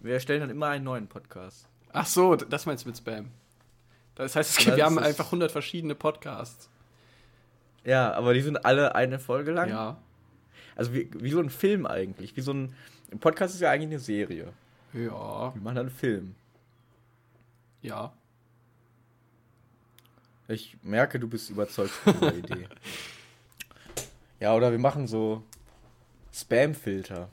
wir 0.00 0.14
erstellen 0.14 0.40
dann 0.40 0.50
immer 0.50 0.66
einen 0.68 0.82
neuen 0.82 1.06
Podcast. 1.06 1.68
Ach 1.92 2.06
so, 2.06 2.34
das 2.34 2.66
meinst 2.66 2.84
du 2.84 2.88
mit 2.88 2.96
Spam. 2.98 3.30
Das 4.18 4.34
heißt, 4.34 4.58
gibt, 4.58 4.76
wir 4.76 4.84
haben 4.84 4.98
einfach 4.98 5.26
100 5.26 5.52
verschiedene 5.52 5.94
Podcasts. 5.94 6.68
Ja, 7.84 8.12
aber 8.14 8.34
die 8.34 8.40
sind 8.42 8.64
alle 8.64 8.94
eine 8.96 9.20
Folge 9.20 9.52
lang. 9.52 9.70
Ja. 9.70 9.96
Also 10.74 10.92
wie, 10.92 11.08
wie 11.14 11.30
so 11.30 11.38
ein 11.38 11.50
Film 11.50 11.86
eigentlich. 11.86 12.36
Wie 12.36 12.40
so 12.40 12.52
ein, 12.52 12.74
ein 13.12 13.20
Podcast 13.20 13.54
ist 13.54 13.60
ja 13.60 13.70
eigentlich 13.70 13.90
eine 13.90 14.00
Serie. 14.00 14.52
Ja. 14.92 15.54
Wir 15.54 15.62
machen 15.62 15.76
dann 15.76 15.78
einen 15.78 15.90
Film. 15.90 16.34
Ja. 17.80 18.12
Ich 20.48 20.76
merke, 20.82 21.20
du 21.20 21.28
bist 21.28 21.50
überzeugt 21.50 21.90
von 21.90 22.14
dieser 22.14 22.34
Idee. 22.38 22.68
Ja, 24.40 24.54
oder 24.54 24.72
wir 24.72 24.78
machen 24.78 25.06
so 25.06 25.44
Spam-Filter. 26.34 27.28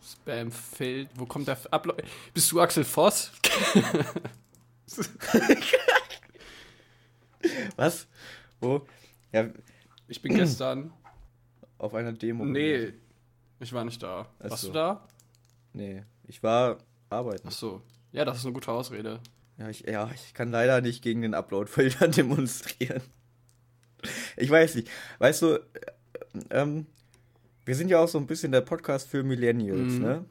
Spam-Feld. 0.00 1.08
Wo 1.16 1.26
kommt 1.26 1.48
der 1.48 1.58
Upload? 1.72 2.04
Bist 2.32 2.52
du 2.52 2.60
Axel 2.60 2.84
Voss? 2.84 3.32
Was? 7.76 8.06
Wo? 8.60 8.86
Ja, 9.32 9.48
Ich 10.08 10.20
bin 10.22 10.34
gestern. 10.34 10.92
auf 11.78 11.94
einer 11.94 12.12
Demo. 12.12 12.44
Nee. 12.44 12.92
Ich 13.60 13.72
war 13.72 13.84
nicht 13.84 14.02
da. 14.02 14.26
Ach 14.40 14.50
Warst 14.50 14.62
so. 14.62 14.68
du 14.68 14.74
da? 14.74 15.06
Nee, 15.72 16.02
ich 16.26 16.42
war 16.42 16.78
arbeiten. 17.10 17.46
Ach 17.48 17.52
so. 17.52 17.82
Ja, 18.12 18.24
das 18.24 18.38
ist 18.38 18.44
eine 18.44 18.54
gute 18.54 18.70
Ausrede. 18.72 19.20
Ja, 19.58 19.68
ich, 19.68 19.80
ja, 19.80 20.10
ich 20.14 20.34
kann 20.34 20.50
leider 20.50 20.80
nicht 20.80 21.02
gegen 21.02 21.22
den 21.22 21.34
Upload-Filter 21.34 22.08
demonstrieren. 22.08 23.02
Ich 24.36 24.50
weiß 24.50 24.74
nicht. 24.76 24.88
Weißt 25.18 25.42
du, 25.42 25.54
äh, 25.54 25.60
ähm, 26.50 26.86
wir 27.64 27.74
sind 27.74 27.88
ja 27.88 27.98
auch 27.98 28.08
so 28.08 28.18
ein 28.18 28.26
bisschen 28.26 28.52
der 28.52 28.60
Podcast 28.60 29.08
für 29.08 29.22
Millennials, 29.22 29.94
Mhm. 29.94 30.02
ne? 30.02 30.24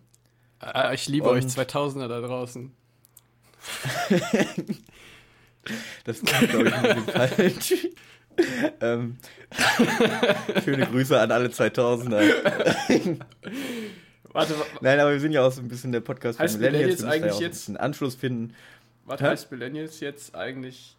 Äh, 0.62 0.96
ich 0.96 1.08
liebe 1.08 1.30
Und- 1.30 1.38
euch 1.38 1.46
2000er 1.46 2.08
da 2.08 2.22
draußen. 2.22 2.72
Das 6.04 6.22
klingt, 6.22 6.52
glaube 6.52 6.68
ich, 6.70 6.74
ein 6.76 7.04
falsch. 7.06 7.74
ähm, 8.82 9.18
schöne 10.64 10.86
Grüße 10.88 11.20
an 11.20 11.32
alle 11.32 11.48
2000er. 11.48 13.20
Warte, 14.34 14.60
wa- 14.60 14.66
Nein, 14.82 15.00
aber 15.00 15.12
wir 15.14 15.20
sind 15.20 15.32
ja 15.32 15.42
auch 15.46 15.52
so 15.52 15.62
ein 15.62 15.68
bisschen 15.70 15.92
der 15.92 16.02
Podcast 16.02 16.38
Heißt 16.40 16.56
für 16.58 16.62
Millennials. 16.62 17.00
Millennials 17.02 17.02
ja 17.02 17.28
eigentlich 17.30 17.40
jetzt- 17.40 17.56
ein 17.56 17.74
bisschen 17.74 17.78
Anschluss 17.78 18.16
finden. 18.16 18.54
warte 19.06 19.24
Hä? 19.24 19.30
heißt 19.30 19.50
Millennials 19.52 20.00
jetzt 20.02 20.36
eigentlich, 20.36 20.96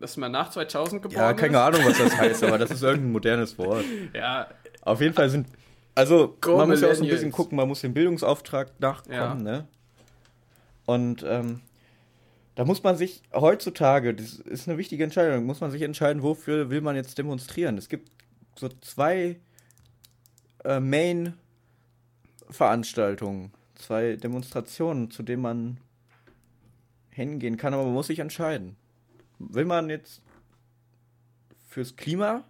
dass 0.00 0.16
man 0.16 0.30
nach 0.32 0.50
2000 0.50 1.02
geboren 1.02 1.20
Ja, 1.20 1.30
ist? 1.32 1.36
keine 1.38 1.60
Ahnung, 1.60 1.80
was 1.84 1.98
das 1.98 2.16
heißt, 2.16 2.44
aber 2.44 2.58
das 2.58 2.70
ist 2.70 2.82
irgendein 2.84 3.12
modernes 3.12 3.58
Wort. 3.58 3.84
Ja, 4.14 4.46
Auf 4.82 5.00
jeden 5.00 5.14
Fall 5.14 5.28
sind. 5.28 5.48
Also, 5.96 6.36
Go 6.40 6.56
man 6.58 6.68
muss 6.68 6.80
ja 6.80 6.88
auch 6.90 6.94
so 6.94 7.02
ein 7.02 7.08
bisschen 7.10 7.32
gucken, 7.32 7.56
man 7.56 7.66
muss 7.68 7.80
dem 7.80 7.92
Bildungsauftrag 7.94 8.68
nachkommen, 8.78 9.12
Ja. 9.14 9.34
ne? 9.34 9.66
Und 10.84 11.24
ähm, 11.28 11.62
da 12.56 12.64
muss 12.64 12.82
man 12.82 12.96
sich 12.96 13.22
heutzutage, 13.32 14.12
das 14.14 14.40
ist 14.40 14.66
eine 14.66 14.78
wichtige 14.78 15.04
Entscheidung, 15.04 15.46
muss 15.46 15.60
man 15.60 15.70
sich 15.70 15.82
entscheiden, 15.82 16.22
wofür 16.22 16.70
will 16.70 16.80
man 16.80 16.96
jetzt 16.96 17.18
demonstrieren. 17.18 17.78
Es 17.78 17.88
gibt 17.88 18.10
so 18.56 18.68
zwei 18.80 19.38
äh, 20.64 20.80
Main-Veranstaltungen, 20.80 23.52
zwei 23.74 24.16
Demonstrationen, 24.16 25.10
zu 25.10 25.22
denen 25.22 25.42
man 25.42 25.76
hingehen 27.10 27.58
kann, 27.58 27.74
aber 27.74 27.84
man 27.84 27.92
muss 27.92 28.08
sich 28.08 28.18
entscheiden. 28.18 28.74
Will 29.38 29.66
man 29.66 29.90
jetzt 29.90 30.22
fürs 31.68 31.94
Klima 31.96 32.44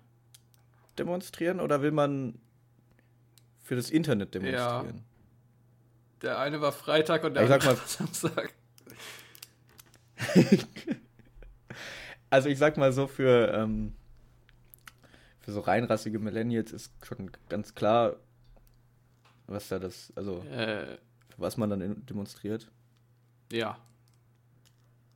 demonstrieren 0.98 1.60
oder 1.60 1.82
will 1.82 1.90
man 1.90 2.38
für 3.62 3.74
das 3.74 3.90
Internet 3.90 4.34
demonstrieren? 4.34 5.02
der 6.22 6.38
eine 6.38 6.60
war 6.60 6.70
Freitag 6.72 7.24
und 7.24 7.34
der 7.34 7.44
Ich 7.44 7.52
andere 7.52 7.76
war 7.76 7.76
Samstag. 7.86 8.54
Also 12.28 12.48
ich 12.48 12.58
sag 12.58 12.76
mal 12.76 12.92
so, 12.92 13.06
für, 13.06 13.52
ähm, 13.54 13.94
für 15.40 15.52
so 15.52 15.60
reinrassige 15.60 16.18
Millennials 16.18 16.72
ist 16.72 16.92
schon 17.06 17.30
ganz 17.48 17.74
klar, 17.74 18.16
was 19.46 19.68
da 19.68 19.78
das, 19.78 20.12
also 20.16 20.42
Äh, 20.50 20.98
was 21.36 21.56
man 21.56 21.70
dann 21.70 22.04
demonstriert. 22.06 22.70
ja. 23.52 23.78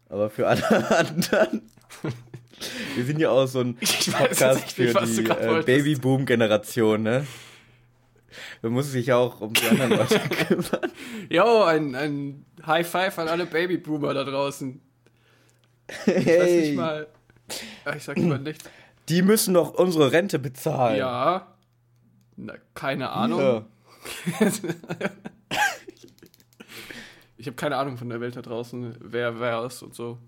Aber 0.08 0.28
für 0.28 0.48
alle 0.48 0.64
anderen, 0.98 1.62
wir 2.96 3.04
sind 3.04 3.20
ja 3.20 3.30
auch 3.30 3.46
so 3.46 3.60
ein 3.60 3.76
Ich 3.80 4.10
Podcast 4.12 4.60
nicht, 4.60 4.72
für 4.72 5.06
die 5.06 5.24
äh. 5.24 5.62
Babyboom-Generation, 5.62 7.02
ne? 7.02 7.26
Man 8.62 8.72
muss 8.72 8.90
sich 8.90 9.06
ja 9.06 9.16
auch 9.16 9.40
um 9.40 9.52
die 9.54 9.66
anderen 9.68 9.92
Leute 9.92 10.18
kümmern. 10.18 10.92
Jo, 11.28 11.62
ein, 11.62 11.94
ein 11.94 12.44
High 12.66 12.88
Five 12.88 13.18
an 13.20 13.28
alle 13.28 13.46
Babyboomer 13.46 14.12
da 14.14 14.24
draußen. 14.24 14.80
Ich 16.06 16.14
weiß 16.16 16.24
Hey, 16.24 16.60
nicht 16.68 16.76
mal. 16.76 17.06
Ich 17.96 18.04
sag 18.04 18.16
lieber 18.16 18.38
nicht. 18.38 18.68
die 19.08 19.22
müssen 19.22 19.54
doch 19.54 19.74
unsere 19.74 20.12
Rente 20.12 20.38
bezahlen. 20.38 20.98
Ja. 20.98 21.54
Na, 22.36 22.54
keine 22.74 23.10
Ahnung. 23.10 23.40
Ja. 23.40 23.66
Ich 27.36 27.46
habe 27.46 27.56
keine 27.56 27.76
Ahnung 27.78 27.96
von 27.96 28.10
der 28.10 28.20
Welt 28.20 28.36
da 28.36 28.42
draußen, 28.42 28.96
wer 29.00 29.40
wer 29.40 29.64
ist 29.64 29.82
und 29.82 29.94
so. 29.94 30.18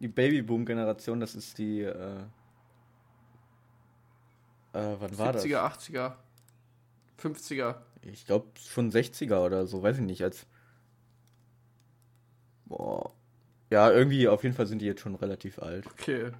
Die 0.00 0.08
Babyboom-Generation, 0.08 1.20
das 1.20 1.36
ist 1.36 1.56
die, 1.56 1.82
äh, 1.82 1.92
äh, 4.72 4.96
wann 4.98 5.16
war 5.16 5.32
das? 5.32 5.44
70er, 5.44 5.60
80er, 5.60 6.12
50er. 7.22 7.76
Ich 8.02 8.26
glaube 8.26 8.48
schon 8.58 8.90
60er 8.90 9.38
oder 9.46 9.66
so, 9.68 9.84
weiß 9.84 9.98
ich 9.98 10.04
nicht, 10.04 10.22
als. 10.24 10.46
Boah. 12.66 13.12
Ja, 13.74 13.90
irgendwie, 13.90 14.28
auf 14.28 14.44
jeden 14.44 14.54
Fall 14.54 14.68
sind 14.68 14.78
die 14.78 14.86
jetzt 14.86 15.00
schon 15.00 15.16
relativ 15.16 15.58
alt. 15.58 15.84
Okay. 15.88 16.30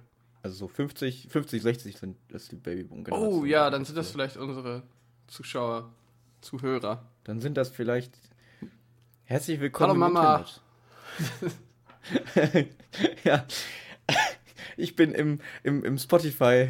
Also 0.41 0.55
so 0.55 0.67
50, 0.69 1.27
50, 1.29 1.61
60 1.61 1.97
sind 1.97 2.15
das 2.29 2.47
die 2.47 2.55
Babyboom-Generation. 2.55 3.41
Oh 3.41 3.43
ja, 3.43 3.69
dann 3.69 3.83
sind 3.83 3.97
das 3.97 4.09
vielleicht 4.09 4.37
unsere 4.37 4.83
Zuschauer, 5.27 5.91
Zuhörer. 6.39 7.05
Dann 7.25 7.41
sind 7.41 7.57
das 7.57 7.71
vielleicht. 7.71 8.17
Herzlich 9.25 9.59
willkommen 9.59 10.01
Hallo, 10.01 10.13
Mama. 10.13 10.45
Ja. 13.25 13.45
Ich 14.77 14.95
bin 14.95 15.11
im, 15.11 15.41
im, 15.63 15.83
im 15.83 15.97
Spotify 15.97 16.69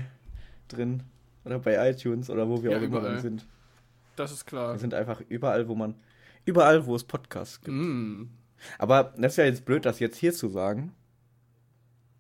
drin. 0.67 1.03
Oder 1.43 1.59
bei 1.59 1.91
iTunes 1.91 2.31
oder 2.31 2.49
wo 2.49 2.63
wir 2.63 2.71
Ja, 2.71 2.79
auch 2.79 2.81
immer 2.81 3.19
sind. 3.19 3.45
Das 4.15 4.31
ist 4.31 4.47
klar. 4.47 4.73
Wir 4.73 4.79
sind 4.79 4.95
einfach 4.95 5.21
überall, 5.29 5.67
wo 5.67 5.75
man. 5.75 5.93
Überall, 6.43 6.87
wo 6.87 6.95
es 6.95 7.03
Podcasts 7.03 7.61
gibt. 7.61 7.77
Mm. 7.77 8.29
Aber 8.77 9.13
das 9.17 9.33
ist 9.33 9.37
ja 9.37 9.45
jetzt 9.45 9.65
blöd, 9.65 9.85
das 9.85 9.99
jetzt 9.99 10.17
hier 10.17 10.33
zu 10.33 10.49
sagen. 10.49 10.93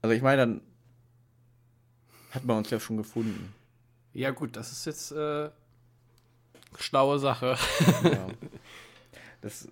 Also 0.01 0.15
ich 0.15 0.21
meine, 0.21 0.37
dann 0.41 0.61
hat 2.31 2.45
man 2.45 2.57
uns 2.57 2.69
ja 2.69 2.79
schon 2.79 2.97
gefunden. 2.97 3.53
Ja 4.13 4.31
gut, 4.31 4.55
das 4.55 4.71
ist 4.71 4.85
jetzt 4.85 5.11
äh, 5.11 5.49
schlaue 6.77 7.19
Sache. 7.19 7.57
Ja. 8.03 8.27
Das, 9.41 9.67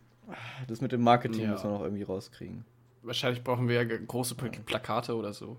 das 0.67 0.81
mit 0.81 0.91
dem 0.91 1.01
Marketing 1.01 1.41
Ja. 1.45 1.51
muss 1.51 1.63
man 1.63 1.73
noch 1.73 1.81
irgendwie 1.81 2.03
rauskriegen. 2.03 2.63
Wahrscheinlich 3.01 3.43
brauchen 3.43 3.67
wir 3.67 3.81
ja 3.83 3.97
große 3.97 4.35
Pla- 4.35 4.51
Plakate 4.63 5.15
oder 5.15 5.33
so. 5.33 5.57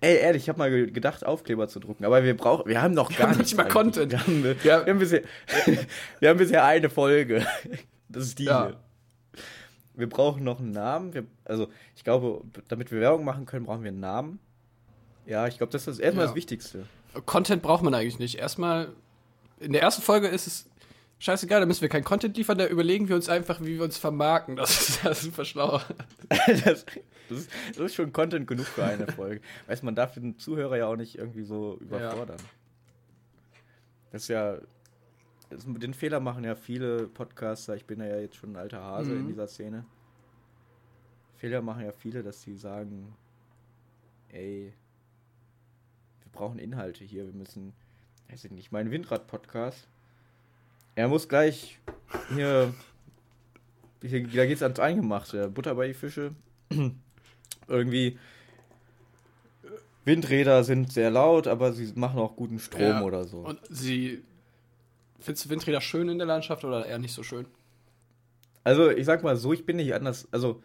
Ey, 0.00 0.16
ehrlich, 0.16 0.42
ich 0.42 0.48
habe 0.48 0.58
mal 0.58 0.70
ge- 0.70 0.90
gedacht, 0.90 1.24
Aufkleber 1.24 1.68
zu 1.68 1.78
drucken, 1.78 2.04
aber 2.04 2.24
wir 2.24 2.36
brauchen, 2.36 2.66
wir 2.68 2.82
haben 2.82 2.94
noch 2.94 3.14
gar 3.16 3.30
haben 3.30 3.38
nicht 3.38 3.56
mal. 3.56 3.68
Content. 3.68 4.10
Wir 4.10 4.20
haben, 4.20 4.42
wir, 4.42 4.56
Ja. 4.64 4.84
haben 4.84 4.98
bisher, 4.98 5.22
wir 6.18 6.30
haben 6.30 6.38
bisher 6.38 6.64
eine 6.64 6.90
Folge. 6.90 7.46
Das 8.08 8.24
ist 8.24 8.40
die 8.40 8.44
Ja. 8.44 8.66
hier. 8.68 8.80
Wir 9.96 10.08
brauchen 10.08 10.44
noch 10.44 10.60
einen 10.60 10.72
Namen. 10.72 11.14
Wir, 11.14 11.24
also, 11.44 11.68
ich 11.96 12.04
glaube, 12.04 12.42
damit 12.68 12.90
wir 12.92 13.00
Werbung 13.00 13.24
machen 13.24 13.46
können, 13.46 13.64
brauchen 13.66 13.82
wir 13.82 13.90
einen 13.90 14.00
Namen. 14.00 14.38
Ja, 15.26 15.46
ich 15.46 15.56
glaube, 15.56 15.72
das 15.72 15.86
ist 15.86 15.98
erstmal 15.98 16.24
Ja. 16.24 16.28
das 16.28 16.36
Wichtigste. 16.36 16.86
Content 17.24 17.62
braucht 17.62 17.82
man 17.82 17.94
eigentlich 17.94 18.18
nicht. 18.18 18.36
Erstmal, 18.36 18.92
in 19.58 19.72
der 19.72 19.82
ersten 19.82 20.02
Folge 20.02 20.28
ist 20.28 20.46
es 20.46 20.66
scheißegal, 21.18 21.60
da 21.60 21.66
müssen 21.66 21.80
wir 21.80 21.88
kein 21.88 22.04
Content 22.04 22.36
liefern, 22.36 22.58
da 22.58 22.66
überlegen 22.66 23.08
wir 23.08 23.16
uns 23.16 23.28
einfach, 23.30 23.60
wie 23.62 23.76
wir 23.78 23.84
uns 23.84 23.96
vermarkten. 23.96 24.56
Das 24.56 24.88
ist 24.88 25.02
ja 25.02 25.14
super 25.14 25.44
schlau. 25.46 25.80
das, 26.28 26.84
das, 27.28 27.38
ist, 27.38 27.50
das 27.70 27.78
ist 27.78 27.94
schon 27.94 28.12
Content 28.12 28.46
genug 28.46 28.66
für 28.66 28.84
eine 28.84 29.06
Folge. 29.08 29.40
Weißt 29.66 29.80
du, 29.82 29.86
man 29.86 29.94
darf 29.94 30.12
den 30.12 30.38
Zuhörer 30.38 30.76
ja 30.76 30.86
auch 30.86 30.96
nicht 30.96 31.16
irgendwie 31.16 31.44
so 31.44 31.78
überfordern. 31.80 32.36
Das 34.12 34.22
ist 34.22 34.28
ja. 34.28 34.58
Den 35.50 35.94
Fehler 35.94 36.20
machen 36.20 36.44
ja 36.44 36.54
viele 36.56 37.06
Podcaster. 37.06 37.76
Ich 37.76 37.84
bin 37.84 38.00
ja 38.00 38.18
jetzt 38.18 38.36
schon 38.36 38.52
ein 38.52 38.56
alter 38.56 38.82
Hase 38.82 39.10
Mhm. 39.10 39.20
in 39.20 39.26
dieser 39.28 39.46
Szene. 39.46 39.84
Fehler 41.36 41.62
machen 41.62 41.84
ja 41.84 41.92
viele, 41.92 42.22
dass 42.22 42.42
sie 42.42 42.56
sagen: 42.56 43.14
Ey, 44.30 44.72
wir 46.22 46.32
brauchen 46.32 46.58
Inhalte 46.58 47.04
hier. 47.04 47.26
Wir 47.26 47.32
müssen. 47.34 47.72
Weiß 48.28 48.44
ich 48.44 48.50
nicht, 48.50 48.72
mein 48.72 48.90
Windrad-Podcast. 48.90 49.86
Er 50.96 51.06
muss 51.08 51.28
gleich 51.28 51.78
hier. 52.34 52.74
hier 54.02 54.26
da 54.26 54.46
geht's 54.46 54.62
ans 54.62 54.80
Eingemachte. 54.80 55.48
Butter 55.48 55.76
bei 55.76 55.86
die 55.88 55.94
Fische. 55.94 56.34
Irgendwie. 57.68 58.18
Windräder 60.04 60.62
sind 60.64 60.92
sehr 60.92 61.10
laut, 61.10 61.46
aber 61.46 61.72
sie 61.72 61.92
machen 61.94 62.18
auch 62.20 62.34
guten 62.36 62.58
Strom 62.58 62.80
Ja. 62.80 63.02
oder 63.02 63.24
so. 63.24 63.40
Und 63.40 63.60
sie. 63.70 64.24
Findest 65.18 65.46
du 65.46 65.50
Windräder 65.50 65.80
schön 65.80 66.08
in 66.08 66.18
der 66.18 66.26
Landschaft 66.26 66.64
oder 66.64 66.86
eher 66.86 66.98
nicht 66.98 67.14
so 67.14 67.22
schön? 67.22 67.46
Also, 68.64 68.90
ich 68.90 69.06
sag 69.06 69.22
mal 69.22 69.36
so, 69.36 69.52
ich 69.52 69.64
bin 69.64 69.76
nicht 69.76 69.94
anders. 69.94 70.28
Also, 70.32 70.62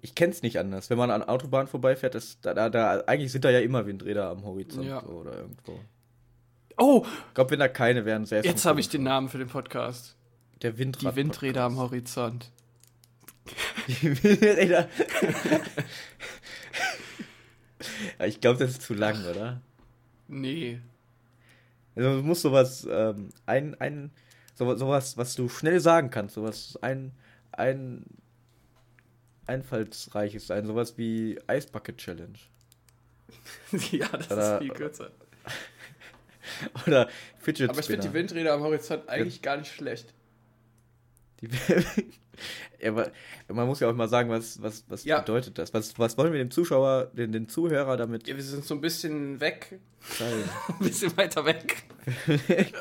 ich 0.00 0.14
kenn's 0.14 0.42
nicht 0.42 0.58
anders. 0.58 0.88
Wenn 0.90 0.98
man 0.98 1.10
an 1.10 1.22
Autobahn 1.22 1.66
vorbeifährt, 1.66 2.14
das, 2.14 2.40
da, 2.40 2.54
da, 2.54 2.70
da, 2.70 3.00
eigentlich 3.06 3.32
sind 3.32 3.44
da 3.44 3.50
ja 3.50 3.60
immer 3.60 3.86
Windräder 3.86 4.28
am 4.30 4.44
Horizont 4.44 4.86
Ja. 4.86 5.00
so, 5.00 5.08
oder 5.08 5.36
irgendwo. 5.36 5.80
Oh, 6.78 7.04
Ich 7.28 7.34
glaube, 7.34 7.50
wenn 7.52 7.58
da 7.58 7.68
keine 7.68 8.04
wären, 8.04 8.26
sehr 8.26 8.44
jetzt 8.44 8.66
habe 8.66 8.80
ich 8.80 8.88
den 8.88 9.02
Namen 9.02 9.28
für 9.28 9.38
den 9.38 9.48
Podcast. 9.48 10.14
Der 10.62 10.78
Windrad. 10.78 11.12
Die 11.12 11.16
Windräder 11.16 11.64
am 11.64 11.76
Horizont. 11.78 12.50
Die 13.88 14.22
Windräder. 14.22 14.88
ich 18.26 18.40
glaube, 18.40 18.58
das 18.58 18.70
ist 18.70 18.82
zu 18.82 18.94
lang, 18.94 19.24
oder? 19.26 19.60
Nee. 20.28 20.80
Also, 21.96 22.18
es 22.18 22.22
muss 22.24 22.42
sowas, 22.42 22.86
ähm, 22.90 23.30
ein, 23.46 23.74
ein, 23.80 24.10
sowas, 24.54 24.78
sowas, 24.78 25.16
was 25.16 25.34
du 25.34 25.48
schnell 25.48 25.80
sagen 25.80 26.10
kannst, 26.10 26.34
sowas, 26.34 26.78
ein, 26.82 27.12
ein, 27.52 28.04
einfallsreiches 29.46 30.46
sein, 30.46 30.66
sowas 30.66 30.98
wie 30.98 31.38
Eisbucket 31.46 31.98
Challenge. 31.98 32.38
ja, 33.90 34.08
das 34.08 34.30
Oder- 34.30 34.54
ist 34.54 34.62
viel 34.62 34.72
kürzer. 34.72 35.10
Oder 36.86 37.08
Fidget 37.38 37.70
Aber 37.70 37.80
ich 37.80 37.86
finde 37.86 38.06
die. 38.08 38.14
Windräder 38.14 38.54
am 38.54 38.60
Horizont 38.62 39.08
eigentlich 39.08 39.42
gar 39.42 39.56
nicht 39.56 39.72
schlecht. 39.72 40.14
Die, 41.40 41.48
ja, 42.80 42.92
man 43.48 43.66
muss 43.66 43.80
ja 43.80 43.88
auch 43.88 43.94
mal 43.94 44.08
sagen, 44.08 44.30
was, 44.30 44.60
was, 44.62 44.84
was 44.88 45.04
Ja. 45.04 45.20
bedeutet 45.20 45.58
das? 45.58 45.72
Was, 45.74 45.98
was 45.98 46.16
wollen 46.18 46.32
wir 46.32 46.38
dem 46.38 46.50
Zuschauer, 46.50 47.06
den, 47.12 47.32
den 47.32 47.48
Zuhörer 47.48 47.96
damit 47.96 48.26
Ja, 48.28 48.36
wir 48.36 48.42
sind 48.42 48.64
so 48.64 48.74
ein 48.74 48.80
bisschen 48.80 49.40
weg. 49.40 49.80
Ein 50.68 50.78
bisschen 50.78 51.16
weiter 51.16 51.44
weg. 51.44 51.82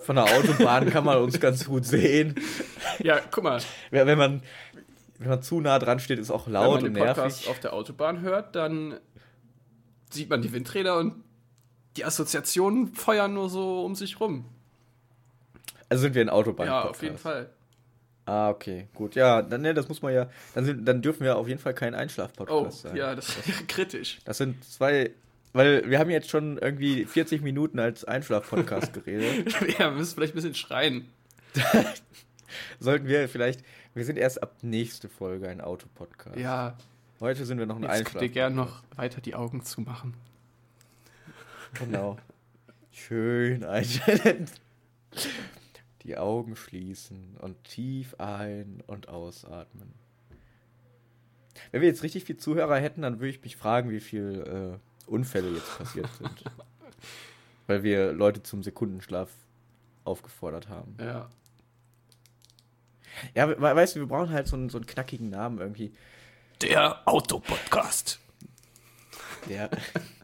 Von 0.00 0.16
der 0.16 0.24
Autobahn 0.26 0.88
kann 0.90 1.04
man 1.04 1.18
uns 1.18 1.40
ganz 1.40 1.64
gut 1.66 1.84
sehen. 1.84 2.34
Ja, 3.00 3.20
guck 3.30 3.44
mal. 3.44 3.60
Wenn 3.90 4.06
wenn 4.06 4.18
man, 4.18 4.42
wenn 5.18 5.28
man 5.30 5.42
zu 5.42 5.60
nah 5.60 5.78
dran 5.78 5.98
steht, 6.00 6.18
ist 6.18 6.30
auch 6.30 6.46
Wenn 6.46 6.52
laut 6.54 6.76
man 6.76 6.78
und 6.78 6.94
den 6.94 7.04
Podcast 7.04 7.38
nervig. 7.38 7.48
auf 7.50 7.60
der 7.60 7.72
Autobahn 7.72 8.20
hört, 8.20 8.54
dann 8.54 8.98
sieht 10.10 10.30
man 10.30 10.40
die 10.42 10.52
Windräder 10.52 10.96
und 10.98 11.24
die 11.96 12.04
Assoziationen 12.04 12.94
feuern 12.94 13.34
nur 13.34 13.50
so 13.50 13.84
um 13.84 13.94
sich 13.96 14.20
rum. 14.20 14.44
Also 15.88 16.02
sind 16.02 16.14
wir 16.14 16.22
ein 16.22 16.28
Autobahn. 16.30 16.66
Ja, 16.68 16.82
auf 16.82 17.02
jeden 17.02 17.18
Fall. 17.18 17.50
Ah, 18.28 18.50
okay, 18.50 18.88
gut. 18.94 19.14
Ja, 19.14 19.40
dann, 19.42 19.62
ne, 19.62 19.72
das 19.74 19.88
muss 19.88 20.02
man 20.02 20.12
ja. 20.12 20.28
Dann, 20.54 20.64
sind, 20.64 20.84
dann 20.86 21.00
dürfen 21.00 21.24
wir 21.24 21.36
auf 21.36 21.48
jeden 21.48 21.60
Fall 21.60 21.72
kein 21.74 21.94
Oh, 21.94 21.98
Einschlaf-Podcast 21.98 22.82
sein. 22.82 22.96
ja, 22.96 23.14
das 23.14 23.36
wäre 23.46 23.64
kritisch. 23.68 24.18
Das 24.24 24.36
sind 24.38 24.62
zwei. 24.64 25.10
Weil 25.54 25.88
wir 25.88 25.98
haben 25.98 26.10
jetzt 26.10 26.28
schon 26.28 26.58
irgendwie 26.58 27.06
40 27.06 27.40
Minuten 27.40 27.78
als 27.78 28.04
Einschlaf-Podcast 28.04 28.92
geredet. 28.92 29.54
Ja, 29.78 29.90
wir 29.90 29.92
müssen 29.92 30.14
vielleicht 30.14 30.34
ein 30.34 30.36
bisschen 30.36 30.54
schreien. 30.54 31.08
Sollten 32.80 33.06
wir 33.08 33.28
vielleicht. 33.28 33.62
Wir 33.94 34.04
sind 34.04 34.18
erst 34.18 34.42
ab 34.42 34.52
nächste 34.62 35.08
Folge 35.08 35.48
ein 35.48 35.60
Autopodcast. 35.60 36.36
Ja, 36.36 36.76
Heute 37.20 37.44
sind 37.46 37.58
wir 37.58 37.66
noch 37.66 37.76
ein 37.76 37.82
jetzt 37.82 37.90
Einschlaf. 37.92 38.22
ihr 38.22 38.28
gern 38.28 38.54
noch 38.54 38.82
weiter 38.94 39.20
die 39.20 39.34
Augen 39.34 39.64
zumachen. 39.64 40.14
Genau. 41.74 42.16
Schön 42.92 43.64
einstellen. 43.64 44.46
Die 46.02 46.16
Augen 46.16 46.56
schließen 46.56 47.36
und 47.40 47.62
tief 47.64 48.14
ein- 48.18 48.82
und 48.86 49.08
ausatmen. 49.08 49.92
Wenn 51.72 51.80
wir 51.80 51.88
jetzt 51.88 52.02
richtig 52.02 52.24
viel 52.24 52.36
Zuhörer 52.36 52.76
hätten, 52.78 53.02
dann 53.02 53.20
würde 53.20 53.30
ich 53.30 53.42
mich 53.42 53.56
fragen, 53.56 53.90
wie 53.90 54.00
viele 54.00 54.78
äh, 55.06 55.10
Unfälle 55.10 55.50
jetzt 55.50 55.76
passiert 55.78 56.08
sind. 56.18 56.44
Weil 57.66 57.82
wir 57.82 58.12
Leute 58.12 58.42
zum 58.42 58.62
Sekundenschlaf 58.62 59.30
aufgefordert 60.04 60.68
haben. 60.68 60.96
Ja. 61.00 61.28
Ja, 63.34 63.48
we 63.48 63.60
weißt 63.60 63.96
du, 63.96 64.00
wir 64.00 64.06
brauchen 64.06 64.30
halt 64.30 64.46
so 64.46 64.56
einen, 64.56 64.68
so 64.68 64.78
einen 64.78 64.86
knackigen 64.86 65.28
Namen 65.28 65.58
irgendwie. 65.58 65.92
Der 66.62 67.06
Autopodcast. 67.06 68.20
Der 69.48 69.70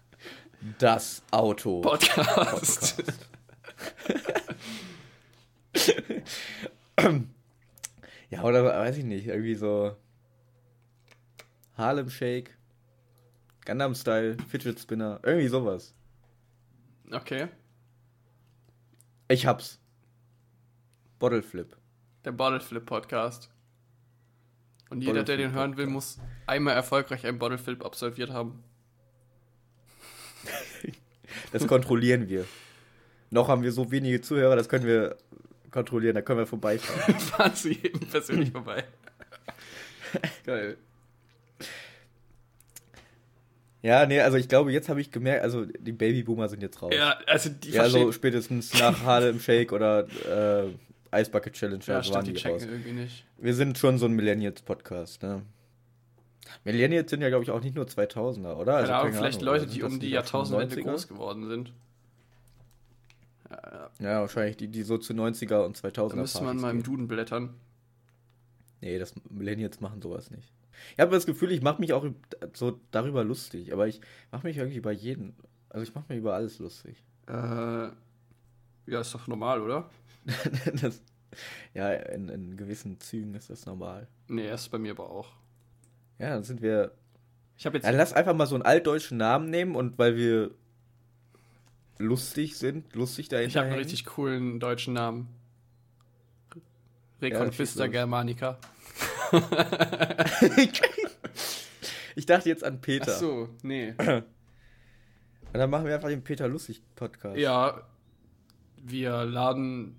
das 0.78 1.22
Auto. 1.30 1.80
Podcast. 1.80 3.02
Ja, 8.30 8.42
oder 8.42 8.64
weiß 8.64 8.96
ich 8.98 9.04
nicht, 9.04 9.28
irgendwie 9.28 9.54
so 9.54 9.96
Harlem 11.76 12.10
Shake, 12.10 12.56
Gundam 13.64 13.94
Style, 13.94 14.36
Fidget 14.48 14.80
Spinner, 14.80 15.20
irgendwie 15.22 15.46
sowas. 15.46 15.94
Okay. 17.12 17.48
Ich 19.28 19.46
hab's. 19.46 19.78
Bottle 21.20 21.42
Flip. 21.42 21.76
Der 22.24 22.32
Bottle 22.32 22.60
Flip 22.60 22.84
Podcast. 22.84 23.50
Und 24.90 25.00
jeder, 25.00 25.20
Bottle 25.20 25.24
der 25.24 25.36
den 25.36 25.50
Flip 25.50 25.60
hören 25.60 25.76
will, 25.76 25.86
muss 25.86 26.18
einmal 26.46 26.74
erfolgreich 26.74 27.24
einen 27.26 27.38
Bottle 27.38 27.58
Flip 27.58 27.84
absolviert 27.84 28.30
haben. 28.30 28.64
Das 31.52 31.66
kontrollieren 31.66 32.28
wir. 32.28 32.46
Noch 33.30 33.48
haben 33.48 33.62
wir 33.62 33.72
so 33.72 33.90
wenige 33.90 34.20
Zuhörer, 34.20 34.56
das 34.56 34.68
können 34.68 34.86
wir 34.86 35.16
kontrollieren, 35.74 36.14
da 36.14 36.22
können 36.22 36.38
wir 36.38 36.46
vorbeifahren. 36.46 37.18
Fahren 37.18 37.54
zu 37.56 37.68
jedem 37.70 38.00
persönlich 38.08 38.52
vorbei. 38.52 38.84
Geil. 40.46 40.76
ja, 43.82 44.06
nee, 44.06 44.20
also 44.20 44.36
ich 44.38 44.48
glaube, 44.48 44.72
jetzt 44.72 44.88
habe 44.88 45.00
ich 45.00 45.10
gemerkt, 45.10 45.42
also 45.42 45.66
die 45.66 45.92
Babyboomer 45.92 46.48
sind 46.48 46.62
jetzt 46.62 46.80
raus. 46.80 46.94
Ja, 46.96 47.18
also 47.26 47.50
die 47.50 47.70
ja, 47.70 47.84
so 47.84 47.90
verstehen. 47.90 48.12
spätestens 48.12 48.78
nach 48.78 49.02
Harlem 49.02 49.40
Shake 49.40 49.72
oder 49.72 50.06
äh, 51.12 51.20
Ice 51.20 51.30
Bucket 51.30 51.52
Challenge 51.54 51.82
Ja, 51.86 51.96
also 51.96 52.14
waren 52.14 52.24
stimmt, 52.24 52.28
die 52.28 52.32
die 52.32 52.38
checken 52.40 52.60
raus. 52.60 52.68
irgendwie 52.70 52.92
nicht. 52.92 53.26
Wir 53.38 53.54
sind 53.54 53.76
schon 53.76 53.98
so 53.98 54.06
ein 54.06 54.12
Millennials-Podcast, 54.12 55.22
ne? 55.24 55.42
Millennials 56.62 57.10
sind 57.10 57.20
ja, 57.20 57.28
glaube 57.28 57.42
ich, 57.42 57.50
auch 57.50 57.60
nicht 57.60 57.74
nur 57.74 57.86
2000er, 57.86 58.54
oder? 58.54 58.74
Keine 58.80 58.94
Ahnung, 58.94 59.02
keine 59.10 59.16
vielleicht 59.16 59.42
Ahnung, 59.42 59.54
Leute, 59.54 59.60
sind 59.68 59.74
die 59.74 59.82
um 59.82 59.98
die 59.98 60.10
Jahrtausendwende 60.10 60.76
90er? 60.76 60.82
groß 60.84 61.08
geworden 61.08 61.48
sind. 61.48 61.72
Ja, 63.98 64.20
wahrscheinlich 64.20 64.56
die, 64.56 64.68
die 64.68 64.82
so 64.82 64.98
zu 64.98 65.12
90er 65.12 65.64
und 65.64 65.76
2000er 65.76 66.08
da 66.08 66.16
müsste 66.16 66.44
man 66.44 66.58
mal 66.58 66.70
im. 66.70 66.82
Duden 66.82 67.08
blättern. 67.08 67.54
Nee, 68.80 68.98
das 68.98 69.14
Millennials 69.30 69.80
machen 69.80 70.02
sowas 70.02 70.30
nicht. 70.30 70.52
Ich 70.94 71.00
habe 71.00 71.12
das 71.12 71.26
Gefühl, 71.26 71.52
ich 71.52 71.62
mache 71.62 71.80
mich 71.80 71.92
auch 71.92 72.06
so 72.52 72.80
darüber 72.90 73.24
lustig, 73.24 73.72
aber 73.72 73.86
ich 73.86 74.00
mache 74.32 74.46
mich 74.46 74.56
irgendwie 74.56 74.76
über 74.76 74.92
jeden, 74.92 75.34
also 75.70 75.82
ich 75.82 75.94
mache 75.94 76.06
mich 76.08 76.18
über 76.18 76.34
alles 76.34 76.58
lustig. 76.58 77.02
Äh, 77.26 77.32
ja, 78.86 79.00
ist 79.00 79.14
doch 79.14 79.26
normal, 79.26 79.62
oder? 79.62 79.90
das, 80.82 81.02
ja, 81.72 81.92
in, 81.92 82.28
in 82.28 82.56
gewissen 82.56 83.00
Zügen 83.00 83.34
ist 83.34 83.50
das 83.50 83.66
normal. 83.66 84.06
Nee, 84.28 84.46
erst 84.46 84.70
bei 84.70 84.78
mir 84.78 84.92
aber 84.92 85.10
auch. 85.10 85.32
Ja, 86.18 86.30
dann 86.30 86.44
sind 86.44 86.62
wir. 86.62 86.92
Ich 87.56 87.66
habe 87.66 87.76
jetzt. 87.76 87.84
Ja, 87.84 87.90
lass 87.90 88.12
einfach 88.12 88.34
mal 88.34 88.46
so 88.46 88.54
einen 88.54 88.64
altdeutschen 88.64 89.18
Namen 89.18 89.50
nehmen 89.50 89.74
und 89.74 89.98
weil 89.98 90.16
wir 90.16 90.50
lustig 91.98 92.56
sind, 92.56 92.94
lustig 92.94 93.28
dahinter. 93.28 93.48
Ich 93.48 93.56
habe 93.56 93.68
einen 93.68 93.76
richtig 93.78 94.04
coolen 94.04 94.60
deutschen 94.60 94.94
Namen. 94.94 95.28
Reconquista 97.22 97.84
los. 97.84 97.92
Germanica. 97.92 98.58
ich 102.16 102.26
dachte 102.26 102.48
jetzt 102.48 102.64
an 102.64 102.80
Peter. 102.80 103.12
Ach 103.14 103.18
so, 103.18 103.48
nee. 103.62 103.94
Und 103.98 104.24
dann 105.60 105.70
machen 105.70 105.86
wir 105.86 105.94
einfach 105.94 106.08
den 106.08 106.22
Peter 106.24 106.48
Lustig 106.48 106.82
Podcast. 106.96 107.36
Ja, 107.38 107.80
wir 108.82 109.24
laden. 109.24 109.96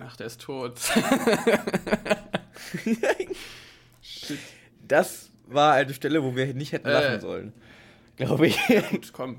Ach, 0.00 0.16
der 0.16 0.26
ist 0.26 0.40
tot. 0.40 0.78
Shit. 4.02 4.38
Das 4.86 5.28
war 5.46 5.74
eine 5.74 5.92
Stelle, 5.92 6.22
wo 6.22 6.34
wir 6.34 6.54
nicht 6.54 6.72
hätten 6.72 6.88
lachen 6.88 7.16
Äh. 7.16 7.20
sollen. 7.20 7.52
Glaube 8.16 8.46
ich. 8.46 8.58
Gut, 8.90 9.12
komm. 9.12 9.38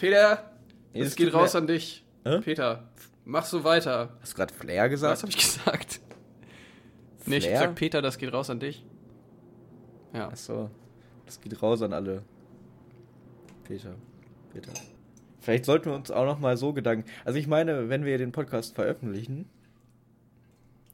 Peter, 0.00 0.50
Nee, 0.94 1.00
es 1.02 1.08
das 1.08 1.16
geht 1.16 1.34
raus 1.34 1.54
an 1.54 1.66
dich. 1.66 2.04
Hä? 2.24 2.40
Peter, 2.40 2.88
mach 3.24 3.44
so 3.44 3.64
weiter. 3.64 4.16
Hast 4.20 4.32
du 4.32 4.36
gerade 4.36 4.54
Flair 4.54 4.88
gesagt? 4.88 5.12
Was 5.12 5.22
habe 5.22 5.30
ich 5.30 5.38
gesagt? 5.38 6.00
Nee, 7.26 7.36
ich 7.36 7.44
hab 7.44 7.50
Flair? 7.50 7.60
gesagt, 7.60 7.74
Peter, 7.76 8.02
das 8.02 8.18
geht 8.18 8.32
raus 8.32 8.50
an 8.50 8.60
dich. 8.60 8.84
Ja. 10.12 10.28
Achso. 10.28 10.70
Das 11.26 11.40
geht 11.40 11.62
raus 11.62 11.82
an 11.82 11.92
alle. 11.92 12.22
Peter. 13.64 13.94
Peter. 14.52 14.72
Vielleicht 15.40 15.64
sollten 15.64 15.90
wir 15.90 15.94
uns 15.94 16.10
auch 16.10 16.24
noch 16.24 16.40
mal 16.40 16.56
so 16.56 16.72
Gedanken. 16.72 17.08
Also 17.24 17.38
ich 17.38 17.46
meine, 17.46 17.88
wenn 17.88 18.04
wir 18.04 18.18
den 18.18 18.32
Podcast 18.32 18.74
veröffentlichen, 18.74 19.48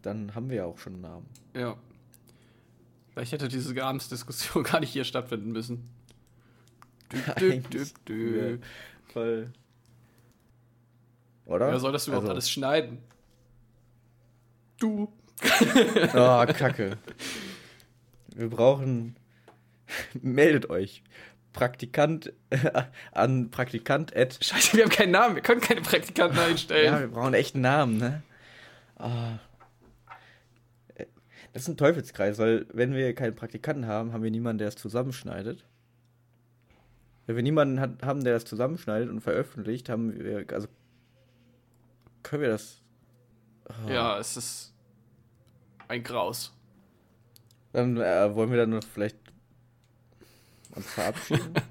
dann 0.02 0.34
haben 0.34 0.50
wir 0.50 0.56
ja 0.56 0.64
auch 0.66 0.78
schon 0.78 0.94
einen 0.94 1.02
Namen. 1.02 1.26
Ja. 1.54 1.76
Vielleicht 3.12 3.32
hätte 3.32 3.48
diese 3.48 3.82
Abendsdiskussion 3.82 4.62
gar 4.64 4.80
nicht 4.80 4.90
hier 4.90 5.04
stattfinden 5.04 5.52
müssen. 5.52 5.88
Düb, 7.12 7.36
düb, 7.38 7.52
Eigentlich 7.52 7.94
düb, 8.08 8.64
Voll. 9.16 9.50
Oder? 11.46 11.70
Wer 11.72 11.80
soll 11.80 11.92
das 11.92 12.06
überhaupt 12.06 12.24
Also- 12.24 12.32
alles 12.34 12.50
schneiden? 12.50 12.98
Du. 14.78 15.10
Oh, 16.12 16.44
Kacke. 16.52 16.98
Wir 18.34 18.50
brauchen. 18.50 19.16
Meldet 20.20 20.68
euch. 20.68 21.02
Praktikant 21.54 22.30
an 23.12 23.50
Praktikant 23.50 24.14
at. 24.14 24.36
Scheiße, 24.44 24.76
wir 24.76 24.84
haben 24.84 24.90
keinen 24.90 25.12
Namen. 25.12 25.34
Wir 25.36 25.42
können 25.42 25.62
keine 25.62 25.80
Praktikanten 25.80 26.36
Ja, 26.36 26.44
einstellen. 26.44 27.00
wir 27.00 27.08
brauchen 27.08 27.32
echt 27.32 27.54
einen 27.54 27.62
Namen, 27.62 27.96
ne? 27.96 28.22
Ah. 28.96 29.38
Äh, 30.96 31.06
Das 31.54 31.62
ist 31.62 31.68
ein 31.68 31.78
Teufelskreis, 31.78 32.36
weil 32.36 32.66
wenn 32.70 32.92
wir 32.92 33.14
keinen 33.14 33.34
Praktikanten 33.34 33.86
haben, 33.86 34.12
haben 34.12 34.22
wir 34.22 34.30
niemanden, 34.30 34.58
der 34.58 34.68
es 34.68 34.76
zusammenschneidet. 34.76 35.64
Wenn 37.26 37.36
wir 37.36 37.42
niemanden 37.42 37.80
hat, 37.80 38.02
haben, 38.02 38.22
der 38.22 38.34
das 38.34 38.44
zusammenschneidet 38.44 39.10
und 39.10 39.20
veröffentlicht, 39.20 39.88
haben 39.88 40.14
wir, 40.18 40.46
also 40.52 40.68
können 42.22 42.42
wir 42.42 42.50
das. 42.50 42.82
Ah. 43.68 43.90
Ja, 43.90 44.18
es 44.18 44.36
ist 44.36 44.74
ein 45.88 46.02
Graus. 46.02 46.52
Dann 47.72 47.96
äh, 47.96 48.34
wollen 48.34 48.50
wir 48.50 48.58
dann 48.58 48.70
noch 48.70 48.84
vielleicht 48.84 49.18
uns 50.74 50.86
verabschieden. 50.86 51.54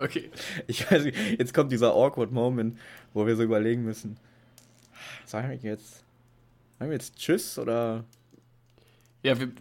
Okay. 0.00 0.30
ich 0.66 0.90
weiß 0.90 1.04
nicht, 1.04 1.16
jetzt 1.38 1.54
kommt 1.54 1.70
dieser 1.70 1.92
awkward 1.92 2.32
Moment, 2.32 2.76
wo 3.12 3.24
wir 3.24 3.36
so 3.36 3.44
überlegen 3.44 3.84
müssen. 3.84 4.16
Sagen 5.26 5.48
wir 5.48 5.56
jetzt. 5.56 6.04
Sagen 6.78 6.90
wir 6.90 6.92
jetzt 6.92 7.16
Tschüss 7.16 7.56
oder. 7.56 8.04
Ja, 9.22 9.38
wir, 9.38 9.52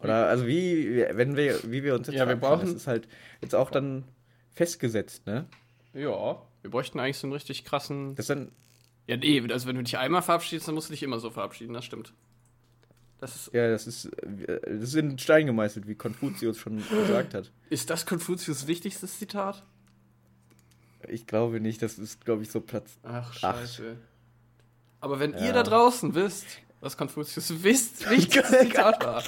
Oder 0.00 0.28
also 0.28 0.46
wie, 0.46 1.04
wenn 1.12 1.36
wir, 1.36 1.58
wie 1.70 1.82
wir 1.82 1.94
uns 1.94 2.06
jetzt 2.06 2.16
Ja, 2.16 2.28
wir 2.28 2.36
brauchen- 2.36 2.66
Das 2.66 2.74
ist 2.74 2.86
halt 2.86 3.08
jetzt 3.40 3.54
auch 3.54 3.70
dann 3.70 4.04
festgesetzt, 4.54 5.26
ne? 5.26 5.46
ja, 5.94 6.40
wir 6.62 6.70
bräuchten 6.70 7.00
eigentlich 7.00 7.18
so 7.18 7.26
einen 7.26 7.32
richtig 7.32 7.64
krassen. 7.64 8.14
Das 8.14 8.26
dann, 8.26 8.52
Ja, 9.06 9.16
nee, 9.16 9.42
also 9.50 9.66
wenn 9.66 9.76
du 9.76 9.82
dich 9.82 9.98
einmal 9.98 10.22
verabschiedest, 10.22 10.68
dann 10.68 10.74
musst 10.74 10.88
du 10.88 10.92
dich 10.92 11.02
immer 11.02 11.18
so 11.18 11.30
verabschieden, 11.30 11.72
das 11.74 11.84
stimmt. 11.84 12.12
Das 13.20 13.34
ist, 13.34 13.52
ja, 13.54 13.68
das 13.68 13.88
ist, 13.88 14.08
das 14.46 14.62
ist 14.90 14.94
in 14.94 15.18
Stein 15.18 15.46
gemeißelt, 15.46 15.88
wie 15.88 15.96
Konfuzius 15.96 16.58
schon 16.58 16.76
gesagt 16.88 17.34
hat. 17.34 17.50
ist 17.68 17.90
das 17.90 18.06
Konfuzius 18.06 18.68
wichtigstes 18.68 19.18
Zitat? 19.18 19.64
Ich 21.08 21.26
glaube 21.26 21.60
nicht, 21.60 21.82
das 21.82 21.98
ist, 21.98 22.24
glaube 22.24 22.42
ich, 22.42 22.50
so 22.50 22.60
Platz. 22.60 22.98
Ach, 23.02 23.32
scheiße. 23.32 23.96
Aber 25.00 25.18
wenn 25.20 25.32
Ja. 25.32 25.46
ihr 25.46 25.52
da 25.52 25.62
draußen 25.64 26.14
wisst, 26.14 26.46
was 26.80 26.96
Konfuzius 26.96 27.62
wisst, 27.62 28.08
wichtigstes 28.10 28.60
Zitat 28.68 29.04
war, 29.04 29.22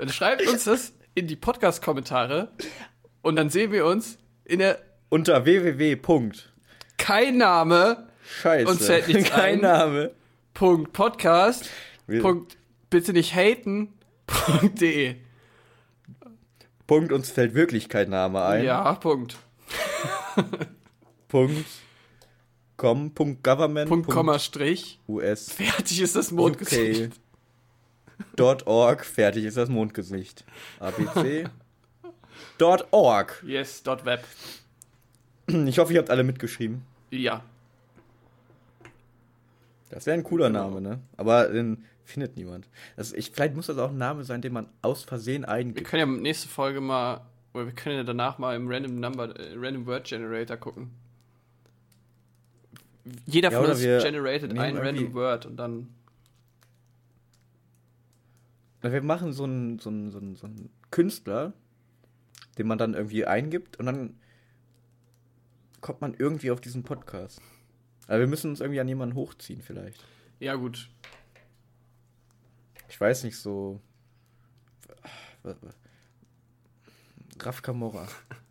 dann 0.00 0.08
schreibt 0.10 0.46
uns 0.46 0.64
das 0.64 0.92
in 1.14 1.26
die 1.26 1.36
Podcast-Kommentare 1.36 2.50
und 3.22 3.36
dann 3.36 3.50
sehen 3.50 3.72
wir 3.72 3.86
uns 3.86 4.18
in 4.44 4.58
der 4.60 4.78
Unter 5.08 5.44
www. 5.44 5.96
Punkt. 5.96 6.52
kein 6.98 7.36
Name, 7.38 8.08
Scheiße. 8.42 8.68
Uns 8.70 8.86
fällt 8.86 9.08
nichts 9.08 9.30
Kein 9.30 9.56
ein. 9.56 9.60
Name. 9.60 10.12
Punkt 10.54 10.92
Podcast, 10.92 11.68
Wir- 12.06 12.22
Punkt 12.22 12.56
bitte 12.90 13.12
nicht 13.12 13.34
haten, 13.34 13.92
Punkt 14.26 14.80
de. 14.80 15.16
Punkt, 16.86 17.12
uns 17.12 17.30
fällt 17.30 17.54
wirklich 17.54 17.88
kein 17.88 18.10
Name 18.10 18.42
ein. 18.44 18.64
Ja, 18.64 18.92
Punkt. 18.94 19.36
Punkt. 21.28 21.64
Com. 22.76 23.12
Punkt 23.12 23.44
Government. 23.44 23.88
Punkt, 23.88 24.08
Komma, 24.10 24.38
Strich. 24.38 24.98
US. 25.06 25.52
Fertig 25.52 26.00
ist 26.00 26.16
das 26.16 26.30
Mondgesicht. 26.30 27.12
UK. 27.12 27.12
Dot 28.36 28.66
org. 28.66 29.04
Fertig 29.04 29.44
ist 29.44 29.56
das 29.56 29.68
Mondgesicht. 29.68 30.44
ABC. 30.78 31.44
Org. 32.90 33.42
Yes, 33.46 33.82
dot 33.82 34.04
web. 34.04 34.22
Ich 35.66 35.78
hoffe, 35.78 35.92
ihr 35.94 35.98
habt 35.98 36.10
alle 36.10 36.22
mitgeschrieben. 36.22 36.82
Ja. 37.10 37.42
Das 39.88 40.06
wäre 40.06 40.14
ein 40.16 40.22
cooler 40.22 40.46
Genau. 40.48 40.68
Name, 40.68 40.80
ne? 40.80 41.00
Aber 41.16 41.48
den 41.48 41.84
findet 42.04 42.36
niemand. 42.36 42.68
Das, 42.96 43.12
ich, 43.12 43.30
vielleicht 43.30 43.54
muss 43.56 43.66
das 43.66 43.78
auch 43.78 43.90
ein 43.90 43.98
Name 43.98 44.24
sein, 44.24 44.42
den 44.42 44.52
man 44.52 44.68
aus 44.82 45.02
Versehen 45.02 45.42
Wir 45.42 45.48
eingibt. 45.48 45.88
können 45.88 46.14
ja 46.14 46.20
nächste 46.20 46.48
Folge 46.48 46.80
mal, 46.80 47.22
oder 47.54 47.66
wir 47.66 47.72
können 47.72 47.96
ja 47.96 48.04
danach 48.04 48.38
mal 48.38 48.54
im 48.54 48.70
Random 48.70 49.00
Number, 49.00 49.34
äh, 49.38 49.54
Random 49.56 49.86
Word 49.86 50.04
Generator 50.04 50.56
gucken. 50.56 50.90
Jeder 53.26 53.50
Ja, 53.50 53.60
von 53.60 53.70
uns 53.70 53.80
wir 53.80 53.98
generated 53.98 54.56
ein 54.58 54.76
Random 54.76 55.14
Word 55.14 55.46
und 55.46 55.56
dann. 55.56 55.88
Wir 58.82 59.02
machen 59.02 59.32
so 59.32 59.44
einen, 59.44 59.78
so, 59.78 59.90
einen, 59.90 60.10
so, 60.10 60.18
einen, 60.18 60.36
so 60.36 60.46
einen 60.46 60.70
Künstler, 60.90 61.52
den 62.58 62.66
man 62.66 62.78
dann 62.78 62.94
irgendwie 62.94 63.26
eingibt 63.26 63.78
und 63.78 63.86
dann 63.86 64.18
kommt 65.80 66.00
man 66.00 66.14
irgendwie 66.14 66.50
auf 66.50 66.60
diesen 66.60 66.82
Podcast. 66.82 67.40
Aber 68.06 68.20
wir 68.20 68.26
müssen 68.26 68.50
uns 68.50 68.60
irgendwie 68.60 68.80
an 68.80 68.88
jemanden 68.88 69.14
hochziehen, 69.14 69.62
vielleicht. 69.62 70.04
Ja, 70.38 70.54
gut. 70.54 70.90
Ich 72.88 73.00
weiß 73.00 73.24
nicht, 73.24 73.36
so. 73.36 73.80
Raf 77.40 77.62
Camorra. 77.62 78.08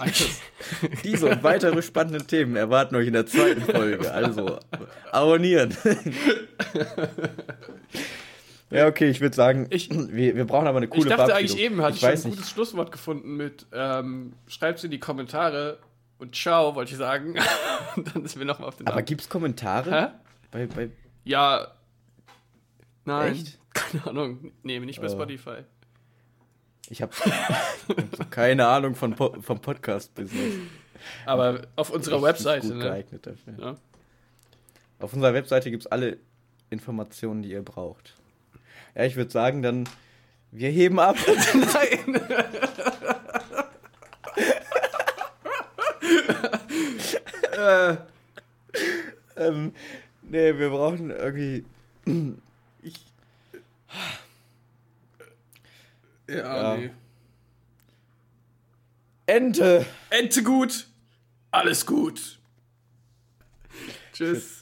Alles. 0.00 0.40
Diese 1.04 1.26
und 1.26 1.42
weitere 1.42 1.80
spannende 1.82 2.24
Themen 2.26 2.56
erwarten 2.56 2.96
euch 2.96 3.06
in 3.06 3.12
der 3.12 3.26
zweiten 3.26 3.60
Folge. 3.62 4.10
Also 4.12 4.58
abonnieren. 5.12 5.76
ja, 8.70 8.86
okay, 8.88 9.08
ich 9.08 9.20
würde 9.20 9.36
sagen, 9.36 9.66
Ich- 9.70 9.90
wir, 9.90 10.34
wir 10.36 10.44
brauchen 10.44 10.66
aber 10.66 10.78
eine 10.78 10.88
coole 10.88 11.02
ich 11.10 11.14
dachte 11.16 11.34
eigentlich 11.34 11.58
eben, 11.58 11.80
hatte 11.82 11.96
ich, 11.96 12.02
ich 12.02 12.08
schon 12.20 12.30
ein 12.32 12.34
gutes 12.34 12.50
Schlusswort 12.50 12.90
gefunden 12.90 13.36
mit 13.36 13.66
ähm, 13.72 14.32
schreibt's 14.48 14.82
in 14.84 14.90
die 14.90 14.98
Kommentare 14.98 15.78
und 16.18 16.34
ciao, 16.34 16.74
wollte 16.74 16.92
ich 16.92 16.98
sagen. 16.98 17.36
und 17.96 18.06
dann 18.14 18.26
sind 18.26 18.38
wir 18.38 18.46
nochmal 18.46 18.68
auf 18.68 18.76
den 18.76 18.86
Aber 18.86 18.96
Namen. 18.96 19.04
gibt's 19.06 19.28
Kommentare? 19.28 19.90
Hä? 19.90 20.06
Bei, 20.50 20.66
bei, 20.66 20.90
Ja. 21.24 21.68
Nein. 23.04 23.32
Echt? 23.32 23.58
Keine 23.74 24.06
Ahnung. 24.06 24.52
Nee, 24.62 24.80
nicht 24.80 25.00
bei 25.00 25.06
Oh. 25.06 25.10
Spotify. 25.10 25.58
Ich 26.88 27.02
habe 27.02 27.12
hab 27.16 28.16
so 28.16 28.24
keine 28.30 28.66
Ahnung 28.66 28.94
von 28.94 29.14
po 29.14 29.34
vom 29.40 29.60
Podcast-Business. 29.60 30.54
Aber 31.24 31.62
auf 31.76 31.90
unserer 31.90 32.22
Webseite. 32.22 32.68
Gut 32.68 32.76
ne? 32.76 32.84
geeignet 32.84 33.26
dafür. 33.26 33.54
Ja. 33.58 33.76
Auf 34.98 35.12
unserer 35.12 35.34
Webseite 35.34 35.70
gibt 35.70 35.84
es 35.84 35.86
alle 35.90 36.18
Informationen, 36.70 37.42
die 37.42 37.50
ihr 37.50 37.62
braucht. 37.62 38.14
Ja, 38.94 39.04
ich 39.04 39.16
würde 39.16 39.30
sagen, 39.30 39.62
dann 39.62 39.88
wir 40.52 40.70
heben 40.70 40.98
ab. 40.98 41.16
Nein. 41.54 42.20
Äh, 47.56 47.96
ähm, 49.36 49.72
nee, 50.22 50.58
wir 50.58 50.68
brauchen 50.68 51.10
irgendwie 51.10 51.64
Ja, 56.28 56.36
ja. 56.36 56.76
nee. 56.76 56.90
Ente. 59.26 59.86
Ente 60.10 60.42
gut. 60.42 60.86
Alles 61.50 61.84
gut. 61.84 62.38
Tschüss. 64.12 64.55